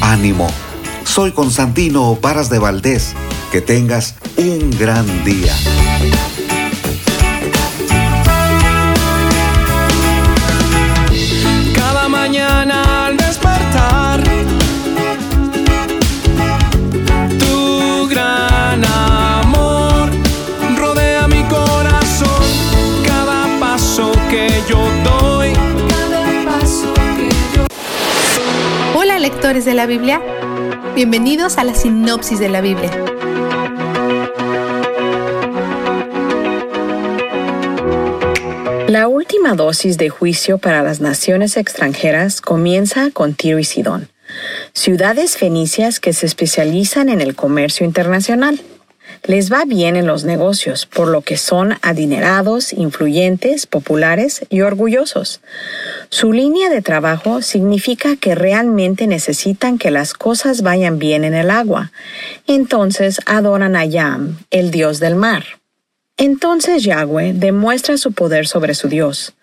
Ánimo. 0.02 0.48
Soy 1.04 1.32
Constantino 1.32 2.16
Varas 2.22 2.50
de 2.50 2.60
Valdés. 2.60 3.14
Que 3.52 3.62
tengas 3.62 4.16
un 4.38 4.72
gran 4.80 5.06
día. 5.26 5.54
De 29.22 29.76
la 29.76 29.86
Biblia? 29.86 30.20
Bienvenidos 30.96 31.60
a 31.60 31.64
la 31.64 31.76
sinopsis 31.76 32.40
de 32.40 32.50
la 32.50 32.60
Biblia. 32.60 32.90
La 38.88 39.08
última 39.08 39.54
dosis 39.54 40.00
de 40.00 40.10
juicio 40.10 40.58
para 40.58 40.82
las 40.82 41.02
naciones 41.02 41.56
extranjeras 41.56 42.42
comienza 42.42 43.12
con 43.12 43.36
Tiro 43.36 43.60
y 43.60 43.64
Sidón, 43.64 44.10
ciudades 44.74 45.38
fenicias 45.38 46.00
que 46.00 46.14
se 46.14 46.26
especializan 46.26 47.08
en 47.08 47.22
el 47.22 47.36
comercio 47.36 47.86
internacional. 47.86 48.60
Les 49.24 49.52
va 49.52 49.66
bien 49.66 49.96
en 49.96 50.08
los 50.08 50.24
negocios, 50.24 50.88
por 50.88 51.08
lo 51.08 51.22
que 51.22 51.38
son 51.38 51.78
adinerados, 51.84 52.74
influyentes, 52.74 53.68
populares 53.68 54.46
y 54.50 54.62
orgullosos. 54.62 55.42
Su 56.10 56.34
línea 56.34 56.70
de 56.70 56.82
trabajo 56.82 57.44
significa 57.44 58.16
que 58.16 58.34
realmente 58.34 59.06
necesitan 59.06 59.78
que 59.78 59.92
las 59.92 60.14
cosas 60.14 60.64
vayan 60.64 60.98
bien 60.98 61.24
en 61.24 61.36
el 61.36 61.52
agua. 61.52 61.92
Entonces 62.48 63.22
adoran 63.28 63.76
a 63.76 63.86
Yam, 63.86 64.40
el 64.50 64.72
dios 64.72 65.00
del 65.00 65.16
mar. 65.16 65.44
Entonces 66.18 66.84
Yahweh 66.84 67.34
demuestra 67.34 67.98
su 67.98 68.12
poder 68.12 68.48
sobre 68.48 68.76
su 68.76 68.88
Dios. 68.88 69.34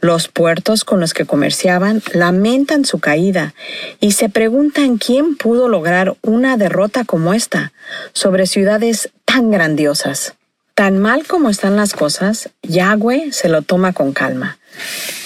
Los 0.00 0.28
puertos 0.28 0.84
con 0.84 1.00
los 1.00 1.14
que 1.14 1.24
comerciaban 1.24 2.02
lamentan 2.12 2.84
su 2.84 2.98
caída 2.98 3.54
y 4.00 4.12
se 4.12 4.28
preguntan 4.28 4.98
quién 4.98 5.36
pudo 5.36 5.68
lograr 5.68 6.16
una 6.22 6.56
derrota 6.56 7.04
como 7.04 7.32
esta 7.32 7.72
sobre 8.12 8.46
ciudades 8.46 9.10
tan 9.24 9.50
grandiosas. 9.50 10.34
Tan 10.74 10.98
mal 10.98 11.26
como 11.26 11.48
están 11.48 11.76
las 11.76 11.94
cosas, 11.94 12.50
Yahweh 12.62 13.32
se 13.32 13.48
lo 13.48 13.62
toma 13.62 13.94
con 13.94 14.12
calma. 14.12 14.58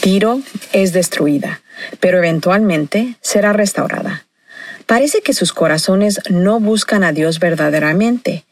Tiro 0.00 0.40
es 0.72 0.92
destruida, 0.92 1.60
pero 1.98 2.18
eventualmente 2.18 3.16
será 3.20 3.52
restaurada. 3.52 4.26
Parece 4.86 5.22
que 5.22 5.34
sus 5.34 5.52
corazones 5.52 6.20
no 6.30 6.60
buscan 6.60 7.02
a 7.02 7.12
Dios 7.12 7.40
verdaderamente, 7.40 8.44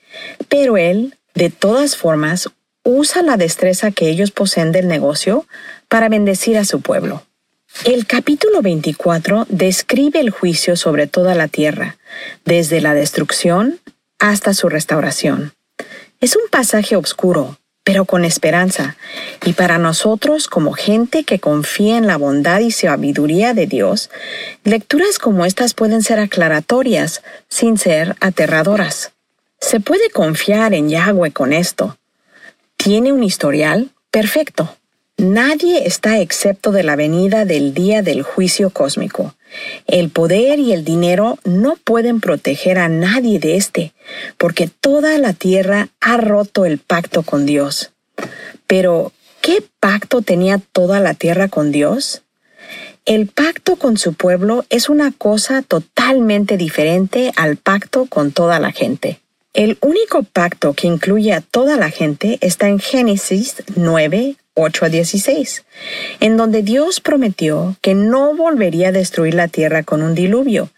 pero 0.49 0.77
Él, 0.77 1.15
de 1.35 1.51
todas 1.51 1.97
formas, 1.97 2.49
usa 2.83 3.23
la 3.23 3.37
destreza 3.37 3.91
que 3.91 4.09
ellos 4.09 4.31
poseen 4.31 4.73
del 4.73 4.89
negocio 4.89 5.47
para 5.89 6.09
bendecir 6.09 6.59
a 6.59 6.65
su 6.65 6.81
pueblo. 6.81 7.23
El 7.85 8.07
capítulo 8.07 8.63
24 8.63 9.47
describe 9.49 10.21
el 10.21 10.31
juicio 10.31 10.77
sobre 10.77 11.07
toda 11.07 11.35
la 11.35 11.49
tierra, 11.49 11.99
desde 12.45 12.81
la 12.81 12.95
destrucción 12.95 13.79
hasta 14.19 14.55
su 14.55 14.69
restauración. 14.69 15.53
Es 16.21 16.35
un 16.35 16.43
pasaje 16.51 16.97
oscuro, 16.97 17.59
pero 17.85 18.05
con 18.05 18.25
esperanza. 18.25 18.97
Y 19.45 19.53
para 19.53 19.79
nosotros, 19.79 20.49
como 20.49 20.73
gente 20.73 21.25
que 21.25 21.39
confía 21.39 21.97
en 21.97 22.07
la 22.07 22.17
bondad 22.17 22.61
y 22.61 22.71
sabiduría 22.71 23.55
de 23.55 23.67
Dios, 23.67 24.11
lecturas 24.65 25.19
como 25.19 25.47
estas 25.47 25.75
pueden 25.75 26.03
ser 26.03 26.19
aclaratorias 26.19 27.23
sin 27.49 27.79
ser 27.79 28.17
aterradoras. 28.21 29.13
Se 29.61 29.81
puede 29.81 30.11
confiar 30.11 30.75
en 30.75 30.89
Yahweh 30.89 31.33
con 31.33 31.53
esto. 31.53 31.97
Tiene 32.77 33.13
un 33.13 33.23
historial 33.23 33.91
perfecto. 34.11 34.78
Nadie 35.19 35.85
está 35.85 36.21
excepto 36.21 36.71
de 36.71 36.85
la 36.85 36.95
venida 36.95 37.45
del 37.45 37.75
día 37.75 38.03
del 38.03 38.23
juicio 38.23 38.71
cósmico. 38.71 39.35
El 39.89 40.11
poder 40.11 40.61
y 40.61 40.73
el 40.73 40.85
dinero 40.85 41.39
no 41.43 41.75
pueden 41.75 42.21
proteger 42.21 42.79
a 42.79 42.89
nadie 42.89 43.41
de 43.41 43.57
este, 43.57 43.93
porque 44.37 44.69
toda 44.69 45.19
la 45.19 45.33
tierra 45.33 45.89
ha 46.01 46.19
roto 46.19 46.65
el 46.67 46.79
pacto 46.79 47.25
con 47.25 47.47
Dios. 47.47 47.91
Pero, 48.69 49.13
¿qué 49.41 49.65
pacto 49.81 50.23
tenía 50.23 50.61
toda 50.71 51.01
la 51.01 51.15
tierra 51.15 51.49
con 51.49 51.73
Dios? 51.73 52.23
El 53.05 53.27
pacto 53.27 53.75
con 53.75 53.99
su 53.99 54.15
pueblo 54.15 54.67
es 54.71 54.89
una 54.89 55.11
cosa 55.11 55.63
totalmente 55.63 56.57
diferente 56.57 57.33
al 57.35 57.57
pacto 57.57 58.07
con 58.07 58.31
toda 58.31 58.61
la 58.61 58.71
gente. 58.71 59.19
El 59.53 59.79
único 59.81 60.23
pacto 60.23 60.75
que 60.75 60.87
incluye 60.87 61.33
a 61.33 61.41
toda 61.41 61.77
la 61.77 61.91
gente 61.91 62.39
está 62.41 62.69
en 62.69 62.79
Génesis 62.79 63.65
9, 63.75 64.37
8 64.59 64.87
a 64.87 64.89
16, 64.89 65.65
en 66.21 66.37
donde 66.37 66.63
Dios 66.63 67.01
prometió 67.01 67.77
que 67.81 67.95
no 67.95 68.35
volvería 68.35 68.89
a 68.89 68.93
destruir 68.93 69.35
la 69.35 69.49
tierra 69.49 69.85
con 69.85 70.03
un 70.03 70.15
diluvio. 70.15 70.71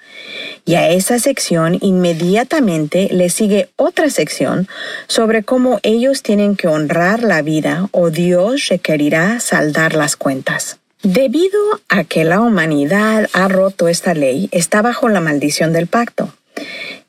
Y 0.65 0.75
a 0.75 0.91
esa 0.91 1.19
sección 1.19 1.79
inmediatamente 1.81 3.09
le 3.11 3.31
sigue 3.31 3.71
otra 3.77 4.11
sección 4.11 4.69
sobre 5.09 5.43
cómo 5.43 5.81
ellos 5.83 6.23
tienen 6.23 6.57
que 6.57 6.69
honrar 6.69 7.23
la 7.23 7.43
vida 7.43 7.89
o 7.93 8.11
Dios 8.11 8.69
requerirá 8.69 9.41
saldar 9.41 9.95
las 9.95 10.17
cuentas. 10.17 10.79
Debido 11.03 11.59
a 11.89 12.05
que 12.05 12.25
la 12.25 12.41
humanidad 12.41 13.31
ha 13.33 13.49
roto 13.49 13.89
esta 13.89 14.13
ley, 14.13 14.51
está 14.53 14.83
bajo 14.83 15.09
la 15.09 15.21
maldición 15.21 15.73
del 15.73 15.87
pacto. 15.87 16.35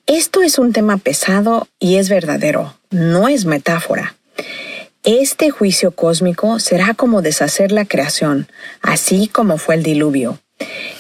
Esto 0.08 0.42
es 0.44 0.58
un 0.60 0.72
tema 0.72 0.98
pesado 0.98 1.68
y 1.80 1.98
es 1.98 2.08
verdadero, 2.08 2.78
no 2.90 3.28
es 3.28 3.46
metáfora. 3.46 4.16
Este 5.04 5.50
juicio 5.50 5.90
cósmico 5.92 6.60
será 6.60 6.94
como 6.94 7.24
deshacer 7.24 7.72
la 7.72 7.86
creación, 7.86 8.48
así 8.84 9.28
como 9.28 9.58
fue 9.58 9.74
el 9.74 9.82
diluvio. 9.82 10.38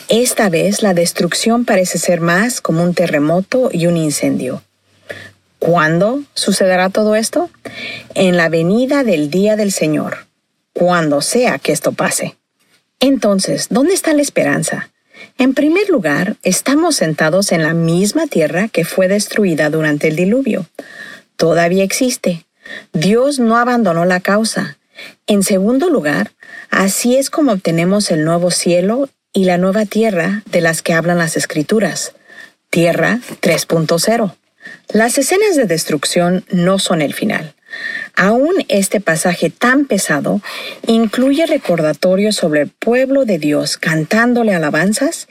Esta 0.10 0.50
vez 0.50 0.82
la 0.82 0.96
destrucción 0.96 1.66
parece 1.66 2.00
ser 2.00 2.20
más 2.20 2.62
como 2.62 2.84
un 2.84 2.96
terremoto 2.96 3.70
y 3.72 3.86
un 3.86 3.98
incendio. 3.98 4.64
¿Cuándo 5.60 6.24
sucederá 6.34 6.90
todo 6.90 7.16
esto? 7.16 7.52
En 8.16 8.38
la 8.38 8.50
venida 8.50 9.04
del 9.04 9.30
día 9.30 9.56
del 9.56 9.72
Señor, 9.72 10.26
cuando 10.74 11.22
sea 11.22 11.60
que 11.60 11.72
esto 11.72 11.92
pase. 11.92 12.36
Entonces, 13.00 13.68
¿dónde 13.70 13.94
está 13.94 14.14
la 14.14 14.24
esperanza? 14.24 14.90
En 15.38 15.54
primer 15.54 15.90
lugar, 15.90 16.38
estamos 16.42 16.96
sentados 16.96 17.52
en 17.52 17.62
la 17.62 17.76
misma 17.76 18.26
tierra 18.26 18.68
que 18.68 18.84
fue 18.84 19.08
destruida 19.08 19.70
durante 19.70 20.08
el 20.08 20.16
diluvio. 20.16 20.66
Todavía 21.36 21.84
existe, 21.84 22.46
Dios 22.94 23.40
no 23.40 23.58
abandonó 23.58 24.06
la 24.06 24.20
causa. 24.20 24.78
En 25.28 25.44
segundo 25.44 25.90
lugar, 25.90 26.32
así 26.70 27.16
es 27.16 27.30
como 27.30 27.54
obtenemos 27.54 28.12
el 28.12 28.24
nuevo 28.24 28.52
cielo 28.52 29.10
y 29.34 29.46
la 29.46 29.58
nueva 29.58 29.86
tierra 29.86 30.44
de 30.46 30.62
las 30.62 30.82
que 30.82 30.94
hablan 30.94 31.18
las 31.18 31.38
escrituras. 31.38 32.14
Tierra 32.70 33.20
3.0. 33.42 34.36
Las 34.94 35.18
escenas 35.18 35.56
de 35.56 35.66
destrucción 35.66 36.46
no 36.52 36.80
son 36.80 37.02
el 37.02 37.14
final. 37.14 37.56
Aún 38.16 38.52
este 38.68 39.00
pasaje 39.00 39.50
tan 39.50 39.86
pesado 39.86 40.42
incluye 40.86 41.46
recordatorios 41.46 42.36
sobre 42.36 42.62
el 42.62 42.70
pueblo 42.70 43.26
de 43.26 43.40
Dios 43.40 43.78
cantándole 43.78 44.54
alabanzas 44.54 45.28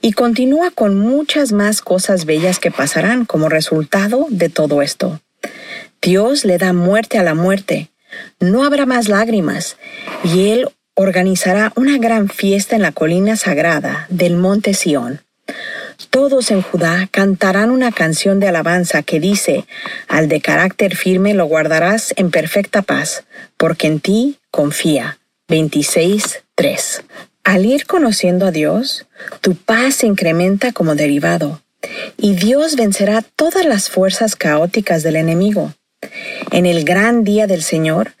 y 0.00 0.12
continúa 0.12 0.70
con 0.70 0.98
muchas 0.98 1.52
más 1.52 1.82
cosas 1.82 2.24
bellas 2.24 2.60
que 2.60 2.70
pasarán 2.70 3.24
como 3.24 3.48
resultado 3.48 4.26
de 4.30 4.48
todo 4.48 4.82
esto. 4.82 5.20
Dios 6.02 6.46
le 6.46 6.56
da 6.56 6.72
muerte 6.72 7.18
a 7.18 7.22
la 7.22 7.34
muerte. 7.34 7.90
No 8.40 8.64
habrá 8.64 8.86
más 8.86 9.08
lágrimas, 9.08 9.76
y 10.24 10.48
Él 10.48 10.68
organizará 10.94 11.72
una 11.76 11.98
gran 11.98 12.28
fiesta 12.28 12.74
en 12.76 12.82
la 12.82 12.92
colina 12.92 13.36
sagrada 13.36 14.06
del 14.08 14.36
monte 14.36 14.72
Sión. 14.72 15.20
Todos 16.08 16.50
en 16.50 16.62
Judá 16.62 17.06
cantarán 17.10 17.70
una 17.70 17.92
canción 17.92 18.40
de 18.40 18.48
alabanza 18.48 19.02
que 19.02 19.20
dice, 19.20 19.66
al 20.08 20.28
de 20.28 20.40
carácter 20.40 20.96
firme 20.96 21.34
lo 21.34 21.44
guardarás 21.44 22.14
en 22.16 22.30
perfecta 22.30 22.80
paz, 22.80 23.24
porque 23.58 23.86
en 23.86 24.00
ti 24.00 24.38
confía. 24.50 25.18
26.3. 25.48 27.02
Al 27.44 27.66
ir 27.66 27.86
conociendo 27.86 28.46
a 28.46 28.52
Dios, 28.52 29.06
tu 29.40 29.54
paz 29.54 29.96
se 29.96 30.06
incrementa 30.06 30.72
como 30.72 30.94
derivado, 30.94 31.60
y 32.16 32.34
Dios 32.36 32.76
vencerá 32.76 33.22
todas 33.36 33.66
las 33.66 33.90
fuerzas 33.90 34.36
caóticas 34.36 35.02
del 35.02 35.16
enemigo. 35.16 35.74
En 36.50 36.66
el 36.66 36.84
gran 36.84 37.24
día 37.24 37.46
del 37.46 37.62
Señor, 37.62 38.14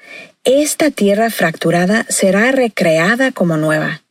esta 0.44 0.90
tierra 0.90 1.30
fracturada 1.30 2.06
será 2.08 2.52
recreada 2.52 3.32
como 3.32 3.56
nueva. 3.56 4.02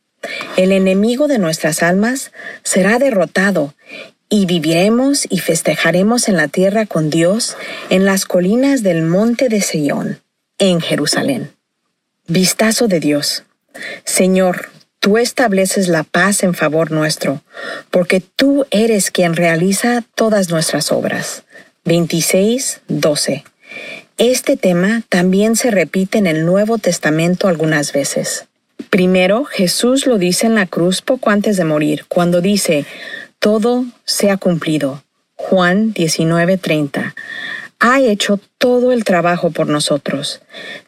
El 0.56 0.72
enemigo 0.72 1.28
de 1.28 1.38
nuestras 1.38 1.82
almas 1.82 2.32
será 2.62 2.98
derrotado 2.98 3.74
y 4.28 4.46
viviremos 4.46 5.26
y 5.30 5.38
festejaremos 5.38 6.28
en 6.28 6.36
la 6.36 6.48
tierra 6.48 6.86
con 6.86 7.10
Dios 7.10 7.56
en 7.88 8.04
las 8.04 8.26
colinas 8.26 8.82
del 8.82 9.02
monte 9.02 9.48
de 9.48 9.60
Sion, 9.60 10.20
en 10.58 10.80
Jerusalén. 10.80 11.52
Vistazo 12.26 12.86
de 12.86 13.00
Dios. 13.00 13.44
Señor, 14.04 14.70
tú 14.98 15.16
estableces 15.16 15.88
la 15.88 16.04
paz 16.04 16.42
en 16.42 16.54
favor 16.54 16.90
nuestro, 16.92 17.42
porque 17.90 18.20
tú 18.20 18.66
eres 18.70 19.10
quien 19.10 19.34
realiza 19.34 20.04
todas 20.14 20.50
nuestras 20.50 20.92
obras. 20.92 21.44
26, 21.84 22.82
12. 22.88 23.44
Este 24.18 24.56
tema 24.56 25.02
también 25.08 25.56
se 25.56 25.70
repite 25.70 26.18
en 26.18 26.26
el 26.26 26.44
Nuevo 26.44 26.78
Testamento 26.78 27.48
algunas 27.48 27.92
veces. 27.92 28.46
Primero, 28.90 29.44
Jesús 29.44 30.06
lo 30.06 30.18
dice 30.18 30.46
en 30.46 30.54
la 30.54 30.66
cruz 30.66 31.02
poco 31.02 31.30
antes 31.30 31.56
de 31.56 31.64
morir, 31.64 32.04
cuando 32.08 32.40
dice, 32.40 32.84
todo 33.38 33.84
se 34.04 34.30
ha 34.30 34.36
cumplido. 34.36 35.02
Juan 35.36 35.94
19:30. 35.94 37.14
Ha 37.78 38.00
hecho 38.00 38.38
todo 38.58 38.92
el 38.92 39.04
trabajo 39.04 39.50
por 39.50 39.68
nosotros. 39.68 40.42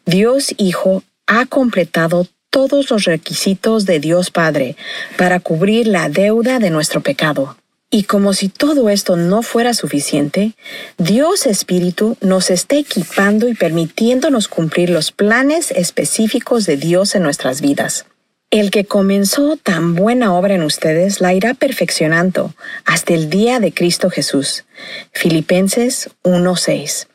Dios 0.05 0.53
Hijo 0.57 1.03
ha 1.25 1.47
completado 1.47 2.27
todos 2.51 2.91
los 2.91 3.05
requisitos 3.05 3.87
de 3.87 3.99
Dios 3.99 4.29
Padre 4.29 4.75
para 5.17 5.39
cubrir 5.39 5.87
la 5.87 6.07
deuda 6.07 6.59
de 6.59 6.69
nuestro 6.69 7.01
pecado. 7.01 7.57
Y 7.93 8.05
como 8.05 8.33
si 8.33 8.49
todo 8.49 8.89
esto 8.89 9.17
no 9.17 9.43
fuera 9.43 9.75
suficiente, 9.75 10.53
Dios 10.97 11.45
Espíritu 11.45 12.17
nos 12.21 12.49
está 12.49 12.75
equipando 12.75 13.47
y 13.47 13.53
permitiéndonos 13.53 14.47
cumplir 14.47 14.89
los 14.89 15.11
planes 15.11 15.69
específicos 15.69 16.65
de 16.65 16.75
Dios 16.75 17.13
en 17.13 17.21
nuestras 17.21 17.61
vidas. 17.61 18.07
El 18.49 18.71
que 18.71 18.85
comenzó 18.85 19.57
tan 19.57 19.93
buena 19.93 20.33
obra 20.33 20.55
en 20.55 20.63
ustedes 20.63 21.21
la 21.21 21.35
irá 21.35 21.53
perfeccionando 21.53 22.55
hasta 22.83 23.13
el 23.13 23.29
día 23.29 23.59
de 23.59 23.71
Cristo 23.71 24.09
Jesús. 24.09 24.65
Filipenses 25.11 26.09
1:6. 26.23 27.05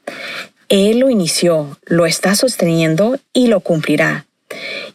Él 0.69 1.01
lo 1.01 1.11
inició, 1.11 1.77
lo 1.87 2.07
está 2.07 2.37
sosteniendo 2.37 3.19
y 3.33 3.49
lo 3.49 3.59
cumplirá. 3.63 4.27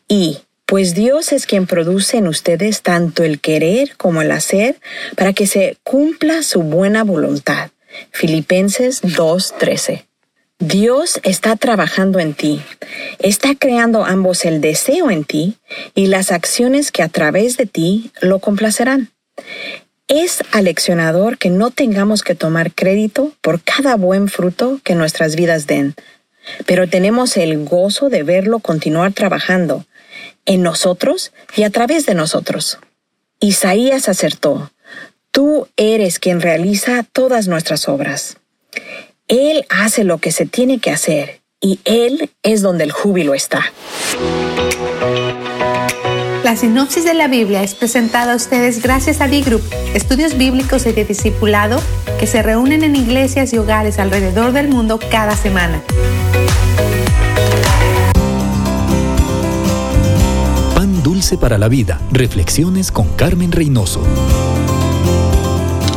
Y 0.08 0.38
pues 0.74 0.95
Dios 0.95 1.34
es 1.34 1.45
quien 1.45 1.67
produce 1.67 2.17
en 2.17 2.28
ustedes 2.28 2.82
tanto 2.82 3.21
el 3.24 3.39
querer 3.39 3.95
como 3.95 4.24
el 4.24 4.32
hacer 4.32 4.78
para 5.15 5.32
que 5.32 5.45
se 5.45 5.78
cumpla 5.84 6.41
su 6.41 6.63
buena 6.63 7.03
voluntad. 7.03 7.69
Filipenses 8.09 9.03
2:13. 9.03 10.07
Dios 10.57 11.19
está 11.21 11.57
trabajando 11.57 12.17
en 12.17 12.34
ti, 12.34 12.63
está 13.19 13.53
creando 13.53 14.03
ambos 14.03 14.45
el 14.45 14.61
deseo 14.61 15.11
en 15.11 15.26
ti 15.26 15.59
y 15.93 16.07
las 16.07 16.32
acciones 16.32 16.91
que 16.91 17.03
a 17.03 17.07
través 17.07 17.55
de 17.55 17.67
ti 17.67 18.09
lo 18.19 18.39
complacerán. 18.39 19.11
Es 20.07 20.43
aleccionador 20.53 21.38
que 21.38 21.51
no 21.51 21.69
tengamos 21.69 22.24
que 22.24 22.34
tomar 22.34 22.74
crédito 22.74 23.32
por 23.41 23.61
cada 23.61 23.95
buen 23.95 24.28
fruto 24.28 24.80
que 24.84 24.95
nuestras 24.95 25.36
vidas 25.36 25.67
den, 25.67 25.93
pero 26.65 26.89
tenemos 26.89 27.38
el 27.38 27.63
gozo 27.63 28.09
de 28.09 28.24
verlo 28.24 28.57
continuar 28.57 29.13
trabajando 29.13 29.86
en 30.46 30.62
nosotros 30.62 31.32
y 31.56 31.64
a 31.64 31.70
través 31.70 32.06
de 32.06 32.16
nosotros. 32.16 32.80
Isaías 33.39 34.10
acertó, 34.10 34.72
tú 35.32 35.68
eres 35.78 36.20
quien 36.20 36.41
realiza 36.41 37.04
todas 37.12 37.48
nuestras 37.48 37.89
obras. 37.89 38.38
Él 39.28 39.66
hace 39.70 40.04
lo 40.04 40.18
que 40.18 40.32
se 40.32 40.46
tiene 40.46 40.80
que 40.80 40.91
hacer 40.91 41.41
y 41.60 41.80
Él 41.86 42.30
es 42.44 42.62
donde 42.62 42.84
el 42.84 42.91
júbilo 42.91 43.34
está. 43.34 43.72
La 46.44 46.58
sinopsis 46.58 47.06
de 47.06 47.14
la 47.14 47.30
Biblia 47.30 47.64
es 47.64 47.74
presentada 47.74 48.34
a 48.34 48.36
ustedes 48.36 48.84
gracias 48.84 49.22
a 49.22 49.28
D-Group, 49.28 49.64
estudios 49.94 50.38
bíblicos 50.38 50.86
y 50.86 50.91
de 50.91 51.06
discipulado 51.06 51.82
que 52.20 52.28
se 52.28 52.44
reúnen 52.44 52.84
en 52.84 52.98
iglesias 52.98 53.54
y 53.54 53.58
hogares 53.58 53.98
alrededor 53.98 54.52
del 54.52 54.68
mundo 54.68 55.00
cada 55.10 55.38
semana. 55.38 55.82
Dulce 61.24 61.38
para 61.38 61.57
la 61.57 61.69
vida. 61.69 62.01
Reflexiones 62.11 62.91
con 62.91 63.07
Carmen 63.15 63.53
Reynoso. 63.53 64.03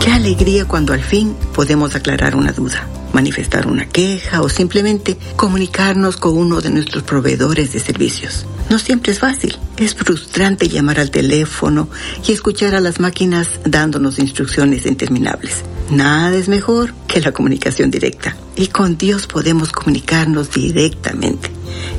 Qué 0.00 0.12
alegría 0.12 0.66
cuando 0.66 0.92
al 0.92 1.02
fin 1.02 1.34
podemos 1.52 1.96
aclarar 1.96 2.36
una 2.36 2.52
duda 2.52 2.88
manifestar 3.12 3.66
una 3.66 3.86
queja 3.88 4.42
o 4.42 4.50
simplemente 4.50 5.16
comunicarnos 5.36 6.18
con 6.18 6.36
uno 6.36 6.60
de 6.60 6.68
nuestros 6.68 7.02
proveedores 7.02 7.72
de 7.72 7.80
servicios. 7.80 8.44
No 8.68 8.78
siempre 8.78 9.12
es 9.12 9.20
fácil. 9.20 9.56
Es 9.78 9.94
frustrante 9.94 10.68
llamar 10.68 11.00
al 11.00 11.10
teléfono 11.10 11.88
y 12.28 12.32
escuchar 12.32 12.74
a 12.74 12.80
las 12.80 13.00
máquinas 13.00 13.48
dándonos 13.64 14.18
instrucciones 14.18 14.84
interminables. 14.84 15.64
Nada 15.90 16.36
es 16.36 16.48
mejor 16.48 16.92
que 17.08 17.22
la 17.22 17.32
comunicación 17.32 17.90
directa. 17.90 18.36
Y 18.54 18.66
con 18.66 18.98
Dios 18.98 19.26
podemos 19.26 19.72
comunicarnos 19.72 20.50
directamente. 20.50 21.50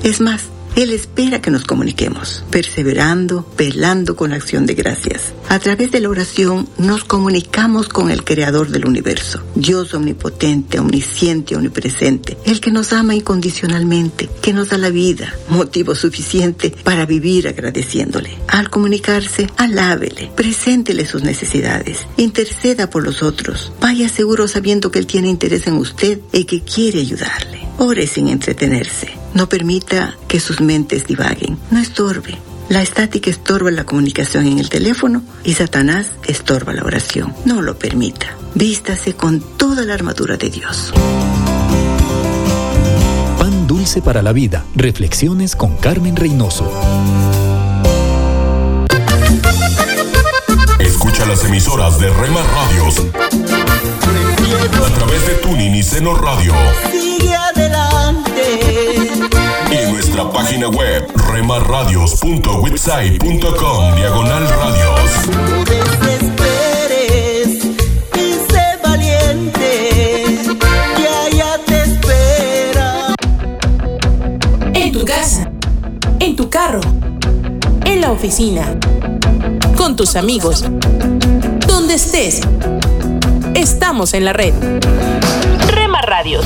Es 0.03 0.21
más, 0.21 0.43
él 0.77 0.93
espera 0.93 1.41
que 1.41 1.49
nos 1.49 1.65
comuniquemos, 1.65 2.43
perseverando, 2.51 3.51
velando 3.57 4.15
con 4.15 4.31
acción 4.31 4.67
de 4.67 4.75
gracias. 4.75 5.33
A 5.49 5.57
través 5.57 5.91
de 5.91 5.99
la 5.99 6.09
oración 6.09 6.69
nos 6.77 7.03
comunicamos 7.03 7.89
con 7.89 8.11
el 8.11 8.23
Creador 8.23 8.69
del 8.69 8.85
universo, 8.85 9.41
Dios 9.55 9.95
omnipotente, 9.95 10.79
omnisciente, 10.79 11.55
omnipresente, 11.55 12.37
el 12.45 12.61
que 12.61 12.69
nos 12.69 12.93
ama 12.93 13.15
incondicionalmente, 13.15 14.29
que 14.39 14.53
nos 14.53 14.69
da 14.69 14.77
la 14.77 14.91
vida, 14.91 15.33
motivo 15.49 15.95
suficiente 15.95 16.69
para 16.83 17.07
vivir 17.07 17.47
agradeciéndole. 17.47 18.37
Al 18.47 18.69
comunicarse, 18.69 19.47
alábele, 19.57 20.29
preséntele 20.35 21.07
sus 21.07 21.23
necesidades, 21.23 22.05
interceda 22.17 22.87
por 22.87 23.03
los 23.03 23.23
otros, 23.23 23.71
vaya 23.81 24.09
seguro 24.09 24.47
sabiendo 24.47 24.91
que 24.91 24.99
Él 24.99 25.07
tiene 25.07 25.27
interés 25.27 25.65
en 25.65 25.73
usted 25.73 26.19
y 26.31 26.43
que 26.43 26.61
quiere 26.61 26.99
ayudarle. 26.99 27.66
Ore 27.79 28.07
sin 28.07 28.27
entretenerse. 28.27 29.09
No 29.33 29.47
permita 29.47 30.17
que 30.27 30.39
sus 30.39 30.61
mentes 30.61 31.05
divaguen. 31.05 31.59
No 31.69 31.79
estorbe. 31.79 32.37
La 32.69 32.81
estática 32.81 33.29
estorba 33.29 33.71
la 33.71 33.85
comunicación 33.85 34.47
en 34.47 34.59
el 34.59 34.69
teléfono 34.69 35.21
y 35.43 35.53
Satanás 35.53 36.07
estorba 36.27 36.73
la 36.73 36.83
oración. 36.83 37.33
No 37.45 37.61
lo 37.61 37.77
permita. 37.77 38.35
Vístase 38.55 39.13
con 39.13 39.41
toda 39.57 39.85
la 39.85 39.93
armadura 39.93 40.37
de 40.37 40.49
Dios. 40.49 40.91
Pan 43.37 43.67
dulce 43.67 44.01
para 44.01 44.21
la 44.21 44.33
vida. 44.33 44.65
Reflexiones 44.75 45.55
con 45.55 45.77
Carmen 45.77 46.15
Reynoso. 46.15 46.71
Escucha 50.79 51.25
las 51.27 51.45
emisoras 51.45 51.99
de 51.99 52.09
Rema 52.09 52.41
Radios 52.41 53.05
a 54.83 54.93
través 54.93 55.27
de 55.27 55.33
Tuning 55.35 55.75
y 55.75 55.83
Seno 55.83 56.15
Radio. 56.15 56.53
Sigue 57.17 57.35
adelante. 57.35 58.59
Y 59.71 59.91
nuestra 59.91 60.29
página 60.31 60.67
web 60.69 61.07
remarradios.witsai.com 61.31 63.95
diagonal 63.95 64.47
radios. 64.47 65.27
No 65.27 65.63
desesperes 65.63 67.65
y 68.13 68.33
sé 68.49 68.77
valiente. 68.83 70.39
Que 70.95 71.07
allá 71.07 71.59
te 71.65 71.81
espera. 71.83 73.15
En 74.73 74.91
tu 74.91 75.03
casa, 75.05 75.49
en 76.19 76.35
tu 76.35 76.49
carro, 76.49 76.81
en 77.85 78.01
la 78.01 78.11
oficina, 78.11 78.75
con 79.75 79.95
tus 79.95 80.15
amigos, 80.15 80.65
donde 81.67 81.93
estés. 81.95 82.41
Estamos 83.55 84.13
en 84.13 84.25
la 84.25 84.33
red. 84.33 84.53
Rema 85.67 86.01
Radios. 86.01 86.45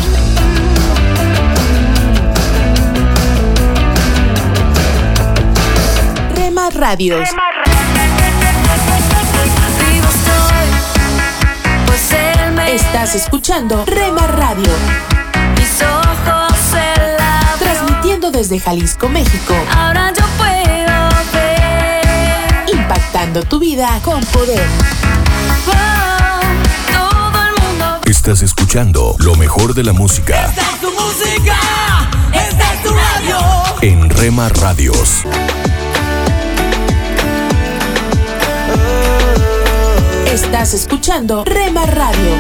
Radios. 6.82 7.30
Estás 12.68 13.14
escuchando 13.14 13.86
Rema 13.86 14.26
Radio. 14.26 14.72
Mis 15.60 15.80
ojos 15.84 16.58
se 16.72 17.18
la 17.20 17.56
Transmitiendo 17.60 18.32
desde 18.32 18.60
Jalisco, 18.60 19.10
México. 19.10 19.54
Ahora 19.72 20.12
yo 20.18 20.26
puedo 20.40 21.10
ver. 21.34 22.74
Impactando 22.74 23.44
tu 23.44 23.60
vida 23.60 23.88
con 24.04 24.20
poder. 24.26 24.68
Todo 26.92 27.46
el 27.46 27.62
mundo. 27.62 28.02
Estás 28.06 28.42
escuchando 28.42 29.16
lo 29.20 29.36
mejor 29.36 29.76
de 29.76 29.84
la 29.84 29.94
música 29.94 30.46
Esta 30.48 30.62
es 30.62 30.82
tu 30.82 30.92
música. 30.92 31.58
Esta 32.34 32.74
es 32.74 32.82
tu 32.82 32.90
radio. 32.90 33.38
en 33.84 34.10
Rema 34.10 34.50
Radios. 34.50 35.26
Estás 40.52 40.74
escuchando 40.74 41.46
Rema 41.46 41.86
Radio. 41.86 42.36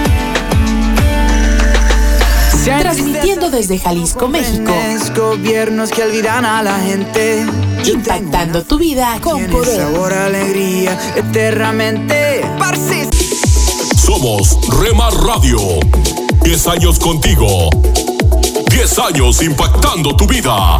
Transmitiendo 2.81 3.49
desde 3.49 3.79
Jalisco, 3.79 4.27
México. 4.27 4.73
Gobiernos 5.15 5.91
que 5.91 6.03
olvidan 6.03 6.43
a 6.43 6.61
la 6.61 6.77
gente. 6.79 7.45
Impactando 7.85 8.63
tu 8.63 8.77
vida 8.77 9.17
con 9.21 9.45
poder. 9.45 9.77
sabor 9.77 10.11
alegría 10.11 10.99
eternamente. 11.15 12.41
Somos 13.95 14.57
Rema 14.81 15.09
Radio. 15.11 15.57
10 16.43 16.67
años 16.67 16.99
contigo. 16.99 17.69
10 18.71 18.99
años 18.99 19.41
impactando 19.41 20.17
tu 20.17 20.27
vida. 20.27 20.79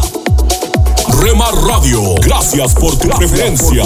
Rema 1.22 1.50
Radio, 1.66 2.14
gracias 2.16 2.74
por 2.74 2.94
tu 2.98 3.08
preferencia. 3.08 3.84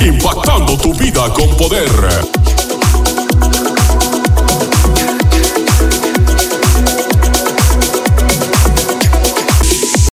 Impactando 0.00 0.76
tu 0.76 0.94
vida 0.94 1.32
con 1.32 1.56
poder. 1.56 2.47